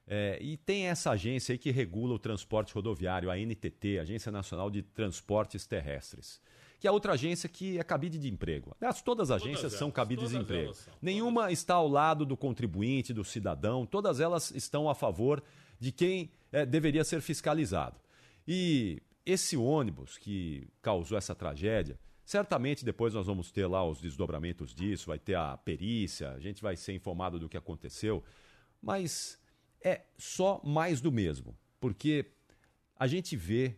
[0.06, 4.70] é, e tem essa agência aí que regula o transporte rodoviário, a NTT, Agência Nacional
[4.70, 6.42] de Transportes Terrestres,
[6.84, 8.76] que é outra agência que é cabide de emprego.
[8.78, 10.74] Aliás, todas as agências são cabides de todas emprego.
[10.74, 15.42] são, Nenhuma está ao lado do contribuinte, do cidadão, todas elas estão a favor
[15.80, 17.96] de quem eh, deveria ser fiscalizado.
[18.46, 24.76] E esse ônibus que causou essa tragédia, certamente depois nós vamos ter lá os desdobramentos
[24.76, 28.22] disso, vai ter a perícia, a gente vai ser informado do que aconteceu,
[28.82, 29.40] mas
[29.82, 32.26] é só mais do mesmo, porque
[32.98, 33.78] a gente vê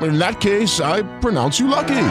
[0.00, 2.04] In that case, I pronounce you lucky.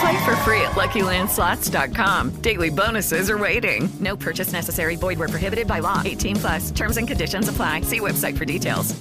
[0.00, 2.40] Play for free at LuckyLandSlots.com.
[2.40, 3.90] Daily bonuses are waiting.
[4.00, 4.96] No purchase necessary.
[4.96, 6.00] Void where prohibited by law.
[6.04, 6.70] 18 plus.
[6.70, 7.82] Terms and conditions apply.
[7.82, 8.94] See website for details.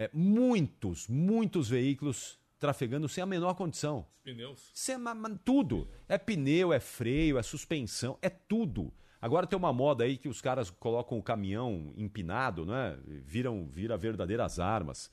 [0.00, 4.06] é, muitos, muitos veículos trafegando sem a menor condição.
[4.24, 4.70] Pneus.
[4.72, 4.96] Sem,
[5.44, 5.86] tudo.
[6.08, 8.90] É pneu, é freio, é suspensão, é tudo.
[9.20, 12.98] Agora tem uma moda aí que os caras colocam o caminhão empinado, né?
[13.04, 15.10] Viram, vira verdadeiras armas.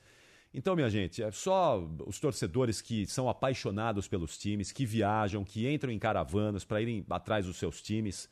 [0.53, 5.71] Então, minha gente, é só os torcedores que são apaixonados pelos times, que viajam, que
[5.71, 8.29] entram em caravanas para irem atrás dos seus times.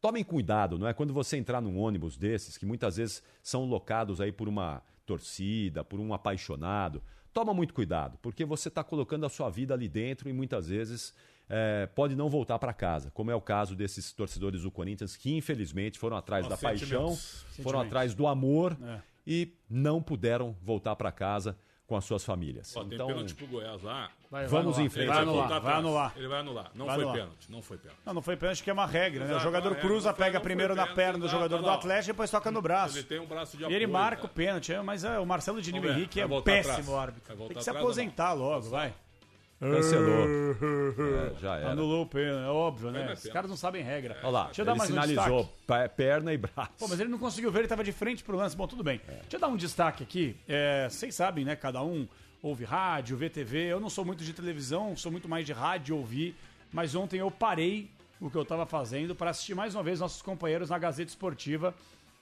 [0.00, 0.92] Tomem cuidado, não é?
[0.92, 5.84] Quando você entrar num ônibus desses, que muitas vezes são locados aí por uma torcida,
[5.84, 7.02] por um apaixonado,
[7.32, 11.14] toma muito cuidado, porque você está colocando a sua vida ali dentro e muitas vezes
[11.48, 15.34] é, pode não voltar para casa, como é o caso desses torcedores do Corinthians que
[15.34, 17.14] infelizmente foram atrás Ó, da paixão,
[17.62, 19.13] foram atrás do amor É.
[19.26, 21.56] e não puderam voltar para casa
[21.86, 22.74] com as suas famílias.
[22.76, 24.10] Ó, tem então, pênalti pro Goiás lá.
[24.30, 24.86] Vai- vai Vamos anular.
[24.86, 25.06] em frente.
[25.08, 25.78] Vai anular, vai atrás.
[25.78, 26.12] anular.
[26.16, 26.70] Ele vai anular.
[26.74, 27.20] Não Vai foi anular.
[27.22, 27.52] pênalti.
[27.52, 28.00] Não foi pênalti.
[28.06, 29.26] Não, não foi pênalti, que é uma regra, né?
[29.26, 29.88] O Exato, jogador uma regra.
[29.90, 31.68] cruza, Não foi- pega primeiro na perna do jogador do.
[31.70, 32.96] Atlético e depois toca no braço.
[32.96, 34.26] Ele tem um braço de E ele apoio, marca cara.
[34.26, 36.88] o pênalti, é, mas é, o Marcelo ver, Henrique vai é péssimo atrás.
[36.90, 37.36] árbitro.
[37.36, 38.94] Vai Tem que se atrás aposentar logo, vai.
[39.60, 40.26] Cancelou.
[41.36, 41.70] É, já era.
[41.70, 43.02] Anulou o pênalti, é óbvio, né?
[43.04, 44.16] não é Os caras não sabem regra.
[44.22, 45.94] Olha lá, Deixa eu dar ele mais um sinalizou destaque.
[45.96, 46.70] perna e braço.
[46.78, 48.56] Pô, mas ele não conseguiu ver, ele tava de frente pro lance.
[48.56, 49.00] Bom, tudo bem.
[49.06, 50.36] Deixa eu dar um destaque aqui.
[50.46, 51.56] É, Vocês sabem, né?
[51.56, 52.06] Cada um
[52.42, 53.66] ouve rádio, vê TV.
[53.72, 56.34] Eu não sou muito de televisão, sou muito mais de rádio ouvir.
[56.72, 57.88] Mas ontem eu parei
[58.20, 61.74] o que eu tava fazendo para assistir mais uma vez nossos companheiros na Gazeta Esportiva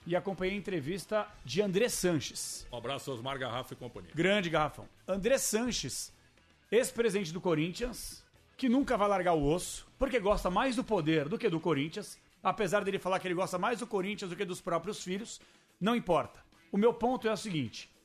[0.05, 2.67] e acompanhei a entrevista de André Sanches.
[2.71, 4.11] Um abraço, Osmar Garrafa e companhia.
[4.13, 4.85] Grande garrafão.
[5.07, 6.12] André Sanches,
[6.73, 8.23] ex-presidente do Corinthians,
[8.57, 12.17] que nunca vai largar o osso, porque gosta mais do poder do que do Corinthians.
[12.41, 15.39] Apesar dele falar que ele gosta mais do Corinthians do que dos próprios filhos,
[15.79, 16.43] não importa.
[16.71, 17.91] O meu ponto é o seguinte: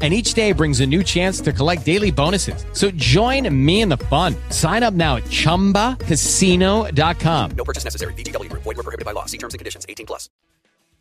[0.00, 2.64] And each day brings a new chance to collect daily bonuses.
[2.72, 4.36] So join me in the fun.
[4.50, 7.50] Sign up now at chumbacasino.com.
[7.56, 8.14] No purchase necessary.
[8.14, 8.62] VGW Group.
[8.62, 9.24] Void were prohibited by law.
[9.26, 9.84] See terms and conditions.
[9.88, 10.28] 18 plus.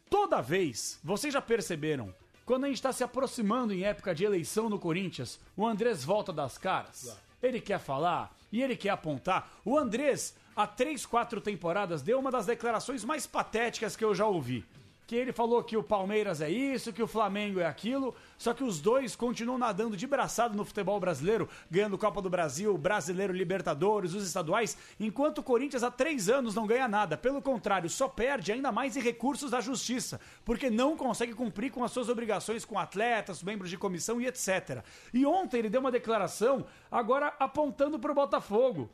[0.09, 2.13] toda vez, vocês já perceberam,
[2.45, 6.31] quando a gente está se aproximando em época de eleição no Corinthians, o Andrés volta
[6.31, 7.17] das caras.
[7.41, 9.51] Ele quer falar e ele quer apontar.
[9.65, 14.25] O Andrés, há três, quatro temporadas, deu uma das declarações mais patéticas que eu já
[14.25, 14.65] ouvi.
[15.07, 18.61] Que ele falou que o Palmeiras é isso, que o Flamengo é aquilo, só que
[18.61, 24.13] os dois continuam nadando de braçado no futebol brasileiro, ganhando Copa do Brasil, Brasileiro Libertadores,
[24.13, 27.15] os estaduais, enquanto o Corinthians há três anos não ganha nada.
[27.15, 31.85] Pelo contrário, só perde ainda mais em recursos da justiça, porque não consegue cumprir com
[31.85, 34.83] as suas obrigações com atletas, membros de comissão e etc.
[35.13, 38.89] E ontem ele deu uma declaração, agora apontando para o Botafogo.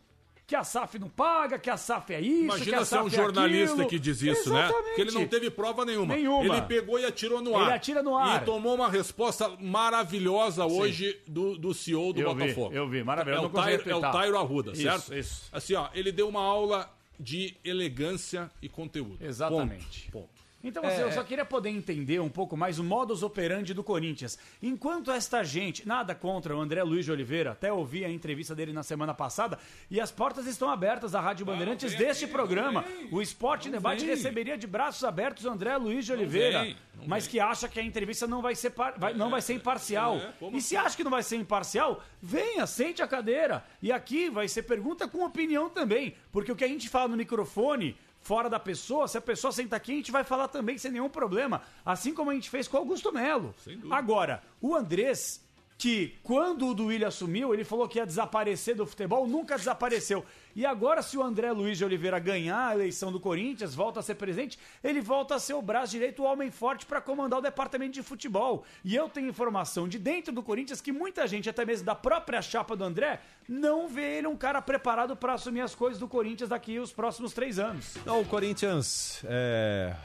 [0.45, 3.07] Que a SAF não paga, que a SAF é isso, que Imagina a ser um
[3.07, 3.87] é jornalista aquilo.
[3.87, 4.65] que diz isso, né?
[4.65, 4.95] Exatamente.
[4.95, 6.13] Que ele não teve prova nenhuma.
[6.15, 6.57] Nenhuma.
[6.57, 7.63] Ele pegou e atirou no ar.
[7.67, 8.41] Ele atira no ar.
[8.41, 12.73] E tomou uma resposta maravilhosa hoje do, do CEO do Eu vi, Botafogo.
[12.75, 13.43] eu vi, maravilhoso.
[13.43, 14.01] É o, Tairo, é o.
[14.01, 15.13] Tairo Arruda, Isso, certo?
[15.15, 15.43] isso.
[15.51, 19.17] Assim, ó, ele deu uma aula de elegância e conteúdo.
[19.25, 20.09] Exatamente.
[20.11, 20.23] Ponto.
[20.27, 20.32] Ponto.
[20.63, 21.23] Então, assim, É, eu só é.
[21.25, 24.39] queria poder entender um pouco mais o modus operandi do Corinthians.
[24.61, 28.71] Enquanto esta gente, nada contra o André Luiz de Oliveira, até ouvi a entrevista dele
[28.71, 29.59] na semana passada,
[29.91, 32.81] e as portas estão abertas da Rádio Bandeirantes vem deste aqui, programa.
[32.81, 33.09] não vem.
[33.11, 34.09] O Esporte Não Debate vem.
[34.15, 37.79] receberia de braços abertos o André Luiz de Oliveira, vem, não mas que acha que
[37.79, 40.15] a entrevista não vai ser, par- vai- não vai ser imparcial.
[40.15, 43.65] é, como e se acha que não vai ser imparcial, venha, sente a cadeira.
[43.81, 47.17] E aqui vai ser pergunta com opinião também, porque o que a gente fala no
[47.17, 50.89] microfone fora da pessoa, se a pessoa sentar aqui, a gente vai falar também sem
[50.91, 51.61] nenhum problema.
[51.85, 53.53] Assim como a gente fez com o Augusto Melo.
[53.91, 55.43] Agora, o Andrés,
[55.77, 60.25] que quando o Duílio assumiu, ele falou que ia desaparecer do futebol, nunca desapareceu.
[60.55, 64.03] E agora, se o André Luiz de Oliveira ganhar a eleição do Corinthians, volta a
[64.03, 67.41] ser presidente, ele volta a ser o braço direito, o homem forte para comandar o
[67.41, 68.63] departamento de futebol.
[68.83, 72.41] E eu tenho informação de dentro do Corinthians que muita gente, até mesmo da própria
[72.41, 76.49] chapa do André, não vê ele um cara preparado para assumir as coisas do Corinthians
[76.49, 77.95] daqui os próximos três anos.
[78.05, 79.23] Não, o Corinthians.
[79.25, 79.95] é,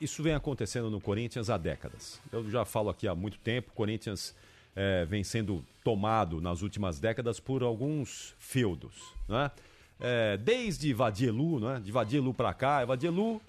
[0.00, 2.20] Isso vem acontecendo no Corinthians há décadas.
[2.32, 3.70] Eu já falo aqui há muito tempo.
[3.70, 4.34] O Corinthians
[4.74, 8.94] é, vem sendo tomado nas últimas décadas por alguns feudos.
[9.28, 9.50] Né?
[10.00, 11.80] É, desde Vadielu, né?
[11.82, 13.40] de Vadielu para cá, é Vadielu,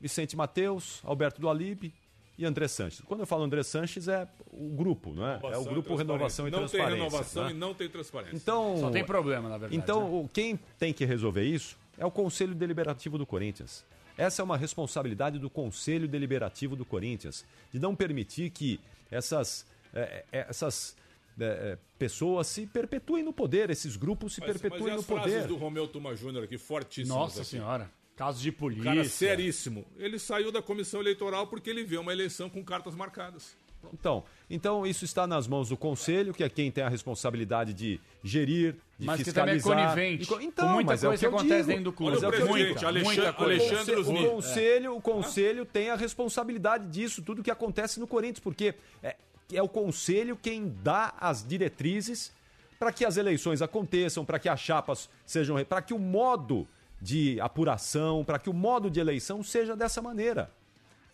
[0.00, 1.94] Vicente Mateus, Alberto do Alibe
[2.36, 3.02] e André Sanches.
[3.06, 5.40] Quando eu falo André Sanches, é o grupo, não é?
[5.44, 6.90] é o grupo Renovação e não Transparência.
[6.90, 7.50] tem renovação né?
[7.50, 8.36] e não tem transparência.
[8.36, 9.76] Então, Só tem problema, na verdade.
[9.76, 10.28] Então, né?
[10.32, 13.84] quem tem que resolver isso é o Conselho Deliberativo do Corinthians.
[14.16, 18.80] Essa é uma responsabilidade do Conselho Deliberativo do Corinthians, de não permitir que
[19.10, 20.96] essas, eh, eh, essas
[21.40, 25.00] eh, eh, pessoas se perpetuem no poder, esses grupos se Mas, mas perpetuem e no
[25.00, 25.46] as frases poder.
[25.48, 27.08] do Romeu Tuma Júnior aqui, fortíssimas.
[27.18, 27.50] Nossa aqui.
[27.50, 27.90] senhora.
[28.16, 28.84] Casos de polícia.
[28.84, 29.84] Cara seríssimo.
[29.96, 33.56] Ele saiu da comissão eleitoral porque ele vê uma eleição com cartas marcadas.
[33.92, 38.00] Então, então isso está nas mãos do Conselho, que é quem tem a responsabilidade de
[38.22, 39.94] gerir, de Mas que também é fiscalizar.
[39.94, 41.66] conivente E Então, muita mas é o coisa que acontece digo.
[41.68, 42.12] dentro do clube.
[42.12, 42.52] Mas é eu Olha o digo.
[42.54, 47.50] presidente, Alexandre- O conse- Alexandre o conselho, o conselho tem a responsabilidade disso, tudo que
[47.50, 49.16] acontece no Corinthians, porque é,
[49.56, 52.32] é o conselho quem dá as diretrizes
[52.78, 56.66] para que as eleições aconteçam, para que as chapas sejam, para que o modo
[57.00, 60.50] de apuração, para que o modo de eleição seja dessa maneira.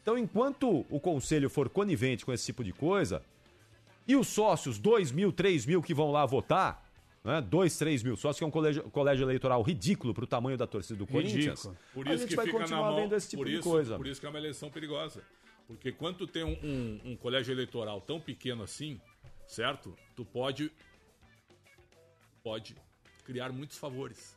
[0.03, 3.23] Então, enquanto o conselho for conivente com esse tipo de coisa,
[4.07, 6.89] e os sócios, 2 mil, 3 mil que vão lá votar,
[7.23, 7.43] né?
[7.43, 10.67] 2, 3 mil sócios, que é um colégio, colégio eleitoral ridículo para o tamanho da
[10.67, 11.77] torcida do Corinthians, Ridículo.
[11.93, 13.97] Por a isso gente que vai continuar mão, vendo esse tipo por de isso, coisa.
[13.97, 15.23] Por isso que é uma eleição perigosa.
[15.69, 18.99] Porque quando tu tem um, um- um colégio eleitoral tão pequeno assim,
[19.47, 19.95] certo?
[20.17, 20.73] Tu pode
[22.43, 22.75] pode
[23.25, 24.35] criar muitos favores.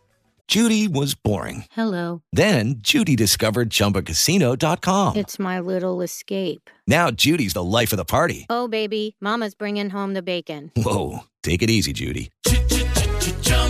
[0.49, 1.63] Judy was boring.
[1.77, 2.21] Hello.
[2.33, 5.15] Then Judy discovered ChumbaCasino.com.
[5.15, 6.69] It's my little escape.
[6.85, 8.45] Now Judy's the life of the party.
[8.49, 10.71] Oh, baby, Mama's bringing home the bacon.
[10.75, 12.29] Whoa, take it easy, Judy.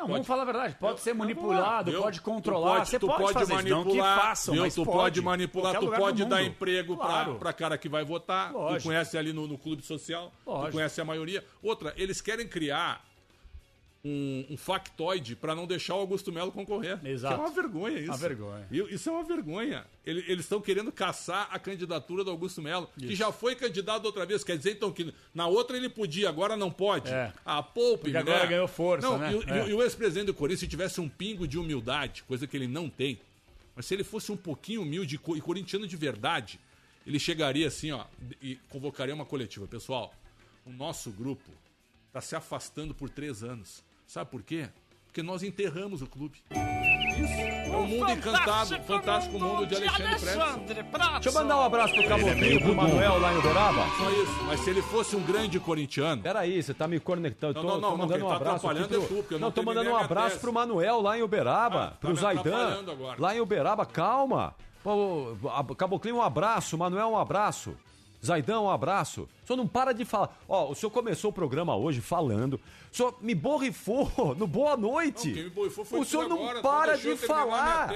[0.00, 0.76] Não, Pode- vamos falar a verdade.
[0.80, 2.00] Pode ser manipulado, Viu?
[2.00, 2.76] pode Tu controlar.
[2.78, 4.62] pode- Você tu pode, pode fazer isso, não que manipular, façam, viu?
[4.62, 5.20] mas tu pode.
[5.20, 7.32] manipular, tu pode dar emprego Claro.
[7.32, 8.50] pra, pra cara que vai votar.
[8.50, 8.80] Lógico.
[8.80, 10.72] Tu conhece ali no, no clube social, tu Lógico.
[10.72, 11.44] conhece a maioria.
[11.62, 13.04] Outra, eles querem criar
[14.04, 16.98] um, um factoide pra não deixar o Augusto Melo concorrer.
[17.06, 17.34] Exato.
[17.34, 18.08] Que é uma vergonha isso.
[18.10, 18.66] Uma vergonha.
[18.70, 19.86] Isso é uma vergonha.
[20.06, 24.24] Ele- Eles estão querendo caçar a candidatura do Augusto Melo, que já foi candidato outra
[24.24, 24.42] vez.
[24.42, 27.10] Quer dizer, então, que na outra ele podia, agora não pode.
[27.12, 27.30] É.
[27.44, 29.32] Ah, poupe, Porque agora ganhou força, não, né?
[29.34, 29.68] E, e É.
[29.68, 32.88] e o ex-presidente do Corinthians, se tivesse um pingo de humildade, coisa que ele não
[32.88, 33.20] tem,
[33.76, 36.58] mas se ele fosse um pouquinho humilde e corintiano de verdade,
[37.06, 38.06] ele chegaria assim, ó,
[38.40, 39.66] e convocaria uma coletiva.
[39.66, 40.14] Pessoal,
[40.64, 41.50] o nosso grupo
[42.08, 43.84] está se afastando por três anos.
[44.10, 44.68] Sabe por quê?
[45.06, 46.42] Porque nós enterramos o clube.
[46.50, 47.32] Isso.
[47.32, 51.12] É o mundo encantado, fantástico mundo de Alexandre Pretzel.
[51.12, 53.86] Deixa eu mandar um abraço pro Caboclinho, pro Manuel lá em Uberaba.
[53.96, 54.44] Só isso.
[54.48, 56.22] Mas se ele fosse um grande corintiano.
[56.22, 57.54] Peraí, você tá me conectando.
[57.54, 59.16] Não, Tô, não, tô não, mandando um tá abraço atrapalhando pro...
[59.16, 60.40] é eu não, não tô mandando um abraço tese.
[60.40, 62.84] pro Manuel lá em Uberaba, Ah, tá pro Zaidan.
[63.16, 64.56] Lá em Uberaba, calma.
[65.78, 66.76] Caboclinho, um abraço.
[66.76, 67.76] Manuel, um abraço.
[68.24, 69.22] Zaidão, um abraço.
[69.42, 70.38] O senhor não para de falar.
[70.46, 72.60] Ó, o senhor começou o programa hoje falando.
[72.92, 75.28] O senhor me borrifou no Boa Noite.
[75.28, 77.90] Não, quem me borrifou foi o senhor não agora, para de falar.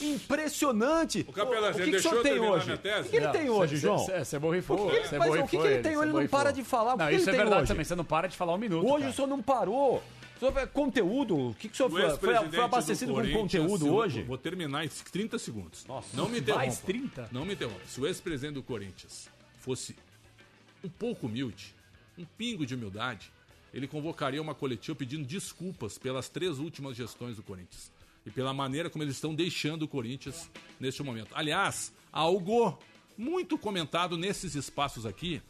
[0.00, 1.24] Impressionante.
[1.28, 2.72] O Capela, o que, que o senhor tem hoje?
[2.72, 3.98] O que, que ele Não, tem hoje, João?
[3.98, 4.86] cê- Você borrifou.
[4.86, 6.10] O que, Você mas o que, que ele ele, tem hoje?
[6.10, 6.94] Ele não para de falar.
[6.94, 7.68] O que Não, que ele isso é tem verdade hoje?
[7.68, 7.84] também.
[7.84, 8.86] Você não para de falar um minuto.
[8.86, 9.10] Hoje cara.
[9.10, 9.96] o senhor não parou.
[10.36, 11.48] O senhor é conteúdo?
[11.50, 14.22] O que, que o senhor O foi, foi, abastecido do com conteúdo hoje?
[14.22, 15.84] Vou terminar em 30 segundos.
[15.86, 16.64] Nossa, não me interrompa.
[16.66, 17.28] mais 30?
[17.32, 17.80] Não me interrompa.
[17.86, 19.28] Se o ex-presidente do Corinthians
[19.66, 19.96] fosse
[20.84, 21.74] um pouco humilde,
[22.16, 23.32] um pingo de humildade,
[23.74, 27.90] ele convocaria uma coletiva pedindo desculpas pelas três últimas gestões do Corinthians.
[28.24, 30.48] E pela maneira como eles estão deixando o Corinthians
[30.78, 31.30] neste momento.
[31.34, 32.78] Aliás, algo
[33.18, 35.42] muito comentado nesses espaços aqui,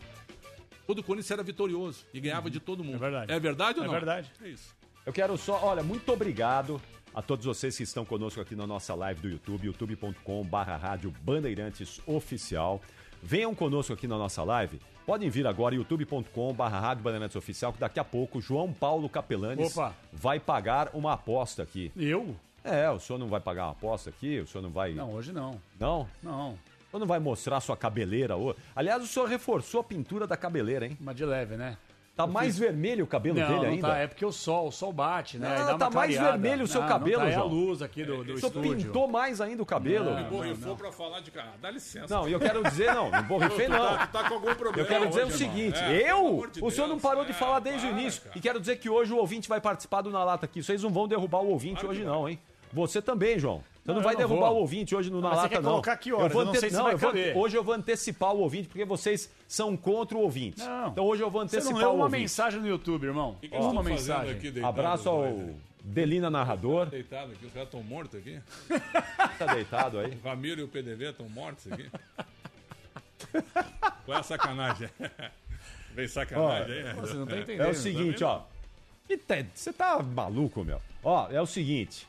[0.87, 2.97] quando o Corinthians era vitorioso e ganhava de todo mundo.
[2.97, 3.33] É verdade.
[3.33, 3.95] É verdade ou É não?
[3.95, 4.33] verdade.
[4.43, 4.75] É isso.
[5.05, 6.81] Eu quero só, olha, muito obrigado
[7.15, 12.01] a todos vocês que estão conosco aqui na nossa live do YouTube, youtube.com/barra rádio Bandeirantes
[12.07, 12.81] Oficial.
[13.27, 14.81] Venham conosco aqui na nossa live.
[15.05, 19.93] Podem vir agora, youtube.com/barra rádio Bandeirantes Oficial, que daqui a pouco João Paulo Capelanes Opa.
[20.13, 21.91] vai pagar uma aposta aqui.
[21.97, 22.37] Eu?
[22.63, 24.39] É, o senhor não vai pagar uma aposta aqui?
[24.39, 24.93] O senhor não vai.
[24.93, 25.61] Não, hoje não.
[25.77, 26.09] Não?
[26.23, 26.51] Não.
[26.53, 28.61] O senhor não vai mostrar sua cabeleira hoje?
[28.77, 30.97] Aliás, o senhor reforçou a pintura da cabeleira, hein?
[31.01, 31.77] Mas de leve, né?
[32.17, 33.89] Tá mais vermelho o cabelo não, dele não ainda?
[33.89, 35.55] Tá, é porque o sol, o sol bate, né?
[35.55, 36.39] Não, uma tá mais clareada.
[36.39, 37.49] vermelho o seu Não, cabelo, não tá, é a João.
[37.49, 38.87] luz aqui do, do O senhor estúdio.
[38.87, 40.07] pintou mais ainda o cabelo?
[40.07, 40.77] Não, Me não, borrifou não.
[40.77, 41.53] pra falar de cara.
[41.61, 42.07] Dá licença.
[42.15, 43.79] Não, e eu quero dizer, não, não borrifei Tu não.
[43.79, 45.55] tá- tu tá com algum problema Eu quero dizer o hoje, irmão.
[45.57, 48.23] seguinte, É, eu, de o senhor não parou de é, falar desde o para, início.
[48.23, 48.39] cara.
[48.39, 50.63] E quero dizer que hoje o ouvinte vai participar do Na Lata aqui.
[50.63, 52.39] Vocês não vão derrubar o ouvinte Claro hoje não, hein?
[52.73, 53.59] Você também, João.
[53.59, 54.57] Você não, Não, vai não derrubar vou.
[54.57, 55.71] o ouvinte hoje no Na Mas você Lata, não.
[55.73, 56.33] colocar que horas?
[56.33, 57.43] vou Eu não sei se não, vai eu vou-.
[57.43, 60.59] Hoje eu vou antecipar o ouvinte, porque vocês são contra o ouvinte.
[60.61, 60.89] Não.
[60.89, 62.23] Então hoje eu vou Você antecipar não leu uma ouvinte.
[62.23, 63.37] mensagem no YouTube, irmão?
[63.41, 64.33] que eles uma estão fazendo mensagem.
[64.35, 65.51] aqui deitado, Abraço ao?
[65.83, 66.87] Delina Narrador.
[66.87, 68.41] Deitado aqui, os caras estão mortos aqui.
[69.39, 70.19] Tá deitado aí.
[70.23, 71.89] O Ramiro e o PDV estão mortos aqui.
[74.05, 74.89] Qual é a sacanagem?
[75.95, 76.95] Vem sacanagem aí, né?
[76.95, 77.67] Você não tá entendendo.
[77.67, 78.43] É o seguinte, ó.
[79.09, 80.81] E tá- Você tá maluco, meu?
[81.05, 82.07] Ó, é o seguinte.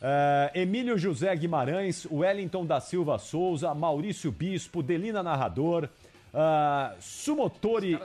[0.00, 5.88] é, Emílio José Guimarães, Wellington da Silva Souza, Maurício Bispo, Delina Narrador,
[6.34, 7.98] ah, Sumotori.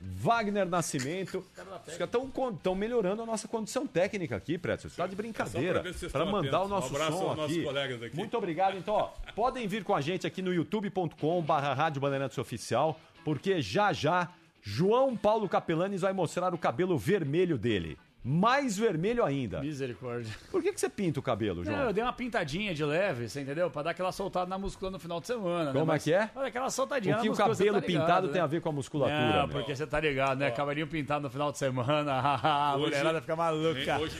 [0.00, 1.44] Wagner Nascimento.
[1.86, 2.14] Os caras
[2.54, 4.90] estão melhorando a nossa condição técnica aqui, Pretzel.
[4.90, 5.82] Você tá de brincadeira.
[6.10, 6.70] Para mandar o atentos.
[6.70, 7.62] nosso Um abraço som aqui.
[7.62, 8.16] colegas aqui.
[8.16, 8.76] Muito obrigado.
[8.76, 13.60] Então, ó, podem vir com a gente aqui no youtube.com barra Rádio Bandeirantes Oficial, porque
[13.60, 14.30] já já
[14.62, 17.98] João Paulo Capelanes vai mostrar o cabelo vermelho dele.
[18.24, 19.60] Mais vermelho ainda.
[19.60, 20.34] Misericórdia.
[20.50, 21.76] Por que, que você pinta o cabelo, João?
[21.76, 23.70] Não, eu dei uma pintadinha de leve, você entendeu?
[23.70, 25.66] Pra dar aquela soltada na musculatura no final de semana.
[25.66, 25.72] né?
[25.72, 26.28] Como é Mas- que é?
[26.34, 28.32] Olha, aquela soltadinha O que na o musculatura, você cabelo tá ligado, pintado né?
[28.32, 29.18] tem a ver com a musculatura?
[29.32, 29.48] Não, meu?
[29.48, 30.50] porque você tá ligado, né?
[30.50, 32.12] Cavalinho pintado no final de semana,
[32.72, 33.98] a mulherada fica maluca.
[33.98, 34.18] Hoje,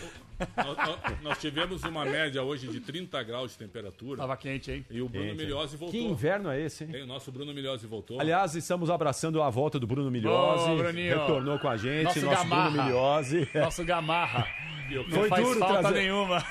[0.57, 4.19] nós, nós- tivemos uma média hoje de 30 graus de temperatura.
[4.19, 4.87] Tava quente, hein?
[4.91, 6.01] E o Bruno Quente, Milhose Que voltou.
[6.01, 6.91] inverno é esse, hein?
[6.91, 8.21] Tem, o nosso Bruno Milhose voltou.
[8.21, 11.19] Aliás, estamos abraçando a volta do Bruno Bruninho.
[11.19, 12.47] retornou com a gente, Nosso nosso.
[12.47, 13.49] Bruno Milhose.
[13.55, 14.47] Nosso gamarra.
[14.91, 16.45] Eu Não Foi faz duro falta trazer- nenhuma.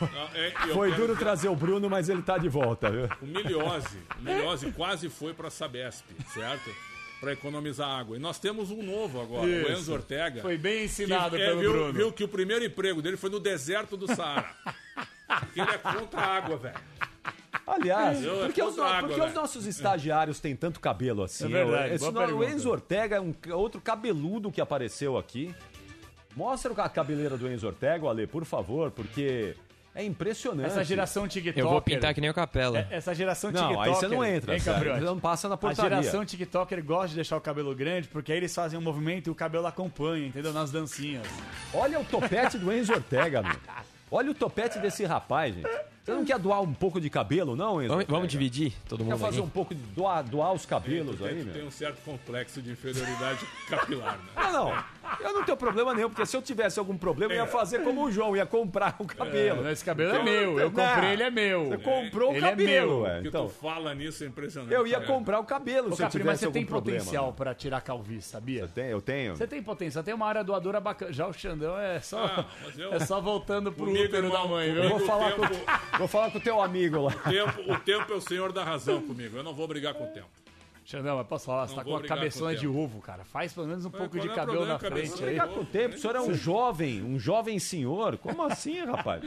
[0.00, 3.08] Não, é, Foi duro dizer, trazer o Bruno, mas ele tá de volta, viu?
[3.22, 6.70] O Miliose, o Miliose quase foi para a Sabesp, certo?
[7.22, 8.16] Para economizar água.
[8.16, 9.70] E nós temos um novo agora, o Isso.
[9.72, 10.42] Enzo Ortega.
[10.42, 11.92] Foi bem ensinado que, é, pelo viu, Bruno.
[11.92, 14.50] viu que o primeiro emprego dele foi no deserto do Saara.
[15.38, 16.74] Porque ele é contra a água, velho.
[17.64, 21.44] Aliás, Eu- porque, os, água, porque os nossos estagiários têm tanto cabelo assim?
[21.44, 22.44] É verdade, Esse no- o.
[22.44, 25.54] Enzo Ortega é um outro cabeludo que apareceu aqui.
[26.34, 29.54] Mostra a cabeleira do Enzo Ortega, Ale, por favor, porque
[29.94, 30.66] é impressionante.
[30.66, 31.58] Essa geração TikTok.
[31.58, 32.86] Eu vou pintar que nem o Capela.
[32.90, 33.88] Essa geração Não, TikToker.
[33.92, 35.96] aí você não entra, Hein, você não passa na A portaria.
[36.02, 39.30] geração TikToker gosta de deixar o cabelo grande, porque aí eles fazem um movimento e
[39.30, 40.52] o cabelo acompanha, entendeu?
[40.52, 41.26] Nas dancinhas.
[41.74, 43.56] Olha o topete do Enzo Ortega, meu.
[44.10, 45.68] Olha o topete desse rapaz, gente.
[46.04, 47.90] Você não quer doar um pouco de cabelo, não, Enzo?
[47.92, 49.46] Vamos, vamos dividir todo Quer mundo fazer aqui?
[49.46, 52.72] um pouco de doar, doar os cabelos tem, aí, tu tem um certo complexo de
[52.72, 53.38] inferioridade
[53.70, 54.24] capilar, né?
[54.34, 54.84] Não, não.
[55.20, 58.04] Eu não tenho problema nenhum, porque se eu tivesse algum problema, eu ia fazer como
[58.04, 59.68] o João, ia comprar o cabelo.
[59.68, 60.84] Esse cabelo é Então, meu, eu não.
[60.84, 61.66] comprei, ele é meu.
[61.68, 63.24] Você comprou o Ele é cabelo, meu.
[63.24, 64.72] Então, tu fala nisso é impressionante.
[64.72, 65.06] eu ia cara.
[65.06, 66.98] comprar o cabelo Ô, se eu Capri, tivesse mas você algum tem problema.
[67.00, 68.62] potencial pra tirar calvície, sabia?
[68.62, 69.36] Eu tenho, eu tenho.
[69.36, 71.12] Você tem potencial, tem uma área doadora bacana.
[71.12, 74.48] Já o Xandão é só, Ah, mas eu- é só voltando pro útero irmão, da
[74.48, 75.64] mãe, Eu vou falar, o com, tempo-
[75.98, 77.12] vou falar com o teu amigo lá.
[77.12, 79.36] O tempo, o tempo é o senhor da razão comigo.
[79.36, 80.28] Eu não vou brigar com o tempo.
[80.84, 83.00] Xandão, mas posso falar, você Não tá com uma brigar cabeçona com o de ovo,
[83.00, 83.24] cara.
[83.24, 85.34] Faz pelo menos um pouco qual de é o cabelo problema, na frente aí.
[85.34, 88.18] Ficar com o tempo, o senhor é um jovem, um jovem senhor.
[88.18, 89.22] Como assim, rapaz?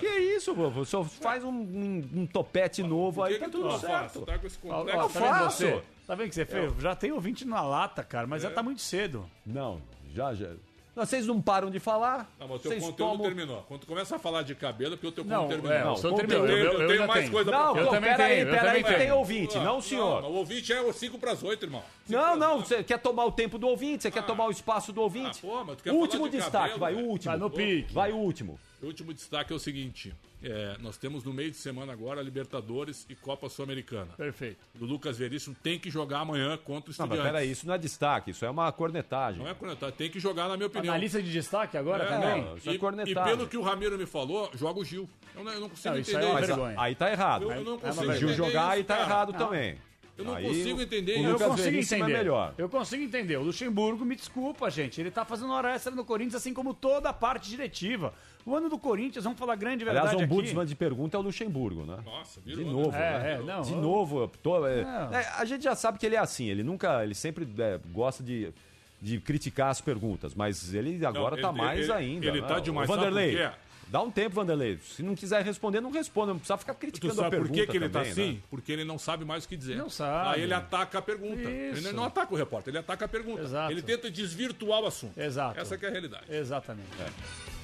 [0.00, 0.68] Que isso, vô?
[0.68, 4.22] O senhor faz um, um- um topete novo aí, tá tudo não certo.
[4.22, 5.08] Tá com esse complexo.
[5.08, 5.82] vendo faço.
[6.06, 6.72] Tá vendo o que você fez?
[6.80, 8.52] Já tem ouvinte na lata, cara, mas já É.
[8.52, 9.28] tá muito cedo.
[9.44, 9.82] Não,
[10.14, 10.48] já, já.
[10.94, 12.30] Vocês não param de falar.
[12.38, 13.62] Não, mas o teu conteúdo tomam- terminou.
[13.66, 15.88] Quando tu começa a falar de cabelo, é porque o teu Não, conteúdo terminou.
[15.88, 16.48] é, o seu conteúdo- terminou.
[16.56, 17.32] Eu- Eu, eu tenho já mais tenho.
[17.32, 18.00] coisa Não, pra falar.
[18.00, 19.16] peraí, tenho, eu peraí, também que tem tenho.
[19.16, 19.58] ouvinte.
[19.58, 20.22] Não, senhor.
[20.22, 21.82] Não, o ouvinte é 5 para as 8, irmão.
[22.08, 25.00] Não, não, você quer tomar o tempo do ouvinte, você quer tomar o espaço do
[25.02, 25.38] ouvinte.
[25.42, 27.02] Ah, pô, mas tu quer último falar de destaque, cabelo, vai, né?
[27.02, 27.30] o último.
[27.32, 27.92] Vai no pique.
[27.92, 28.60] Vai o último.
[28.82, 30.14] O último destaque é o seguinte:
[30.44, 34.12] é, nós temos no meio de semana agora Libertadores e Copa Sul-Americana.
[34.16, 34.58] Perfeito.
[34.80, 37.24] O Lucas Veríssimo tem que jogar amanhã contra o Não, mas Estudiantes.
[37.32, 39.42] peraí, isso não é destaque, isso é uma cornetagem.
[39.42, 40.94] Não é cornetagem, tem que jogar, na minha Tá opinião.
[40.94, 42.44] na lista de destaque agora É, também?
[42.44, 43.12] não, isso é e, cornetagem.
[43.32, 45.08] e pelo que o Ramiro me falou, joga o Gil.
[45.34, 46.74] Eu não, eu não consigo Não, isso aí entender é uma Mas vergonha.
[46.78, 47.42] aí tá errado.
[47.44, 48.18] Eu, eu não É consigo vergonha.
[48.18, 49.08] Gil jogar isso, aí tá cara.
[49.08, 49.38] errado Não.
[49.38, 49.78] também.
[50.16, 51.24] Eu não Aí consigo entender isso.
[51.28, 52.18] Eu consigo Veríssimo é entender.
[52.18, 52.54] melhor.
[52.56, 53.36] Eu consigo entender.
[53.36, 55.00] O Luxemburgo, me desculpa, gente.
[55.00, 58.14] Ele tá fazendo hora extra no Corinthians, assim como toda a parte diretiva.
[58.46, 60.32] O ano do Corinthians, vamos falar grande verdade Aliás, o aqui.
[60.34, 61.98] ombudsman de pergunta é o Luxemburgo, né?
[62.04, 63.32] Nossa, De virou, novo, É, né?
[63.32, 65.14] é, não, De novo, eu tô- é, Não.
[65.14, 68.22] é, a gente já sabe que ele é assim, ele nunca, ele sempre é, gosta
[68.22, 68.52] de,
[69.00, 72.26] de criticar as perguntas, mas ele agora ele- tá mais ele- ainda.
[72.26, 72.46] ele né?
[72.46, 73.54] tá demais, Vanderlei, por
[73.88, 74.78] dá um tempo, Vanderlei.
[74.82, 77.60] Se não quiser responder, não responda, não precisa ficar Tu criticando a sabe por pergunta
[77.60, 78.32] que, que ele também, tá assim?
[78.32, 78.38] né?
[78.50, 79.76] Porque ele não sabe mais o que dizer.
[79.76, 80.34] Não sabe.
[80.36, 81.40] Aí ele ataca a pergunta.
[81.50, 81.78] Isso.
[81.86, 83.40] Ele não ataca o repórter, ele ataca a pergunta.
[83.42, 83.72] Exato.
[83.72, 85.18] Ele tenta desvirtuar o assunto.
[85.18, 85.58] Exato.
[85.58, 86.24] Essa que é a realidade.
[86.28, 86.88] Exatamente.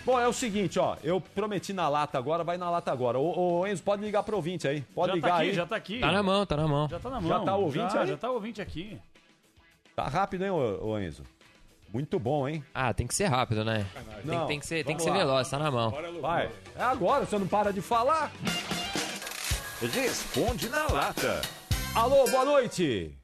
[0.05, 3.19] Bom, é o seguinte, ó, eu prometi na lata agora, vai na lata agora.
[3.19, 5.55] Ô, ô, Enzo, pode ligar pro ouvinte aí, pode já ligar tá aqui, aí.
[5.55, 6.01] já tá aqui.
[6.01, 6.89] Tá na mão, tá na mão.
[6.89, 7.29] Já tá na mão.
[7.29, 8.07] Já tá o ouvinte já, aí?
[8.09, 8.99] Já tá o ouvinte aqui.
[9.95, 11.23] Tá rápido, hein, ô, ô Enzo?
[11.93, 12.65] Muito bom, hein?
[12.73, 13.85] Ah, tem que ser rápido, né?
[14.25, 15.19] Tem, Não, tem que ser, tem que ser lá.
[15.19, 15.93] veloz, tá na mão.
[16.21, 18.31] Vai, é agora, você não para de falar.
[19.81, 21.41] Responde na lata.
[21.95, 23.17] Alô, boa noite.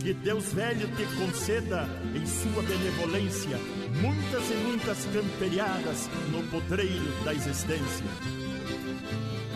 [0.00, 3.56] Que Deus velho te conceda, em sua benevolência,
[4.00, 8.04] muitas e muitas camperiadas no podreiro da existência.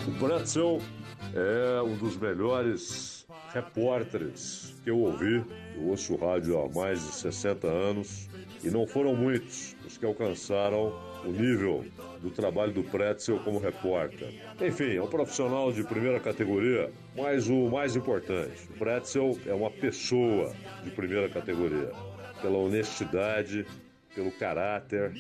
[0.07, 0.81] O Pretzel
[1.35, 5.45] é um dos melhores repórteres que eu ouvi.
[5.77, 8.29] Eu ouço rádio há mais de 60 anos
[8.63, 10.93] e não foram muitos os que alcançaram
[11.25, 11.85] o nível
[12.23, 14.35] do trabalho do Pretzel como repórter.
[14.61, 19.71] Enfim, é um profissional de primeira categoria, mas o mais importante, o Pretzel é uma
[19.71, 21.93] pessoa de primeira categoria.
[22.41, 23.67] Pela honestidade,
[24.15, 25.13] pelo caráter,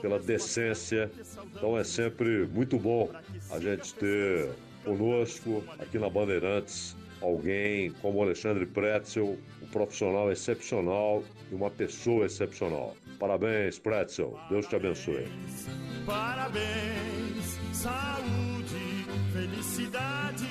[0.00, 1.10] pela decência.
[1.54, 3.10] Então é sempre muito bom
[3.50, 4.50] a gente ter
[4.84, 12.94] conosco aqui na Bandeirantes alguém como Alexandre Pretzel, um profissional excepcional e uma pessoa excepcional.
[13.18, 14.38] Parabéns, Pretzel.
[14.50, 15.26] Deus te abençoe.
[16.04, 20.44] Parabéns, saúde, felicidade.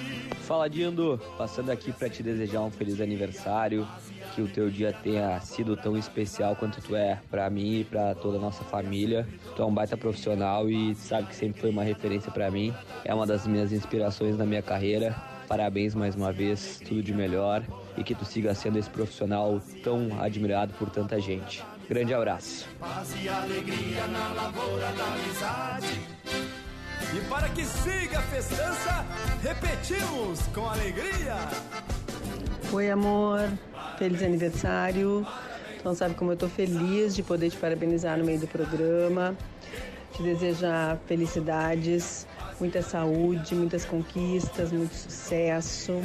[0.47, 3.87] Fala Dindo, passando aqui para te desejar um feliz aniversário,
[4.33, 8.15] que o teu dia tenha sido tão especial quanto tu é para mim e para
[8.15, 9.27] toda a nossa família.
[9.55, 12.73] Tu é um baita profissional e sabe que sempre foi uma referência para mim.
[13.05, 15.15] É uma das minhas inspirações na minha carreira.
[15.47, 17.63] Parabéns mais uma vez, tudo de melhor
[17.97, 21.63] e que tu siga sendo esse profissional tão admirado por tanta gente.
[21.87, 22.67] Grande abraço.
[22.79, 26.01] Paz e alegria na lavoura da amizade.
[27.15, 29.05] E para que siga a festança,
[29.43, 31.35] repetimos com alegria.
[32.71, 33.49] Oi, amor.
[33.97, 35.25] Feliz aniversário.
[35.77, 39.35] Tu não sabe como eu tô feliz de poder te parabenizar no meio do programa.
[40.13, 42.27] Te desejar felicidades,
[42.59, 46.01] muita saúde, muitas conquistas, muito sucesso.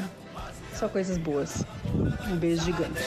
[0.74, 1.64] Só coisas boas.
[2.30, 3.02] Um beijo gigante.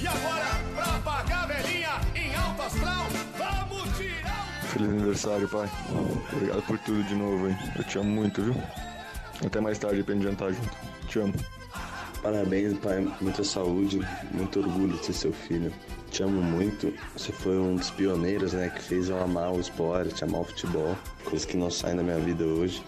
[0.00, 3.06] E agora, pra pagar a velhinha em alto astral,
[3.38, 5.68] vamos tirar Feliz aniversário, pai.
[6.32, 7.56] Obrigado por tudo de novo, hein?
[7.76, 8.54] Eu te amo muito, viu?
[9.44, 10.70] Até mais tarde pra gente jantar junto.
[11.08, 11.61] Te amo.
[12.22, 13.06] Parabéns, pai.
[13.20, 14.00] Muita saúde,
[14.30, 15.72] muito orgulho de ser seu filho.
[16.10, 16.94] Te amo muito.
[17.16, 20.96] Você foi um dos pioneiros, né, que fez eu amar o esporte, amar o futebol,
[21.24, 22.82] coisa que não sai da minha vida hoje.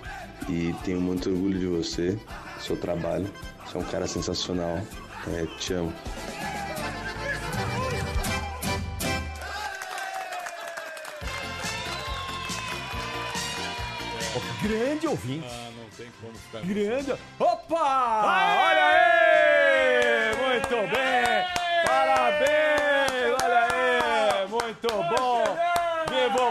[0.49, 3.29] E tenho muito orgulho de você, do seu trabalho.
[3.67, 4.81] Você é um cara sensacional.
[5.27, 5.93] É, te amo.
[14.63, 15.47] Grande ouvinte.
[15.47, 16.61] Ah, não tem como ficar.
[16.63, 17.13] Grande.
[17.39, 18.23] Opa!
[18.25, 20.37] Olha aí!
[20.37, 21.45] Muito bem!
[21.87, 23.43] Parabéns!
[23.43, 24.49] Olha aí!
[24.49, 25.45] Muito bom!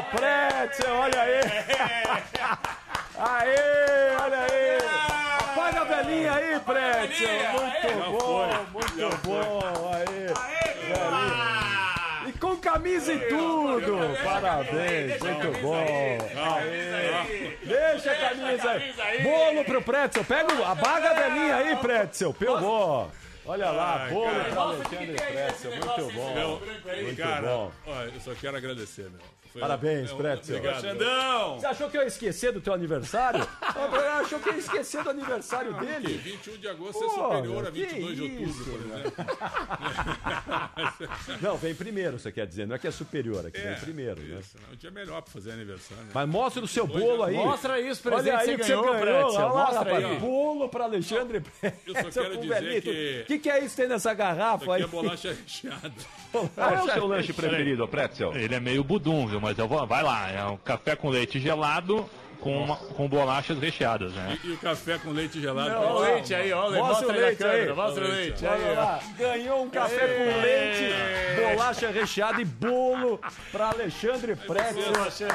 [0.03, 0.93] O Pretzel!
[0.95, 1.39] Olha aí!
[3.15, 4.15] Aê!
[4.21, 4.77] Olha aí!
[5.39, 7.29] Apaga a velhinha aí, Pretzel!
[7.53, 7.87] Muito
[8.19, 8.49] bom!
[8.73, 9.61] Muito bom!
[10.87, 12.27] Velhinha.
[12.27, 13.97] E com camisa e tudo!
[14.23, 15.19] Parabéns!
[15.21, 15.75] Muito bom!
[16.55, 17.57] Aê!
[17.63, 19.21] Deixa a camisa aí!
[19.23, 20.23] Bolo pro Pretzel!
[20.25, 20.75] Pega o- a
[21.13, 22.33] velhinha aí, Pretzel!
[22.33, 23.09] Pegou!
[23.45, 24.43] Olha lá, bolo cara.
[24.51, 25.71] pra Alexandre Pretzel.
[25.71, 26.33] Muito bom.
[26.33, 26.61] Meu,
[27.03, 27.71] Muito cara, bom.
[27.87, 29.19] olha, eu só quero agradecer, meu.
[29.51, 30.57] Foi- Parabéns, é um- Pretzel.
[30.57, 30.81] Obrigado.
[30.81, 31.59] Xandão!
[31.59, 33.47] Você achou que eu ia esquecer do teu aniversário?
[34.19, 36.13] achou que eu ia esquecer do aniversário Que dele?
[36.17, 39.13] 21 de agosto é Pô, superior a que 22 de outubro, isso, por exemplo.
[41.41, 42.65] Não, vem primeiro, você quer dizer.
[42.65, 44.19] Não é que é superior, é que É, vem primeiro.
[44.21, 44.39] né?
[44.39, 44.63] Isso, né?
[44.71, 46.03] um dia melhor pra fazer aniversário.
[46.03, 46.09] Né?
[46.13, 47.35] Mas mostra o seu bolo aí.
[47.35, 49.01] Mostra aí os presentes Olha aí que você ganhou, ganhou.
[49.01, 49.49] Pretzel.
[49.49, 50.05] Mostra rapaz.
[50.05, 50.15] aí.
[50.19, 51.43] Bolo pra Alexandre
[51.85, 54.81] Eu só quero dizer que- que, que é isso que tem nessa garrafa Isso aí?
[54.83, 55.91] é bolacha recheada.
[56.31, 58.35] Qual é o seu lanche preferido, Pretzel?
[58.35, 59.39] Ele é meio budum, viu?
[59.41, 60.29] Mas eu vou, vai lá.
[60.31, 62.09] É um café com leite gelado
[62.39, 64.37] com, uma- com bolachas recheadas, né?
[64.43, 65.69] E, e o café com leite gelado.
[65.69, 67.49] Não, olha o leite aí, olha, Mostra mostra o aí leite aí.
[67.51, 68.75] câmera, mostra o leite aí, Olha ó.
[68.83, 73.19] lá, ganhou um café com leite, bolacha recheada e bolo
[73.49, 74.93] pra Alexandre Pretzel.
[75.05, 75.31] Vocês,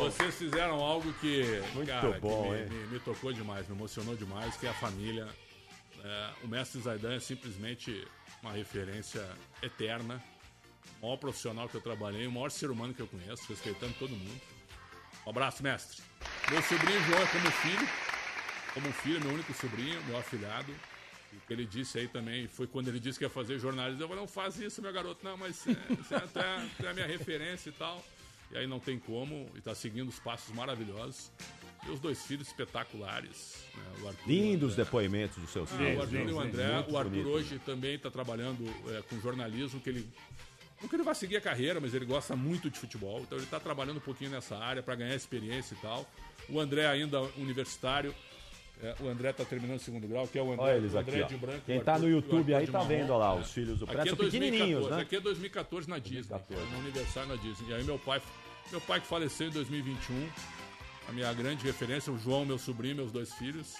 [0.00, 2.66] vocês fizeram algo que, Muito cara, que bom, me, hein?
[2.68, 5.26] me- me tocou demais, me emocionou demais, que é a família.
[6.08, 8.06] É, o mestre Zaidan é simplesmente
[8.42, 9.22] uma referência
[9.62, 10.22] eterna.
[10.98, 14.10] O maior profissional que eu trabalhei, o maior ser humano que eu conheço, respeitando todo
[14.10, 14.40] mundo.
[15.26, 16.02] Um abraço, mestre.
[16.50, 17.88] Meu sobrinho João é como filho,
[18.72, 20.74] como filho, meu único sobrinho, meu afilhado.
[21.30, 24.02] E o que ele disse aí também foi quando ele disse que ia fazer jornalismo.
[24.02, 25.22] Eu falei, não faz isso, meu garoto.
[25.22, 28.02] Não, mas é, você é até, até a minha referência e tal.
[28.50, 31.30] E aí não tem como, e tá seguindo os passos maravilhosos.
[31.92, 33.64] Os dois filhos espetaculares.
[33.74, 34.84] né, Arthur Lindos André.
[34.84, 35.98] depoimentos dos seus Ah, filhos.
[35.98, 36.72] o Arthur e o André.
[36.74, 37.28] Muito o Arthur bonito.
[37.28, 40.08] hoje também está trabalhando é, com jornalismo, que ele.
[40.80, 43.20] Não que ele vai seguir a carreira, mas ele gosta muito de futebol.
[43.20, 46.08] Então ele está trabalhando um pouquinho nessa área para ganhar experiência e tal.
[46.48, 48.14] O André ainda universitário.
[48.80, 51.14] é, o André está terminando o segundo grau, que é o André, Olha eles André
[51.16, 51.26] aqui, ó.
[51.26, 51.62] de branco.
[51.66, 52.86] Quem tá Arthur- no YouTube aí tá marrom.
[52.86, 55.02] vendo, lá, os filhos do Aqui é Pretzel, 2014, pequenininhos, né?
[55.02, 56.36] Aqui é 2014 na Disney.
[56.72, 57.70] No aniversário na Disney.
[57.70, 58.22] E aí meu pai,
[58.70, 60.28] meu pai que faleceu em 2021,
[61.08, 63.76] a minha grande referência, o João, meu sobrinho, meus dois filhos.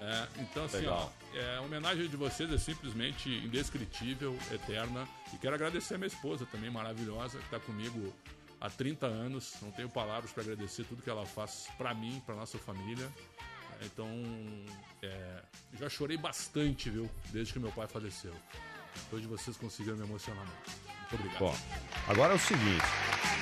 [0.00, 1.12] É, então, assim, Legal.
[1.32, 5.06] ó, é, a homenagem de vocês é simplesmente indescritível, eterna.
[5.32, 8.12] E quero agradecer a minha esposa também, maravilhosa, que está comigo
[8.60, 9.54] há 30 anos.
[9.60, 13.08] Não tenho palavras para agradecer tudo que ela faz para mim, para nossa família.
[13.80, 14.08] É, Então,
[15.02, 15.42] é,
[15.78, 18.34] já chorei bastante, viu, desde que meu pai faleceu.
[19.12, 20.70] Hoje vocês conseguiram me emocionar muito.
[21.00, 21.38] Muito obrigado.
[21.38, 21.56] Bom,
[22.08, 22.84] agora é o seguinte.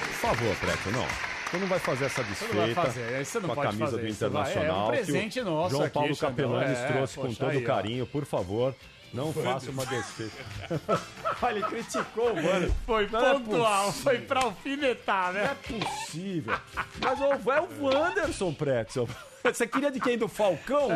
[0.01, 1.34] Por favor, Preto, não.
[1.51, 3.97] Você não vai fazer essa desfeita não vai fazer, você não com a camisa fazer
[3.97, 4.07] do vai.
[4.07, 4.89] É um Internacional.
[4.89, 8.07] presente nosso João aqui, Paulo Xandão, Capelanes é, trouxe com poxa, todo aí, carinho.
[8.07, 8.75] Por favor,
[9.13, 10.45] não Foi faça uma desfeita.
[11.41, 12.75] Olha, ele criticou, mano.
[12.85, 14.03] Foi Não é pontual, possível.
[14.13, 15.57] foi pra alfinetar, né?
[15.71, 16.55] Não é possível.
[17.01, 19.09] Mas o, é o Wanderson Pretzel.
[19.45, 20.17] Você queria de quem?
[20.17, 20.89] Do Falcão?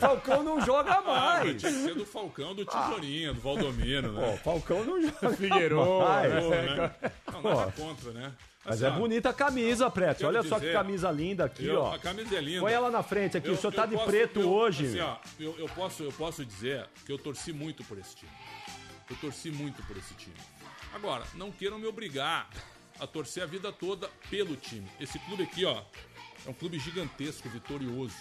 [0.00, 1.60] Falcão não joga Ah, mais.
[1.60, 4.36] tinha que ser do Falcão, do Tesourinho, do Valdomiro, Pô, né?
[4.44, 6.32] Falcão não joga Figueiredo, mais.
[6.44, 6.90] Pô, né?
[7.32, 7.82] Não, nada Pô.
[7.82, 8.32] contra, né?
[8.66, 10.26] Mas Assim, é bonita a camisa, Preto.
[10.26, 11.94] Olha só que dizer, camisa linda aqui, eu- ó.
[11.94, 12.60] A camisa é linda.
[12.60, 13.48] Põe ela na frente aqui.
[13.48, 14.86] Eu- o senhor tá de posso- preto eu- hoje.
[14.86, 18.32] Assim, ó, eu, posso, eu posso dizer que eu torci muito por esse time.
[19.08, 20.34] Eu torci muito por esse time.
[20.92, 22.48] Agora, não queiram me obrigar
[22.98, 24.88] a torcer a vida toda pelo time.
[24.98, 25.82] Esse clube aqui, ó,
[26.44, 28.16] é um clube gigantesco, vitorioso.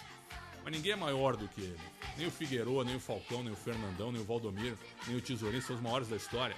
[0.64, 1.80] Mas ninguém é maior do que ele.
[2.18, 4.78] Nem o Figueroa, nem o Falcão, nem o Fernandão, nem o Valdomiro,
[5.08, 6.56] nem o Tesourinho são os maiores da história.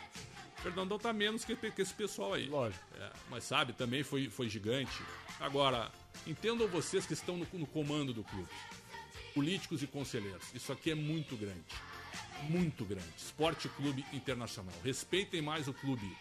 [0.62, 2.48] Fernandão tá menos que, que esse pessoal aí.
[2.48, 2.84] Lógico.
[3.00, 5.02] É, mas sabe, também foi, foi gigante.
[5.40, 5.92] Agora,
[6.26, 8.50] entendam vocês que estão no, no comando do clube.
[9.34, 10.44] Políticos e conselheiros.
[10.54, 11.64] Isso aqui é muito grande.
[12.50, 13.08] Muito grande.
[13.18, 14.74] Esporte Clube Internacional.
[14.84, 16.16] Respeitem mais o clube.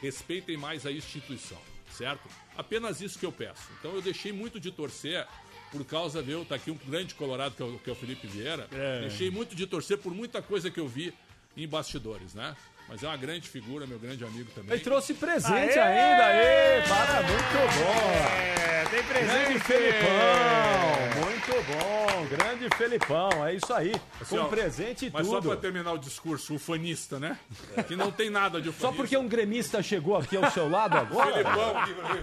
[0.00, 1.58] Respeitem mais a instituição.
[1.90, 2.28] Certo?
[2.56, 3.62] Apenas isso que eu peço.
[3.78, 5.26] Então eu deixei muito de torcer
[5.72, 6.44] por causa, viu?
[6.44, 8.68] Tá aqui um grande colorado que é o, que é o Felipe Vieira.
[8.70, 9.00] É.
[9.00, 11.12] Deixei muito de torcer por muita coisa que eu vi
[11.56, 12.54] em bastidores, né?
[12.88, 14.72] Mas é uma grande figura, meu grande amigo também.
[14.74, 15.80] Ele trouxe presente Aê!
[15.80, 16.82] ainda, aê!
[16.88, 18.10] Para, muito bom!
[18.10, 19.60] É, tem Grande presente.
[19.60, 21.22] Felipão!
[21.22, 22.26] Muito bom!
[22.28, 23.92] Grande Felipão, é isso aí.
[24.20, 25.48] Assim, Com ó, presente e Mas só tudo.
[25.50, 27.38] pra terminar o discurso, o fanista, né?
[27.86, 28.96] Que não tem nada de Só fanista.
[28.96, 31.32] porque um gremista chegou aqui ao seu lado agora?
[31.32, 31.76] Felipão,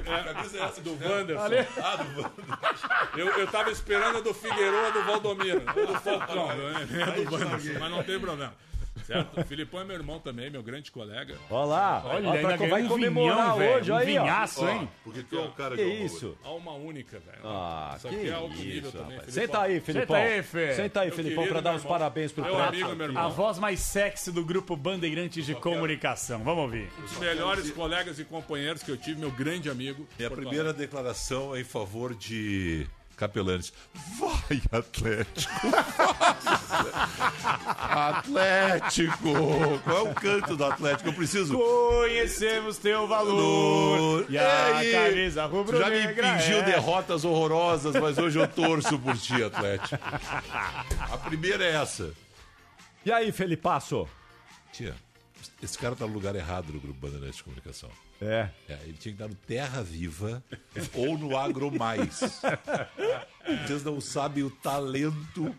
[0.05, 1.43] é, do Wanderson.
[1.83, 2.31] Ah, do Wanderson.
[3.17, 5.59] Eu, eu tava esperando a do Figueiredo do Valdomiro.
[5.59, 6.87] do Falcão, né?
[7.07, 8.53] É do Wanderson, mas não tem problema.
[9.03, 9.39] Certo?
[9.39, 11.35] O Filipão é meu irmão também, meu grande colega.
[11.49, 14.23] Olha lá, Olha, ó, ainda vai um comemorar vinhão, velho, hoje, um aí, ó.
[14.23, 14.89] vinhaço, hein?
[15.03, 16.37] Porque tu é um cara Que de alma, isso?
[16.43, 17.39] Alma única, velho.
[17.43, 19.33] Ah, Isso que aqui é alto nível isso, também, rapaz.
[19.35, 19.43] Filipão.
[19.43, 20.73] Senta aí, aí, Fê.
[20.73, 23.31] Senta aí, querido, pra dar os parabéns pro Meu amigo, meu A irmão.
[23.31, 26.43] voz mais sexy do grupo Bandeirantes de Comunicação.
[26.43, 26.89] Vamos ouvir.
[27.03, 30.07] Os melhores colegas e companheiros que eu tive, meu grande amigo.
[30.17, 33.71] Minha primeira declaração é em favor de Capelanes.
[34.19, 35.67] Vai, Atlético!
[37.77, 39.33] Atlético!
[39.83, 41.09] Qual é o canto do Atlético?
[41.09, 41.57] Eu preciso.
[41.57, 44.25] Conhecemos teu valor.
[44.29, 44.91] E a aí?
[44.91, 46.63] camisa Tu já me impingiu é.
[46.63, 49.97] derrotas horrorosas, mas hoje eu torço por ti, Atlético.
[50.99, 52.11] A primeira é essa.
[53.05, 54.07] E aí, Felipasso?
[54.73, 54.95] Tia,
[55.61, 57.89] esse cara tá no lugar errado no Grupo Bandeirantes de Comunicação.
[58.21, 58.49] É.
[58.83, 60.43] ele tinha que estar no Terra Viva
[60.93, 62.19] ou no Agro Mais.
[63.65, 65.53] Vocês não sabem o talento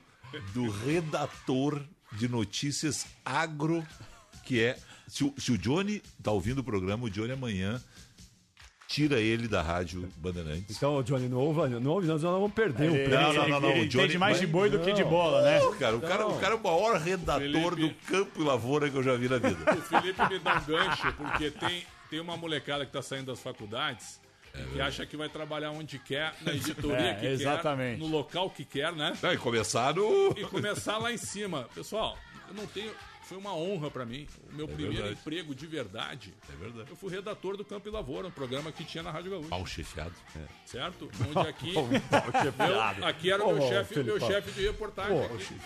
[0.54, 1.82] do redator
[2.12, 3.86] de notícias agro
[4.44, 4.76] que é.
[5.08, 7.80] Se o, se o Johnny tá ouvindo o programa, o Johnny amanhã
[8.88, 10.76] tira ele da rádio Bandeirantes.
[10.76, 13.20] Então, o Johnny, não ouve, não ouve, nós vamos perder o Ele- prêmio.
[13.26, 13.70] Não, não, não, não.
[13.70, 15.10] ele O Johnny entende mais de boi do que de Não.
[15.10, 15.58] bola, né?
[15.60, 17.88] Pô, cara, o, cara, o cara é o maior redator Felipe.
[17.88, 19.58] do campo e lavoura que eu já vi na vida.
[19.76, 23.40] O Felipe me dá um gancho, porque tem, tem uma molecada que tá saindo das
[23.40, 24.20] faculdades
[24.72, 28.00] que acha que vai trabalhar onde quer, na editoria É, que exatamente.
[28.00, 29.16] quer, no local que quer, né?
[29.22, 30.32] Não, e começar no.
[30.36, 31.68] E começar lá em cima.
[31.74, 32.16] Pessoal,
[32.48, 32.90] eu não tenho.
[33.28, 34.26] Foi uma honra pra mim.
[34.52, 35.18] O meu primeiro verdade.
[35.20, 36.34] emprego de verdade.
[36.48, 36.88] É verdade.
[36.90, 39.48] Eu fui redator do Campo e Lavoura, um programa que tinha na Rádio Gaúcha.
[39.48, 40.12] Pau chefiado.
[40.64, 41.10] Certo?
[41.28, 41.72] Onde aqui.
[42.42, 43.00] chefiado.
[43.00, 45.18] eu- aqui era o meu chefe, meu chefe de reportagem.
[45.18, 45.56] Pô, aqui.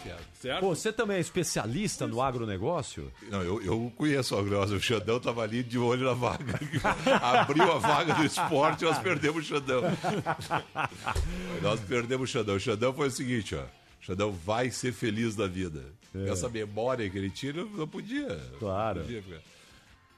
[0.41, 0.61] Certo?
[0.61, 3.13] Pô, você também é especialista no agronegócio?
[3.29, 4.75] Não, eu, eu conheço o Agriosa.
[4.75, 6.59] O Xandão tava ali de olho na vaga.
[7.23, 9.83] Abriu a vaga do esporte e nós perdemos o Xandão.
[11.61, 12.57] nós perdemos o Xandão.
[12.57, 13.65] O Xandão foi o seguinte, ó.
[14.01, 15.85] O Xandão vai ser feliz da vida.
[16.27, 18.41] Essa memória que ele tira, não podia.
[18.59, 18.99] Claro.
[19.01, 19.41] Não podia ficar.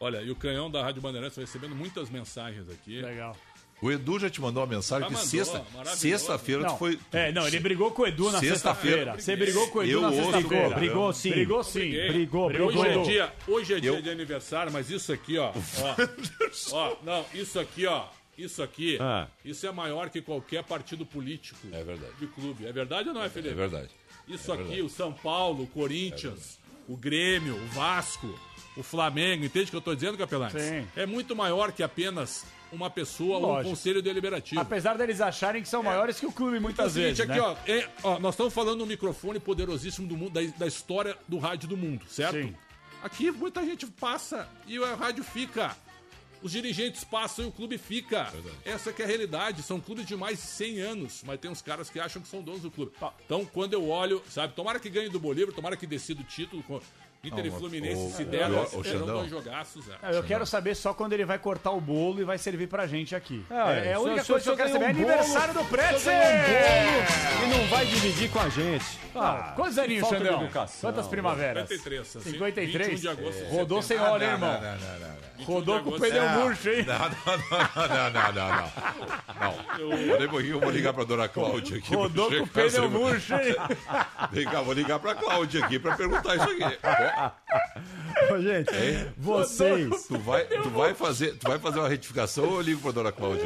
[0.00, 3.00] Olha, e o canhão da Rádio Bandeirantes recebendo muitas mensagens aqui.
[3.00, 3.36] Legal.
[3.80, 6.98] O Edu já te mandou uma mensagem Já que mandou, sexta, sexta-feira tu foi.
[7.12, 9.16] é, não, ele brigou com o Edu na Sexta-feira.
[9.16, 9.20] sexta-feira.
[9.20, 10.46] Você brigou com o Edu Eu na sexta-feira.
[10.48, 10.74] programa.
[10.76, 11.30] Brigou sim.
[11.30, 11.90] Brigou sim.
[11.90, 15.52] Brigou, Brigou Hoje é dia, hoje é dia Eu- de aniversário, mas isso aqui, ó.
[15.52, 15.96] Ó,
[16.92, 18.04] ó, não, isso aqui, ó.
[18.44, 19.28] Isso aqui, Ah.
[19.44, 22.12] isso é maior que qualquer partido político É verdade.
[22.18, 22.66] de clube.
[22.66, 23.52] É verdade ou não é, Felipe?
[23.54, 23.90] É verdade.
[24.26, 24.82] Isso É aqui, verdade.
[24.82, 28.38] o São Paulo, o Corinthians, o Grêmio, o Vasco,
[28.76, 30.52] o Flamengo, entende o que eu tô dizendo, Capelães?
[30.52, 30.86] Sim.
[30.96, 34.60] É muito maior que apenas uma pessoa ou um conselho deliberativo.
[34.60, 37.38] Apesar deles acharem que são maiores que o clube É o muitas seguinte, vezes, aqui,
[37.38, 37.40] né?
[37.40, 41.38] ó, é- ó, nós estamos falando no microfone poderosíssimo do mundo, da, da história do
[41.38, 42.34] rádio do mundo, certo?
[42.42, 42.54] Sim.
[43.02, 45.76] Aqui muita gente passa e a rádio fica.
[46.42, 48.32] Os dirigentes passam e o clube fica.
[48.64, 49.62] Essa que é a realidade.
[49.62, 52.42] São clubes de mais de 100 anos, mas tem uns caras que acham que são
[52.42, 52.92] donos do clube.
[53.24, 56.64] Então, quando eu olho, sabe, tomara que ganhe do Bolívar, tomara que decida o título.
[57.24, 59.84] Inter Não, e Fluminense, o- se der, o- o dois jogaços.
[60.02, 60.16] é.
[60.16, 63.14] Eu quero saber só quando ele vai cortar o bolo e vai servir pra gente
[63.14, 63.46] aqui.
[63.48, 64.84] Ah, É, é a o única senhor- coisa que eu quero saber.
[64.84, 66.12] É um aniversário bolo, do Pretzel!
[66.12, 68.98] um bolo E não vai dividir com a gente.
[69.14, 70.42] Ah, Quantos aninhos, falta de Xandão?
[70.42, 70.90] educação.
[70.90, 71.68] Quantas primaveras?
[71.68, 72.86] 53, assim, 53?
[72.88, 74.52] 21 de agosto Rodou sem hora, hein, Ah, irmão?
[74.54, 75.22] não, não, não, não, não.
[75.44, 76.84] Rodou com o pneu murcho, hein?
[76.86, 77.08] Não, não,
[77.88, 81.94] não, não, não, não, um eu vou ligar pra dona Cláudia aqui.
[81.94, 83.54] Rodou com o pneu murcho, hein?
[84.30, 86.78] Vem cá, vou ligar pra Cláudia aqui pra perguntar isso aqui.
[88.32, 88.70] Ô, gente,
[89.16, 90.06] vocês.
[90.06, 93.12] Tu vai, tu, vai fazer, tu vai fazer uma retificação ou eu ligo pra dona
[93.12, 93.44] Cláudia?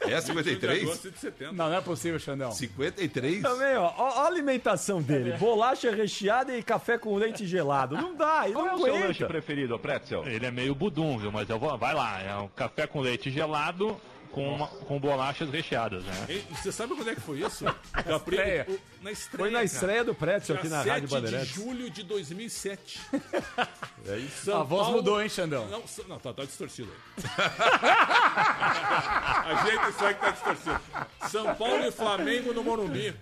[0.00, 0.82] É 21 de 53?
[0.82, 1.54] agosto de setembro.
[1.54, 2.50] Não, não é possível, Xandão.
[2.52, 3.42] 53?
[3.42, 5.32] Também, ó, ó, a alimentação dele.
[5.32, 7.96] Bolacha recheada e café com leite gelado.
[7.96, 10.26] Não dá, ele Qual é o seu lanche preferido, Pretzel?
[10.26, 11.30] Ele é meio budum, viu?
[11.30, 14.00] Mas eu vou, vai lá, é um café com leite gelado
[14.32, 16.26] com, uma- com bolachas recheadas, né?
[16.28, 17.64] Hein, Você sabe quando é que foi isso?
[17.92, 18.36] Capri...
[18.36, 18.66] estreia.
[18.68, 19.38] o- Na estreia.
[19.38, 19.64] Foi na cara.
[19.64, 21.48] estreia do Pretzel aqui na 7 Rádio de Bandeirantes.
[21.54, 23.00] julho de 2007.
[24.08, 24.46] É isso.
[24.46, 25.66] São A voz Paulo- mudou, hein, Xandão?
[25.68, 27.24] Não, não tá, tá distorcido aí.
[28.40, 30.80] A gente sabe que tá distorcido.
[31.30, 33.14] São Paulo e Flamengo no Morumbi.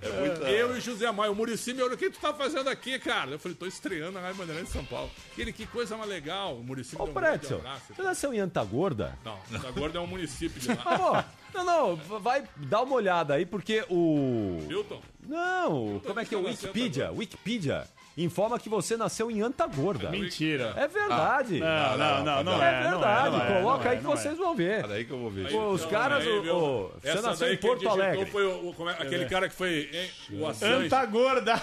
[0.47, 1.33] Eu e José Maio.
[1.33, 3.33] O Murici me olhou, o que tu tá fazendo aqui, cara?
[3.33, 5.11] Eu falei, tô estreando a Rádio Bandeirantes de São Paulo.
[5.37, 6.57] Ele, que coisa mais legal.
[6.57, 7.83] O Murici me Ô, deu um Pretzel, abraço.
[7.95, 9.19] você nasceu em Antagorda?
[9.25, 9.39] Não,
[9.73, 10.77] Gorda é um município de lá.
[10.99, 11.25] Ah,
[11.55, 14.59] bom, não, não, vai dar uma olhada aí, porque o.
[14.67, 15.01] Milton?
[15.27, 17.11] Não, como é que é Wikipedia?
[17.13, 17.85] Wikipedia
[18.17, 20.11] informa que você nasceu em Antagorda.
[20.11, 20.73] Mentira.
[20.77, 21.61] É verdade.
[21.61, 22.83] Não, não, não, não é é.
[22.83, 23.31] não verdade.
[23.37, 24.11] não é, Coloca não é, aí que é.
[24.11, 24.85] vocês vão ver.
[24.85, 25.53] Olha aí que eu vou ver.
[25.53, 28.27] Pô, os caras, Aí, o- você Essa nasceu daí em Porto Alegre.
[28.27, 30.87] Foi o, o- como é- aquele cara que foi hein, o Assange.
[30.87, 31.55] Antagorda.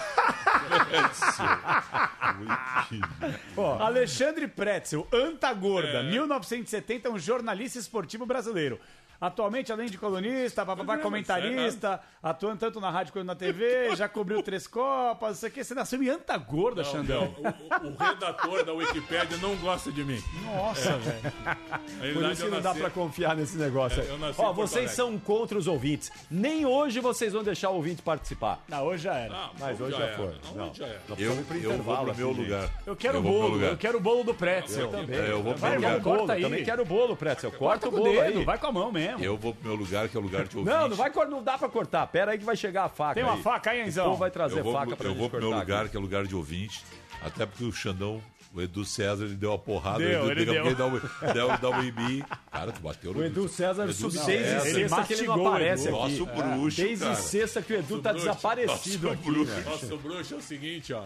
[3.56, 8.78] Ó, Alexandre Pretzel, Antagorda, 1970, um jornalista esportivo brasileiro.
[9.20, 14.08] Atualmente, além de colunista, papapá, é, comentarista, atuando tanto na rádio quanto na TV, já
[14.08, 15.64] cobriu três copas, não sei o que.
[15.64, 17.34] Você nasceu em Antagorda, Xandão.
[17.38, 20.22] O, o- o redator da Wikipédia não gosta de mim.
[20.44, 21.32] Nossa, velho.
[21.44, 24.08] Na Por isso que não dá pra confiar nesse negócio aí.
[24.08, 26.10] É, eu nasci Ó, vocês são contra os ouvintes.
[26.30, 28.62] Nem hoje vocês vão deixar o ouvinte participar.
[28.68, 29.34] Não, hoje já era.
[29.34, 30.26] Ah, Mas hoje já já foi.
[30.26, 30.70] Não, Não.
[30.70, 31.00] hoje já era.
[31.16, 32.50] Eu, eu vou intervalo pro meu aqui, gente.
[32.50, 32.70] lugar.
[32.86, 33.70] Eu quero eu bolo, lugar.
[33.70, 34.82] eu quero o bolo do Pretzel.
[34.82, 35.18] Eu também.
[35.18, 36.00] É, eu vou pro meu lugar.
[36.02, 36.42] corta Bolo, aí.
[36.42, 37.52] também quero o bolo, Pretzel.
[37.52, 38.44] Corta o bolo aí.
[38.44, 39.05] vai com a mão mesmo.
[39.18, 40.74] Eu vou pro meu lugar, que é o lugar de ouvinte.
[40.74, 42.06] Não, não vai não dá pra cortar.
[42.06, 43.14] Pera aí que vai chegar a faca.
[43.14, 43.42] Tem uma aí.
[43.42, 44.04] faca aí, O Enzão?
[44.06, 45.90] povo vai trazer eu vou, faca pra eu vou pro meu lugar, aqui.
[45.90, 46.84] que é o lugar de ouvinte.
[47.22, 48.20] Até porque o Xandão,
[48.56, 49.98] o Edu César, ele deu uma porrada.
[49.98, 50.74] Deu, o Edu ele deu.
[50.74, 52.22] Dá, um- dá uma em mim.
[52.50, 54.26] Cara, tu bateu no O Edu César Edu sub César.
[54.26, 55.96] desde Ele sexta que ele não aparece Edu.
[56.02, 56.18] aqui.
[56.18, 57.14] Nosso bruxo, Desde cara.
[57.16, 58.26] sexta que o Edu tá bruxo.
[58.26, 59.52] desaparecido Nosso aqui, bruxo.
[59.52, 59.62] né?
[59.66, 61.02] Nossa, bruxo é o seguinte, ó.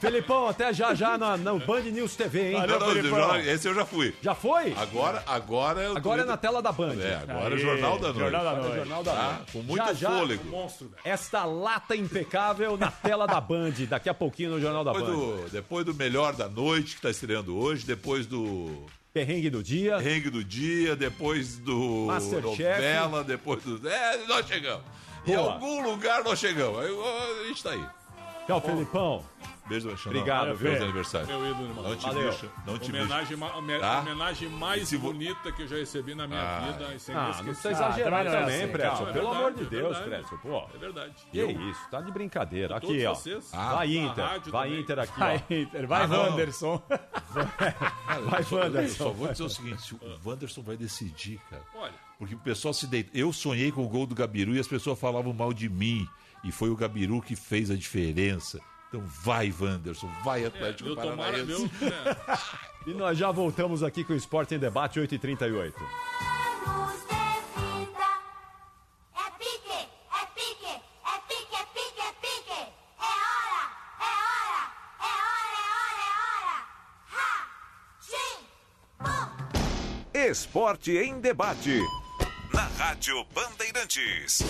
[0.00, 2.66] Felipão, até já já na, no Band News TV, hein?
[2.66, 2.94] Não, não,
[3.32, 4.14] já- esse eu já fui.
[4.22, 4.72] Já foi?
[4.76, 6.94] Agora, agora Agora é na tela da Band.
[7.00, 8.18] É, agora é Aí, Jornal da Noite.
[8.20, 8.76] Jornal da Agora é Noite.
[8.78, 9.32] Jornal da Tá?
[9.32, 9.52] Noite.
[9.52, 10.10] Com muito Já, já.
[10.10, 10.44] fôlego.
[10.50, 11.00] Monstro, velho.
[11.04, 15.48] Esta lata impecável na tela da Band, daqui a pouquinho no Jornal da Band.
[15.50, 19.96] depois do Melhor da Noite, que está estreando hoje, depois do Perrengue do dia.
[19.98, 22.42] Rengue do Dia, depois do Masterchef.
[22.42, 23.88] novela, depois do...
[23.88, 24.84] É, nós chegamos.
[25.24, 25.52] Em Boa.
[25.52, 26.80] algum lugar nós chegamos.
[26.80, 27.86] A gente tá aí.
[28.46, 29.24] Tchau, Felipão.
[29.66, 30.18] Beijo, Alexandre.
[30.18, 30.84] Obrigado, Feliz Fê.
[30.84, 31.26] aniversário.
[31.26, 31.84] Meu ídolo, irmão.
[31.88, 32.22] Não te Valeu.
[32.22, 32.48] deixa.
[32.66, 32.90] Não te.
[32.90, 33.48] Homenagem, ma-
[33.80, 33.98] Tá?
[34.00, 36.60] homenagem mais vo- bonita que eu já recebi na minha Ah.
[36.60, 36.84] vida.
[36.84, 38.96] É Ah, não precisa exagerar também é também, assim, Précio.
[38.98, 39.12] calma.
[39.12, 40.04] Pelo É amor de é Deus, verdade.
[40.28, 40.38] Précio.
[40.38, 40.68] Pô.
[40.74, 41.14] É verdade.
[41.32, 42.76] Que isso, tá de brincadeira.
[42.76, 43.14] Aqui, ó.
[43.14, 43.50] vocês.
[43.54, 44.24] Ah, vai Inter.
[44.24, 44.82] rádio Vai também.
[44.82, 45.54] Inter aqui, Vai, ó.
[45.54, 46.06] Inter, vai, Ah.
[46.08, 46.82] Wanderson.
[48.26, 49.04] Vai, Wanderson.
[49.04, 51.62] Só vou dizer o seguinte: o Wanderson vai decidir, cara.
[51.74, 53.10] Olha, Porque o pessoal se deita.
[53.16, 56.06] Eu sonhei com o gol do Gabiru e as pessoas falavam mal de mim.
[56.44, 58.60] E foi o Gabiru que fez a diferença.
[58.94, 61.68] Então vai, Wanderson, vai Atlético eu tomara, Paranaense.
[61.80, 62.16] meu, né?
[62.86, 65.72] E nós já voltamos aqui com o Esporte em Debate 8h38.
[69.16, 72.52] É pique, é pique, é pique, é pique, é pique.
[72.52, 73.62] É hora,
[73.98, 74.62] é hora,
[75.00, 76.56] é hora, é hora, é hora.
[77.16, 77.48] Ha,
[78.00, 78.36] chim,
[79.00, 80.28] bum.
[80.30, 81.80] Esporte em debate.
[82.52, 84.42] Na Rádio Bandeirantes.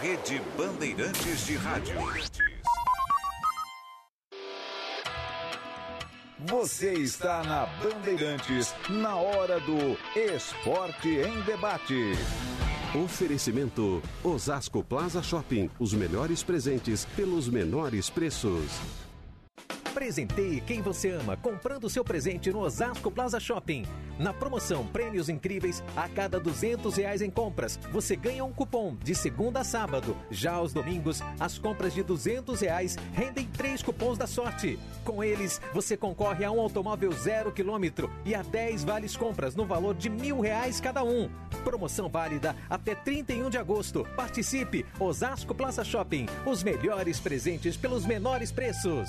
[0.00, 1.94] Rede Bandeirantes de Rádio.
[6.46, 12.12] Você está na Bandeirantes, na hora do Esporte em Debate.
[12.94, 15.68] Oferecimento Osasco Plaza Shopping.
[15.78, 18.80] Os melhores presentes pelos menores preços.
[19.94, 23.84] Presenteie quem você ama comprando seu presente no Osasco Plaza Shopping.
[24.18, 29.16] Na promoção Prêmios Incríveis, a cada 200 reais em compras, você ganha um cupom de
[29.16, 30.16] segunda a sábado.
[30.30, 34.78] Já aos domingos, as compras de 200 reais rendem três cupons da sorte.
[35.04, 39.66] Com eles, você concorre a um automóvel zero quilômetro e a 10 vales compras no
[39.66, 41.28] valor de mil reais cada um.
[41.64, 44.06] Promoção válida até 31 de agosto.
[44.16, 44.86] Participe!
[45.00, 46.26] Osasco Plaza Shopping.
[46.46, 49.08] Os melhores presentes pelos menores preços.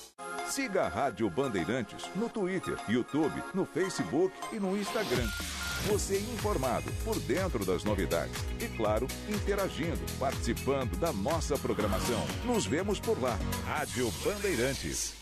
[0.51, 5.25] Siga a Rádio Bandeirantes no Twitter, YouTube, no Facebook e no Instagram.
[5.87, 12.21] Você informado por dentro das novidades e, claro, interagindo, participando da nossa programação.
[12.43, 13.39] Nos vemos por lá.
[13.65, 15.13] Rádio Bandeirantes.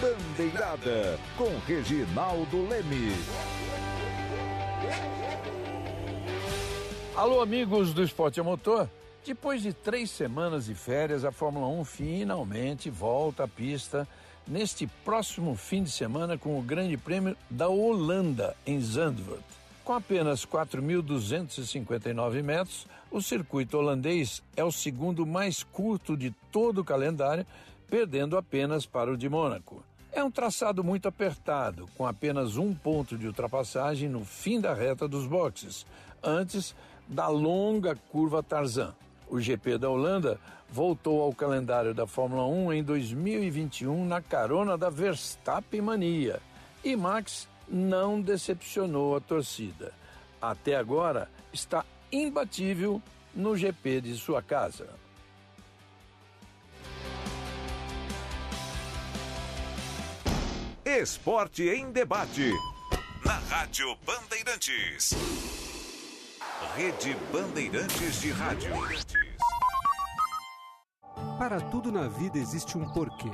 [0.00, 3.12] Bandeirada com Reginaldo Leme.
[7.16, 8.88] Alô, amigos do Esporte Motor.
[9.24, 14.08] Depois de três semanas de férias, a Fórmula 1 finalmente volta à pista
[14.46, 19.44] neste próximo fim de semana com o Grande Prêmio da Holanda, em Zandvoort.
[19.84, 26.84] Com apenas 4.259 metros, o circuito holandês é o segundo mais curto de todo o
[26.84, 27.46] calendário,
[27.88, 29.84] perdendo apenas para o de Mônaco.
[30.12, 35.06] É um traçado muito apertado, com apenas um ponto de ultrapassagem no fim da reta
[35.06, 35.86] dos boxes,
[36.22, 36.74] antes
[37.06, 38.94] da longa curva Tarzan.
[39.30, 44.90] O GP da Holanda voltou ao calendário da Fórmula 1 em 2021 na carona da
[44.90, 46.40] Verstappen Mania.
[46.82, 49.92] E Max não decepcionou a torcida.
[50.42, 53.00] Até agora está imbatível
[53.32, 54.88] no GP de sua casa.
[60.84, 62.50] Esporte em debate.
[63.24, 65.14] Na Rádio Bandeirantes.
[66.74, 68.72] Rede Bandeirantes de Rádio.
[71.40, 73.30] Para tudo na vida existe um porquê.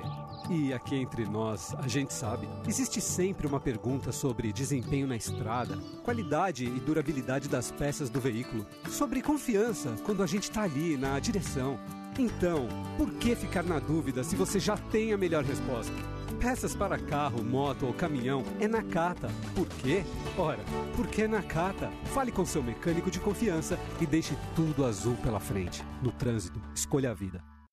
[0.49, 5.77] E aqui entre nós, a gente sabe, existe sempre uma pergunta sobre desempenho na estrada,
[6.05, 11.19] qualidade e durabilidade das peças do veículo, sobre confiança quando a gente está ali na
[11.19, 11.81] direção.
[12.17, 15.93] Então, por que ficar na dúvida se você já tem a melhor resposta?
[16.39, 19.29] Peças para carro, moto ou caminhão é na Cata.
[19.53, 20.05] Por quê?
[20.39, 20.65] Ora,
[20.95, 21.91] porque é na Cata.
[22.15, 25.83] Fale com seu mecânico de confiança e deixe tudo azul pela frente.
[26.01, 27.56] No trânsito, escolha a vida.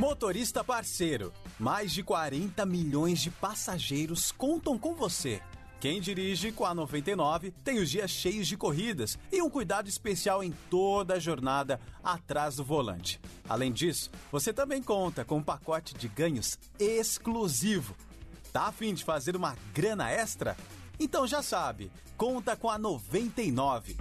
[0.00, 5.42] Motorista parceiro, mais de 40 milhões de passageiros contam com você.
[5.78, 10.42] Quem dirige com a 99 tem os dias cheios de corridas e um cuidado especial
[10.42, 13.20] em toda a jornada atrás do volante.
[13.46, 17.94] Além disso, você também conta com um pacote de ganhos exclusivo.
[18.54, 20.56] Tá a fim de fazer uma grana extra?
[20.98, 23.98] Então já sabe, conta com a 99.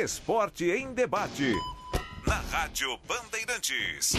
[0.00, 1.52] Esporte em debate.
[2.26, 4.12] Na Rádio Bandeirantes.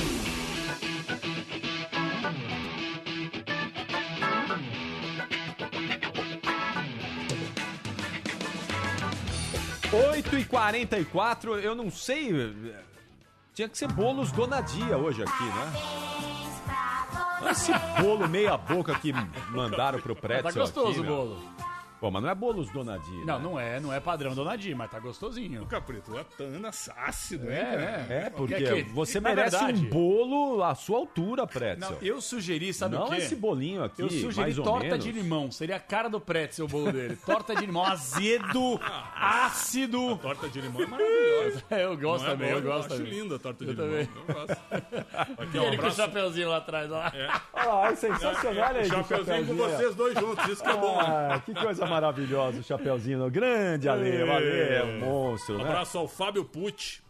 [10.12, 12.32] Oito e 44 eu não sei.
[13.54, 15.74] Tinha que ser bolos Donadia hoje aqui, né?
[17.52, 17.72] Esse
[18.02, 19.14] bolo meia boca que
[19.52, 21.16] mandaram pro Pretzel Tá gostoso aqui, o meu.
[21.16, 21.44] bolo.
[22.04, 23.24] Pô, mas não é bolos Donadia.
[23.26, 25.66] Não, não é, não é padrão Dona Di, mas tá gostosinho.
[25.68, 27.82] Caprito, é tana, ácido, É, hein, cara?
[28.10, 28.24] é.
[28.26, 31.92] É, porque Que- que- você merece verdade- um bolo à sua altura, Pretzel.
[31.92, 33.16] Não, eu sugeri, sabe Não o quê?
[33.16, 35.04] esse bolinho aqui, Eu sugeri mais ou torta menos.
[35.06, 35.50] de limão.
[35.50, 37.16] Seria a cara do pretzel o bolo dele.
[37.26, 38.78] torta de limão azedo,
[39.16, 40.18] ácido.
[40.18, 41.64] torta de limão é maravilhosa.
[41.72, 43.14] eu gosto Não é também, eu gosto acho também.
[43.22, 43.90] linda a torta de Eu limão.
[43.90, 44.10] também.
[44.28, 44.52] Eu gosto.
[45.42, 47.02] Aqui, E um ele com o chapeuzinho lá atrás, ó.
[47.54, 50.76] Ah, é sensacional, É, hein, o esse chapeuzinho com vocês dois juntos, isso que é
[50.76, 51.00] bom.
[51.00, 53.30] Ah, que coisa maravilhosa o chapeuzinho.
[53.30, 54.26] Grande, Ale.
[54.26, 55.64] Valeu, é um monstro, Um né?
[55.66, 57.02] abraço ao Fábio Pucci,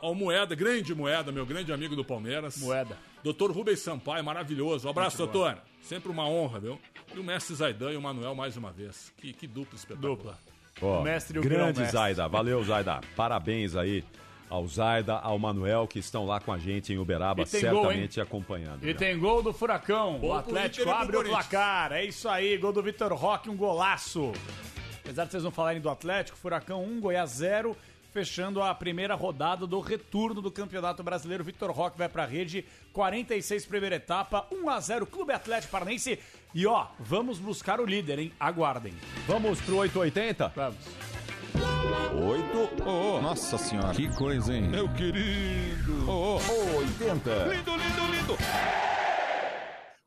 [0.00, 2.56] ao Moeda, grande Moeda, meu grande amigo do Palmeiras.
[2.58, 2.96] Moeda.
[3.22, 4.86] Doutor Rubens Sampaio, maravilhoso.
[4.86, 5.58] Um abraço, Muito doutor.
[5.82, 6.78] Sempre uma honra, viu?
[7.14, 9.12] E o mestre Zaidan e o Manuel mais uma vez.
[9.18, 10.16] Que, que dupla espetacular.
[10.16, 10.38] Dupla.
[10.80, 11.84] Ó, O mestre e o grande.
[11.86, 12.26] Zaida.
[12.28, 13.00] Valeu, Zaida.
[13.14, 14.02] Parabéns aí
[14.52, 17.84] ao Zaida, ao Manuel, que estão lá com a gente em Uberaba, E tem gol,
[17.84, 18.86] certamente acompanhando.
[18.86, 20.18] E tem gol do Furacão.
[20.18, 21.90] Gol o Atlético abre o placar.
[21.92, 22.58] É isso aí.
[22.58, 24.30] Gol do Vitor Roque, um golaço.
[25.02, 27.74] Apesar de vocês não falarem do Atlético, Furacão 1, Goiás 0.
[28.12, 31.42] Fechando a primeira rodada do retorno do Campeonato Brasileiro.
[31.42, 32.62] Vitor Roque vai pra rede.
[32.92, 34.46] 46 primeira etapa.
[34.52, 36.18] 1 a 0 Clube Atlético Paranaense.
[36.54, 38.32] E ó, vamos buscar o líder, hein?
[38.38, 38.92] Aguardem.
[39.26, 40.52] Vamos pro 880?
[40.54, 41.11] Vamos.
[41.54, 42.82] Oito.
[42.86, 43.94] Oh, nossa senhora.
[43.94, 44.68] Que coisa, hein?
[44.68, 46.08] Meu querido.
[46.08, 47.44] Oh, oh, 80.
[47.54, 48.32] Lindo, lindo, lindo.
[48.34, 48.36] O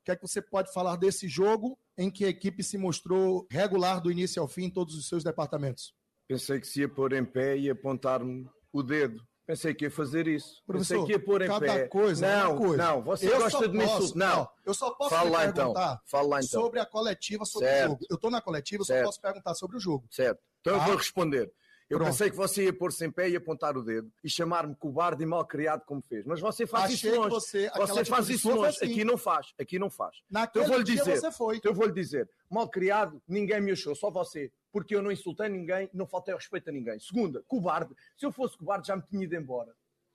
[0.06, 4.00] que é que você pode falar desse jogo em que a equipe se mostrou regular
[4.02, 5.94] do início ao fim em todos os seus departamentos?
[6.28, 9.22] Pensei que se ia pôr em pé e apontar-me o dedo.
[9.48, 10.62] Pensei que ia fazer isso.
[10.66, 11.88] Professor, Pensei que ia pôr em cada pé.
[11.88, 12.78] coisa é não, uma coisa.
[12.84, 14.16] não, você Eu gosta de me insultar.
[14.16, 14.50] Não.
[14.66, 15.54] Eu só posso Fala então.
[15.74, 16.62] perguntar Fala lá então.
[16.62, 17.86] sobre a coletiva, sobre Certo.
[17.86, 18.06] o jogo.
[18.10, 19.06] Eu estou na coletiva, eu só Certo.
[19.06, 20.08] posso perguntar sobre o jogo.
[20.10, 20.42] Certo.
[20.66, 20.86] Então eu Tá?
[20.88, 21.52] vou responder.
[21.88, 22.10] Eu Pronto.
[22.10, 25.26] pensei que você ia pôr-se em pé e apontar o dedo e chamar-me cobarde e
[25.28, 26.26] mal criado como fez.
[26.26, 27.30] Mas você faz Achei isso longe.
[27.30, 28.70] você- Você faz isso longe.
[28.70, 28.86] assim.
[28.92, 29.54] Aqui não faz.
[29.60, 30.18] Aqui não faz.
[30.28, 31.18] Naquele então eu vou-lhe dia dizer.
[31.22, 31.58] você foi.
[31.58, 32.28] Então eu vou-lhe dizer.
[32.50, 34.52] Mal criado, ninguém me achou, só você.
[34.72, 36.98] Porque eu não insultei ninguém, não faltei respeito a ninguém.
[37.00, 37.94] Segunda, cobarde.
[38.18, 39.72] Se eu fosse cobarde, já me tinha ido embora.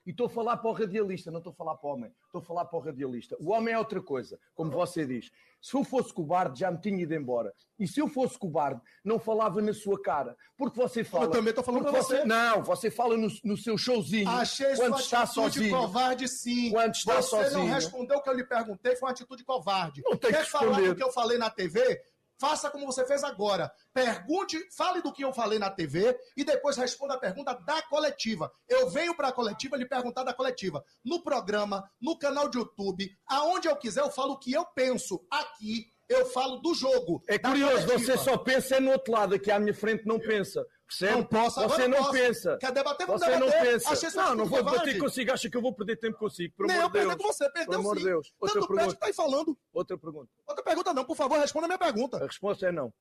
[0.07, 2.13] E estou a falar para o radialista, não estou a falar para o homem.
[2.27, 3.37] Estou a falar para o radialista.
[3.39, 5.31] O homem é outra coisa, como você diz.
[5.61, 7.53] Se eu fosse cobarde, já me tinha ido embora.
[7.79, 10.35] E se eu fosse cobarde, não falava na sua cara.
[10.57, 11.27] Porque você fala.
[11.27, 12.25] Eu também estou falando para você.
[12.25, 14.29] Não, você fala no, no seu showzinho.
[14.29, 15.77] Achei quando sua está atitude sozinho.
[15.77, 16.71] covarde, sim.
[16.71, 17.75] Quando está Você não sozinho.
[17.75, 20.01] respondeu o que eu lhe perguntei, foi uma atitude covarde.
[20.05, 22.01] Não tem Quer que falar do que eu falei na TV?
[22.41, 23.71] Faça como você fez agora.
[23.93, 28.51] Pergunte, fale do que eu falei na TV e depois responda a pergunta da coletiva.
[28.67, 30.83] Eu venho para a coletiva lhe perguntar da coletiva.
[31.05, 35.21] No programa, no canal de YouTube, aonde eu quiser, eu falo o que eu penso.
[35.31, 37.23] Aqui, eu falo do jogo.
[37.29, 37.99] É curioso, coletiva.
[37.99, 40.67] você só pensa no outro lado, aqui à minha frente não pensa.
[40.91, 41.13] Percebe?
[41.19, 42.11] Não posso, Você não posso.
[42.11, 42.59] pensa.
[42.59, 43.07] Quer debater?
[43.07, 43.73] Vamos Você não debater.
[43.73, 43.91] pensa.
[43.91, 45.33] Achei não, não vou debater consigo.
[45.33, 46.53] Acha que eu vou perder tempo consigo.
[46.57, 48.05] Pelo Nem eu perder com você, perdeu Pelo amor sim.
[48.05, 48.35] Deus.
[48.41, 48.97] Outra Tanto pergunta.
[48.99, 49.59] tá aí falando.
[49.73, 50.31] Outra pergunta.
[50.49, 52.17] Outra pergunta não, por favor, responda a minha pergunta.
[52.17, 52.93] A resposta é não.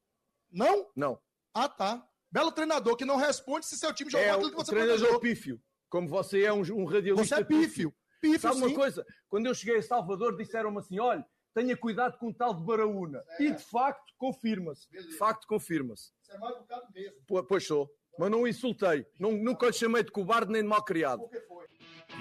[0.51, 0.87] Não?
[0.95, 1.19] Não.
[1.51, 2.05] Ah, tá.
[2.31, 5.19] Belo treinador que não responde se seu time jogou É aquilo que você treinador planejou.
[5.19, 5.59] pífio.
[5.89, 7.91] Como você é um, um radialista Você é pífio.
[8.21, 8.75] Pífio, Sabe uma sim.
[8.75, 9.03] coisa?
[9.27, 11.25] Quando eu cheguei a Salvador, disseram-me assim, olha,
[11.61, 13.23] tenha cuidado com o tal de Baraúna.
[13.39, 14.89] E, de facto, confirma-se.
[14.91, 16.11] De facto, confirma-se.
[16.21, 17.17] Você é mal educado mesmo.
[17.27, 17.89] Po- Pois sou.
[18.17, 19.05] Mas não o insultei.
[19.19, 21.29] Não, nunca lhe chamei de cobarde nem de mal criado.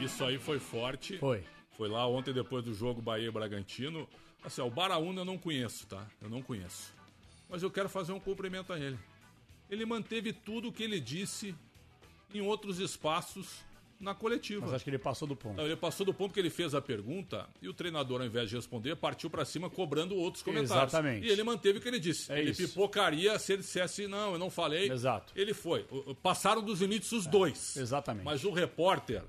[0.01, 1.19] Isso aí foi forte.
[1.19, 1.45] Foi.
[1.77, 4.09] Foi lá ontem depois do jogo Bahia Bragantino.
[4.45, 6.07] Assim, ó, o Baraúna eu não conheço, tá?
[6.21, 6.93] Eu não conheço.
[7.49, 8.99] Mas eu quero fazer um cumprimento a ele.
[9.71, 11.55] Ele manteve tudo o que ele disse
[12.35, 13.65] em outros espaços
[14.01, 14.61] na coletiva.
[14.65, 15.57] Mas acho que ele passou do ponto.
[15.57, 18.49] Não, ele passou do ponto que ele fez a pergunta e o treinador, ao invés
[18.49, 20.93] de responder, partiu pra cima cobrando outros comentários.
[20.93, 21.27] Exatamente.
[21.27, 22.31] E ele manteve o que ele disse.
[22.33, 22.67] É ele isso.
[22.69, 24.91] pipocaria se ele dissesse, não, eu não falei.
[24.91, 25.33] Exato.
[25.37, 25.85] Ele foi.
[26.23, 27.77] Passaram dos limites os dois.
[27.77, 28.25] Exatamente.
[28.25, 29.23] Mas o repórter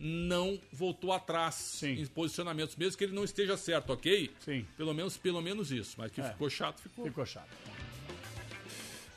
[0.00, 4.30] não voltou atrás em posicionamentos, mesmo que ele não esteja certo, ok?
[4.38, 4.64] Sim.
[4.76, 5.96] Pelo menos, pelo menos isso.
[5.98, 6.30] Mas que É.
[6.30, 7.04] ficou chato, ficou.
[7.04, 7.48] Ficou chato.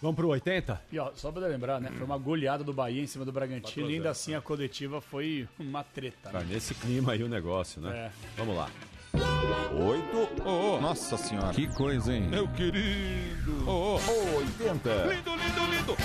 [0.02, 0.82] Vamos pro 80?
[0.92, 1.92] E ó, só pra lembrar, né?
[1.96, 4.36] Foi uma goleada do Bahia em cima do Bragantino e ainda 4 a 0, assim
[4.36, 6.30] a coletiva foi uma treta.
[6.32, 6.48] Tá Né?
[6.50, 7.96] nesse clima aí o negócio, né?
[8.08, 8.12] É.
[8.36, 8.70] Vamos lá.
[9.14, 10.82] Oito.
[10.82, 11.54] Nossa senhora.
[11.54, 12.24] Que coisa, hein?
[12.24, 13.64] Meu querido.
[13.68, 14.38] Oh, oh.
[14.38, 14.90] 80.
[15.14, 15.98] Lindo, lindo, lindo.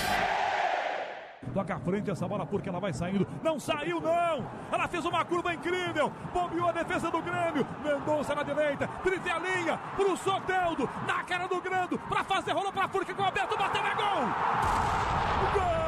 [1.57, 3.27] Toca à frente essa bola porque ela vai saindo.
[3.41, 4.45] Não saiu, não!
[4.71, 6.11] Ela fez uma curva incrível.
[6.31, 7.65] Bombeou a defesa do Grêmio.
[7.83, 8.87] Mendonça na direita.
[9.01, 10.87] Trinta a linha pro Soteldo.
[11.07, 11.97] Na cara do Grando.
[11.97, 13.57] Pra fazer, rolou pra Furca com o Alberto.
[13.57, 14.27] Bateu, é gol!
[15.83, 15.86] É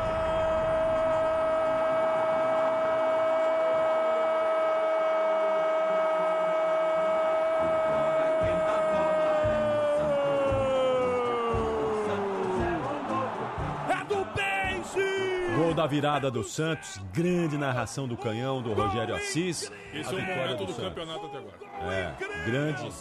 [15.80, 19.72] da virada do Santos, grande narração do canhão do Rogério Assis.
[19.94, 20.90] Esse é o momento do Santos.
[20.90, 21.56] campeonato até agora.
[21.94, 22.92] É, grande,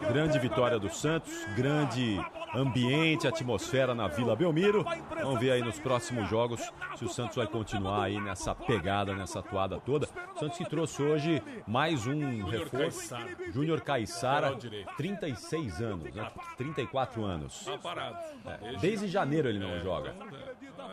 [0.00, 2.18] grande vitória do Santos, grande
[2.54, 4.84] ambiente, atmosfera na Vila Belmiro.
[5.20, 6.60] Vamos ver aí nos próximos jogos
[6.96, 10.08] se o Santos vai continuar aí nessa pegada, nessa atuada toda.
[10.34, 13.14] O Santos que trouxe hoje mais um reforço.
[13.52, 14.96] Júnior Caissara, Lateral direito.
[14.96, 16.30] 36 anos, né?
[16.56, 17.64] 34 anos.
[17.82, 18.20] Tá.
[18.62, 20.14] É, Desde janeiro ele não joga.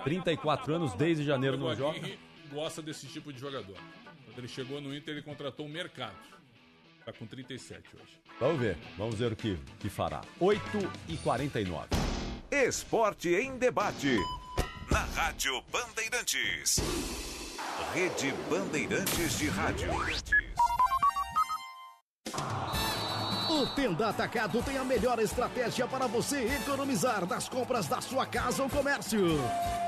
[0.03, 1.99] 34 anos, desde janeiro não O joga.
[2.51, 3.75] Gosta desse tipo de jogador.
[4.25, 6.15] Quando ele chegou no Inter, ele contratou um mercado.
[7.05, 8.19] Tá com 37 hoje.
[8.39, 10.21] Vamos ver, vamos ver o que, que fará.
[10.39, 10.61] 8
[11.09, 11.87] e 49.
[12.49, 14.17] Esporte em debate.
[14.89, 16.77] Na Rádio Bandeirantes.
[17.93, 19.89] Rede Bandeirantes de Rádio.
[23.75, 28.69] Tenda Atacado tem a melhor estratégia para você economizar nas compras da sua casa ou
[28.69, 29.39] comércio.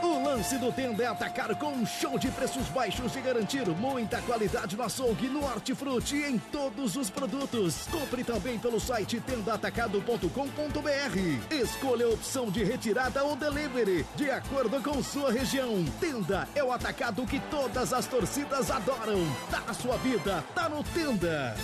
[0.02, 4.20] O lance do Tenda é atacar com um show de preços baixos e garantir muita
[4.24, 7.88] qualidade no açougue, no hortifruti e em todos os produtos.
[7.92, 11.54] Compre também pelo site tendaatacado.com.br.
[11.54, 15.86] Escolha a opção de retirada ou delivery, de acordo com sua região.
[16.00, 19.20] Tenda é o atacado que todas as torcidas adoram.
[19.52, 21.56] Tá na sua vida, tá no Tenda.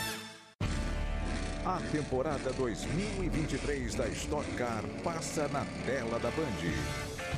[1.64, 6.48] A temporada 2023 da Stock Car passa na tela da Band.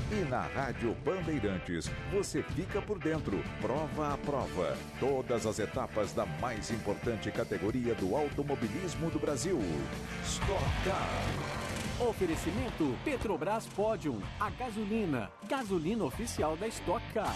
[0.09, 4.77] E na Rádio Bandeirantes você fica por dentro, prova a prova.
[4.97, 9.59] Todas as etapas da mais importante categoria do automobilismo do Brasil.
[10.23, 12.07] Stock Car.
[12.07, 17.35] Oferecimento Petrobras Podium, a gasolina, gasolina oficial da Stock Car.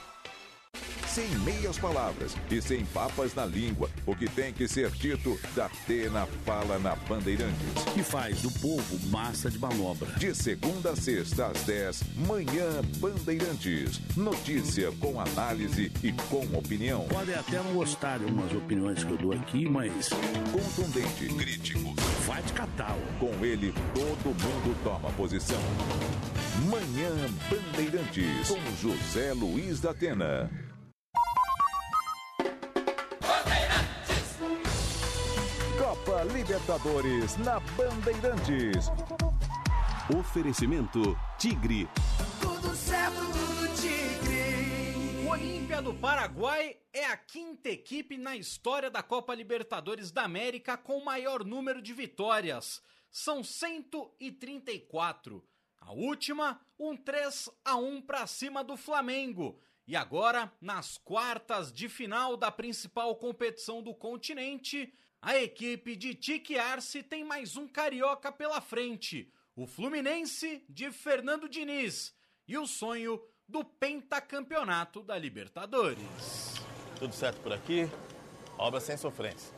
[1.13, 5.65] Sem meias palavras e sem papas na língua, o que tem que ser dito, da
[5.65, 7.83] Atena fala na Bandeirantes.
[7.93, 10.09] Que faz do povo massa de manobra.
[10.13, 13.99] De segunda a sexta às 10, manhã Bandeirantes.
[14.15, 17.03] Notícia com análise e com opinião.
[17.09, 20.07] Podem até não gostar de algumas opiniões que eu dou aqui, mas.
[20.53, 21.93] Contundente, crítico.
[22.25, 22.97] Vai de catal.
[23.19, 25.59] Com ele, todo mundo toma posição.
[26.69, 27.11] Manhã
[27.49, 30.70] Bandeirantes, com José Luiz da Atena.
[36.23, 38.89] Libertadores na Bandeirantes.
[40.15, 41.89] Oferecimento Tigre.
[42.39, 45.25] Tudo certo, tudo tigre.
[45.25, 50.77] O Olímpia do Paraguai é a quinta equipe na história da Copa Libertadores da América
[50.77, 52.83] com maior número de vitórias.
[53.09, 55.43] São 134.
[55.79, 59.59] A última, um 3 a 1 para cima do Flamengo.
[59.87, 66.57] E agora, nas quartas de final da principal competição do continente, a equipe de Tique
[66.57, 72.13] Arce tem mais um carioca pela frente, o Fluminense de Fernando Diniz,
[72.47, 76.55] e o sonho do pentacampeonato da Libertadores.
[76.97, 77.87] Tudo certo por aqui?
[78.57, 79.53] Obra sem sofrência.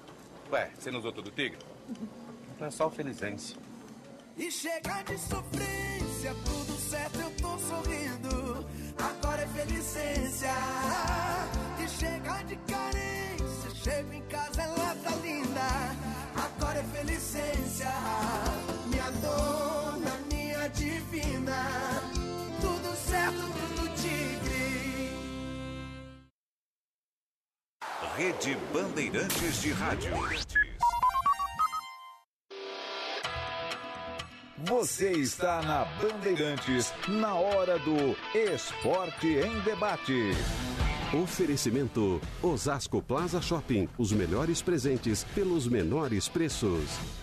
[0.52, 1.60] Ué, você não usou todo o tigre?
[2.60, 3.56] Não é só o Felizense.
[4.35, 8.65] E chega de sofrência, tudo certo, eu tô sorrindo.
[8.98, 10.49] Agora é felicência.
[11.84, 14.22] E chega de carência, chego em
[17.34, 17.91] felicência.
[18.88, 22.01] Minha dona, minha divina.
[22.61, 25.10] Tudo certo, tudo tigre.
[28.15, 30.14] Rede Bandeirantes de Rádio.
[34.65, 40.31] Você está na Bandeirantes, na hora do Esporte em Debate.
[41.22, 43.89] Oferecimento Osasco Plaza Shopping.
[43.97, 47.23] Os melhores presentes pelos menores preços.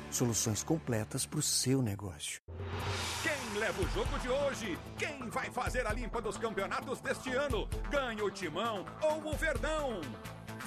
[0.11, 2.41] Soluções completas para o seu negócio.
[3.23, 4.79] Quem leva o jogo de hoje?
[4.97, 7.69] Quem vai fazer a limpa dos campeonatos deste ano?
[7.91, 10.01] Ganha o Timão ou o Verdão?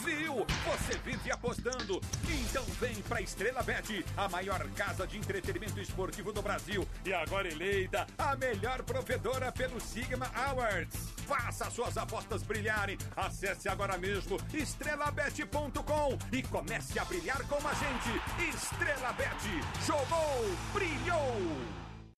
[0.05, 0.47] Viu?
[0.65, 2.01] Você vive apostando.
[2.29, 6.87] Então vem pra Estrela Bet, a maior casa de entretenimento esportivo do Brasil.
[7.05, 11.11] E agora eleita a melhor provedora pelo Sigma Awards.
[11.27, 12.97] Faça suas apostas brilharem.
[13.17, 18.55] Acesse agora mesmo estrelabet.com e comece a brilhar com a gente.
[18.55, 19.85] Estrela Bet.
[19.85, 21.84] Jogou, brilhou.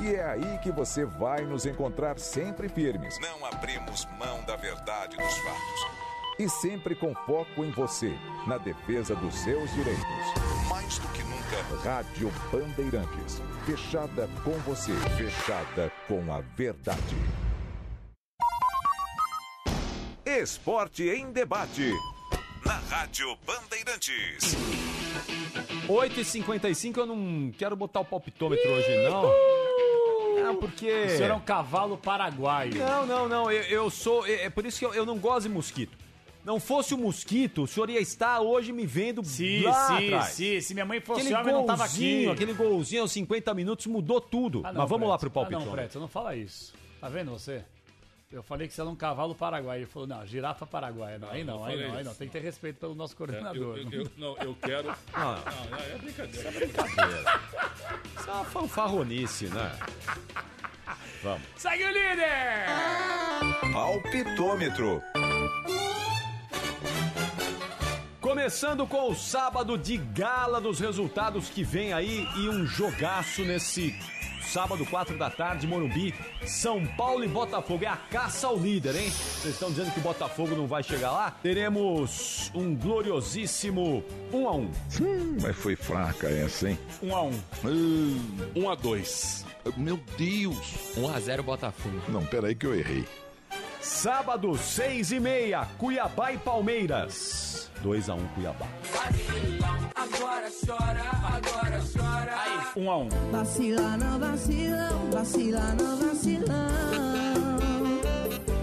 [0.00, 3.18] E é aí que você vai nos encontrar sempre firmes.
[3.20, 6.04] Não abrimos mão da verdade dos fatos.
[6.38, 8.12] E sempre com foco em você,
[8.46, 10.04] na defesa dos seus direitos.
[10.68, 13.40] Mais do que nunca, Rádio Bandeirantes.
[13.64, 17.16] Fechada com você, fechada com a verdade.
[20.26, 21.92] Esporte em debate.
[22.66, 24.56] Na Rádio Bandeirantes.
[25.86, 29.53] 8h55, eu não quero botar o palpitômetro hoje, não.
[30.56, 30.90] Porque.
[30.90, 32.74] O senhor é um cavalo paraguaio.
[32.74, 33.50] Não, não, não.
[33.50, 34.26] Eu, eu sou.
[34.26, 35.96] É, é por isso que eu, eu não gosto de mosquito.
[36.44, 40.32] Não fosse o mosquito, o senhor ia estar hoje me vendo Sim, lá sim, atrás.
[40.34, 40.60] sim.
[40.60, 42.42] Se minha mãe fosse Aquele homem, não tava golzinho, aqui.
[42.42, 44.60] Aquele golzinho aos 50 minutos mudou tudo.
[44.62, 45.32] Ah, não, Mas vamos lá Preto.
[45.32, 45.72] pro Ah, não.
[45.72, 46.74] Preto, não fala isso.
[47.00, 47.64] Tá vendo você?
[48.34, 49.78] Eu falei que você era um cavalo paraguaio.
[49.82, 51.20] Ele falou, não, girafa paraguaia.
[51.20, 52.12] Não, aí não, não aí não, aí não.
[52.14, 53.78] Tem que ter respeito pelo nosso É, coordenador.
[53.78, 54.92] eu, eu- eu- não, eu quero.
[55.14, 55.38] Ah.
[55.70, 56.48] Não, é brincadeira.
[56.48, 57.40] Isso é brincadeira.
[58.18, 59.70] Isso é uma fanfarronice, né?
[61.22, 61.42] Vamos.
[61.56, 62.66] Segue o líder!
[63.72, 65.00] Palpitômetro.
[68.20, 73.94] Começando com o sábado de gala dos resultados que vem aí e um jogaço nesse
[74.54, 76.14] sábado, 4 da tarde, Morumbi,
[76.46, 77.84] São Paulo e Botafogo.
[77.84, 79.10] É a caça ao líder, hein?
[79.10, 81.32] Vocês estão dizendo que o Botafogo não vai chegar lá?
[81.42, 84.60] Teremos um gloriosíssimo 1 a 1
[85.00, 86.78] Hum, mas foi fraca essa, hein?
[87.02, 87.40] 1 a 1
[88.54, 89.44] 1 a 2
[89.76, 90.96] Meu Deus!
[90.96, 92.00] 1 a 0 Botafogo.
[92.08, 93.04] Não, peraí que eu errei.
[93.84, 97.70] Sábado, 6 e meia, Cuiabá e Palmeiras.
[97.82, 98.66] 2 a 1 Cuiabá.
[99.94, 102.72] Agora chora, agora chora.
[102.74, 106.68] 1 a 1 Vacila, não vacilão, vacila, não vacilão.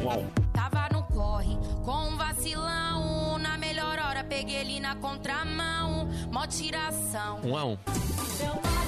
[0.04, 3.38] 1 a 1 Tava no corre com um vacilão.
[3.38, 6.10] Na melhor hora peguei ele na contramão.
[6.32, 7.42] Mó tiração.
[7.44, 7.78] 1 a 1
[8.40, 8.81] Deu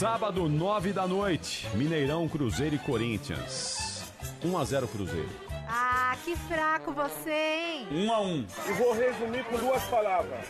[0.00, 4.02] Sábado, 9 da noite, Mineirão, Cruzeiro e Corinthians.
[4.42, 5.28] 1 a 0 Cruzeiro.
[5.68, 7.86] Ah, que fraco você, hein?
[8.06, 10.46] 1 a 1 E vou resumir com duas palavras.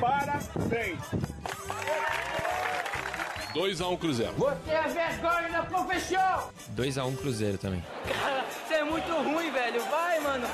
[0.00, 0.98] Parabéns.
[3.54, 4.32] 2x1 Cruzeiro.
[4.32, 6.50] Você é vergonha da profissão.
[6.70, 7.84] 2 a 1 Cruzeiro também.
[8.08, 9.84] Cara, você é muito ruim, velho.
[9.84, 10.48] Vai, mano.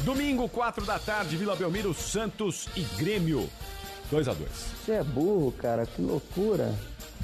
[0.00, 3.48] Domingo, 4 da tarde, Vila Belmiro, Santos e Grêmio.
[4.10, 4.50] 2 a 2
[4.84, 6.74] Você é burro, cara, que loucura.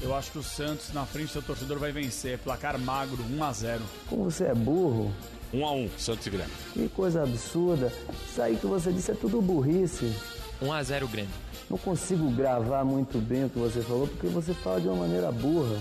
[0.00, 2.38] Eu acho que o Santos na frente do torcedor vai vencer.
[2.38, 5.12] Placar magro, 1 a 0 Como você é burro,
[5.54, 6.52] 1x1 Santos e Grêmio.
[6.72, 7.92] que coisa absurda.
[8.28, 10.14] Isso aí que você disse é tudo burrice.
[10.60, 11.30] 1 a 0 Grêmio.
[11.68, 15.32] Não consigo gravar muito bem o que você falou porque você fala de uma maneira
[15.32, 15.76] burra.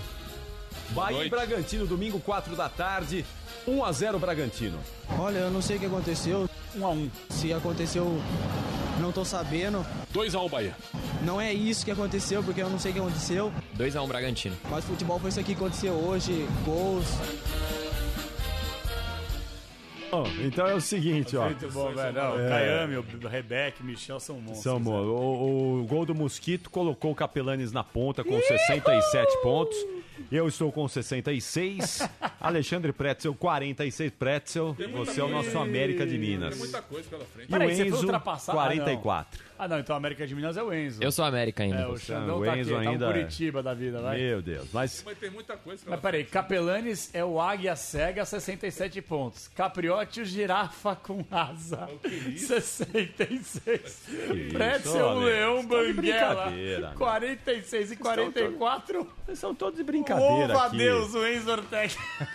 [0.90, 3.26] Bahia e Bragantino, domingo, 4 da tarde.
[3.68, 4.78] 1 a 0 Bragantino.
[5.18, 6.49] Olha, eu não sei o que aconteceu.
[6.76, 8.22] 1 a 1 Se aconteceu,
[8.99, 9.86] não tô sabendo.
[10.14, 10.76] 2x1 Bahia.
[11.24, 13.52] Não é isso que aconteceu, porque eu não sei o que aconteceu.
[13.74, 14.56] 2 a 1 Bragantino.
[14.70, 17.06] Mas futebol foi isso aqui que aconteceu hoje, gols.
[20.12, 21.45] Bom, então é o seguinte, ó.
[21.45, 22.14] Muito bom, velho.
[22.14, 22.45] Não, É.
[22.45, 24.64] O Caiame, o Rebeca, o Michel são monstros.
[24.64, 24.90] São, né?
[24.90, 29.76] o, o gol do Mosquito colocou o Capelanes na ponta com 67 pontos.
[30.32, 32.00] Eu estou com 66.
[32.48, 34.76] Alexandre Pretzel, 46 Pretzel.
[34.94, 36.50] Você é o nosso América de Minas.
[36.52, 37.46] Tem muita coisa pela frente.
[37.52, 38.58] E o Peraí, você foi Enzo, ultrapassado?
[38.58, 39.46] 44.
[39.58, 41.02] Ah, não, então a América de Minas é o Enzo.
[41.02, 41.78] Eu sou América ainda.
[41.78, 44.18] É, o Xandão tá aqui, Enzo tá um ainda- Curitiba da vida, vai.
[44.18, 48.26] Meu Deus, mas Mas tem muita coisa pela Mas peraí, Capelanes é o Águia Cega,
[48.26, 49.48] 67 pontos.
[49.48, 51.88] Capriote, o Girafa com asa,
[52.36, 54.04] 66.
[54.52, 55.94] Pretzel, Olha, o Leão, de Banguela,
[56.46, 56.94] brincadeira, né?
[56.98, 59.08] 46 e 44.
[59.26, 60.78] Vocês são todos de brincadeira Louva a aqui.
[60.78, 61.94] Deus, o Enzo Ortega.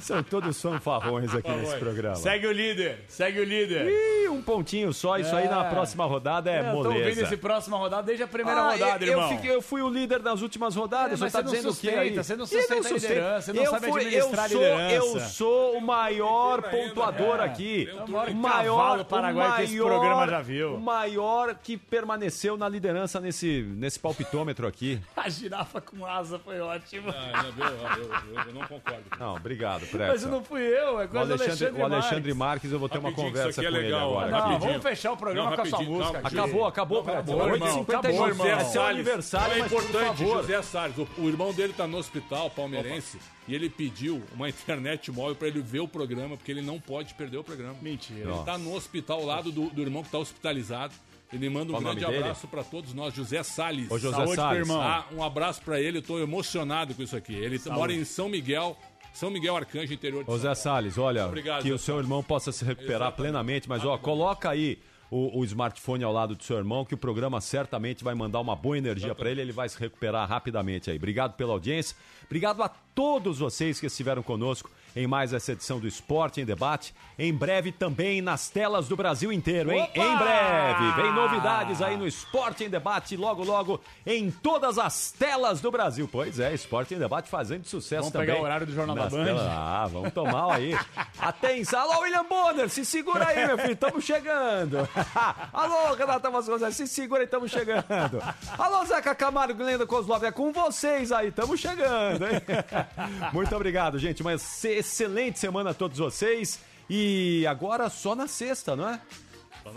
[0.00, 2.16] São todos fanfarrões aqui nesse programa.
[2.16, 3.86] Segue o líder, segue o líder.
[3.88, 5.18] Ih, um pontinho só.
[5.18, 5.48] Isso aí É.
[5.50, 7.22] na próxima rodada é eu tô ouvindo moleza.
[7.22, 9.30] esse próxima rodada desde a primeira Ah, rodada, eu, irmão.
[9.30, 11.12] Eu, fiquei- eu fui o líder nas últimas rodadas.
[11.12, 12.14] É, você mas tá você não dizendo o quê aí?
[12.16, 13.02] você não E sustenta a sustento.
[13.02, 14.94] liderança, você não eu sabe fui- administrar eu sou, liderança.
[14.94, 17.44] Eu sou o maior pontuador É.
[17.44, 17.88] aqui.
[17.88, 20.74] É o maior o maior, cavalo paraguaio o que esse maior- programa já viu.
[20.74, 25.00] O maior que permaneceu na liderança nesse, nesse palpitômetro aqui.
[25.16, 27.10] A girafa com asa foi ótimo.
[27.10, 29.04] Ah, não, eu, eu- eu- eu não concordo.
[29.18, 30.30] Não, obrigado, Mas Pretzel.
[30.30, 32.72] não fui eu, é O coisa do Alexandre, Alexandre o Alexandre Marques.
[32.72, 34.30] Eu vou ter uma Rapidinho, conversa aqui é com ele legal, agora.
[34.30, 34.60] Não, Rapidinho.
[34.70, 36.20] vamos fechar o programa Não, com a sua rapidinho, música.
[36.22, 36.28] calma.
[36.28, 37.34] Acabou, acabou, Não, Pretzel.
[37.40, 37.50] acabou,
[37.86, 38.28] 8h51.
[38.28, 38.46] irmão.
[38.46, 38.94] É seu Salles.
[38.94, 40.36] aniversário, é mas por importante, favor.
[40.42, 40.98] José Salles.
[40.98, 45.48] O, o irmão dele tá no hospital, palmeirense, e ele pediu uma internet móvel pra
[45.48, 47.76] ele ver o programa, porque ele não pode perder o programa.
[47.82, 48.30] Mentira.
[48.30, 50.94] Ele tá no hospital ao lado do, do irmão que tá hospitalizado.
[51.32, 53.90] Ele manda um Qual o grande abraço pra todos nós, José Salles.
[53.90, 54.60] Ô, José Saúde Salles.
[54.60, 54.80] irmão.
[54.80, 57.34] Ah, um abraço pra ele, eu tô emocionado com isso aqui.
[57.34, 58.76] Ele mora em São Miguel,
[59.14, 60.54] São Miguel Arcanjo, interior de Ô São Zé.
[60.56, 63.16] Salles, olha, Obrigado, que Zé o seu irmão possa se recuperar Exatamente.
[63.16, 64.76] plenamente, mas ó, coloca aí
[65.08, 68.56] o, o smartphone ao lado do seu irmão, que o programa certamente vai mandar uma
[68.56, 70.96] boa energia para ele, ele vai se recuperar rapidamente aí.
[70.96, 75.86] Obrigado pela audiência, obrigado a todos vocês que estiveram conosco em mais essa edição do
[75.88, 76.94] Esporte em Debate.
[77.18, 79.82] Em breve também nas telas do Brasil inteiro, hein?
[79.82, 79.98] Opa!
[80.00, 85.60] Em breve, vem novidades aí no Esporte em Debate, logo, logo, em todas as telas
[85.60, 86.08] do Brasil.
[86.10, 88.26] Pois é, Esporte em Debate fazendo sucesso Vamos também.
[88.28, 89.24] pegar o horário do Jornal da Band?
[89.24, 89.42] telas.
[89.48, 90.76] Ah, vamos tomar aí.
[91.18, 91.80] Atenção.
[91.80, 94.88] Alô, William Bonner, se segura aí, meu filho, estamos chegando.
[95.52, 98.22] Alô, Renata Vasconcelos, se segura aí, estamos chegando.
[98.58, 102.40] Alô, Zeca Camargo, Glenda Kozlov, é com vocês aí, estamos chegando, hein?
[103.32, 104.42] Muito obrigado, gente, uma ex-
[104.84, 106.60] excelente semana a todos vocês.
[106.88, 109.00] E agora só na sexta, não é?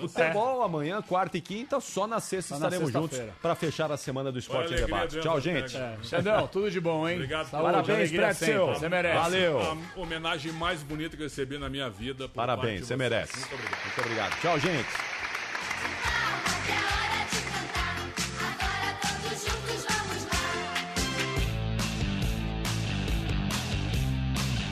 [0.02, 3.38] Futebol amanhã, quarta e quinta, só na sexta Só na estaremos juntos sexta-feira.
[3.42, 5.18] para fechar a semana do Esporte em Debate.
[5.22, 5.78] Tchau, gente.
[5.78, 7.16] É, Xandão, tudo de bom, hein?
[7.16, 7.50] Obrigado.
[7.50, 8.66] Saúde, Parabéns, Pretzel.
[8.66, 8.80] sempre.
[8.80, 9.18] Você merece.
[9.18, 9.62] Valeu.
[9.62, 12.28] A homenagem mais bonita que eu recebi na minha vida.
[12.28, 13.38] Parabéns, você merece.
[13.40, 13.82] Muito obrigado.
[13.86, 14.42] Muito obrigado.
[14.42, 15.17] Tchau, gente.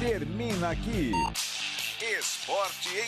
[0.06, 1.12] Termina aqui.
[2.00, 3.08] Esporte em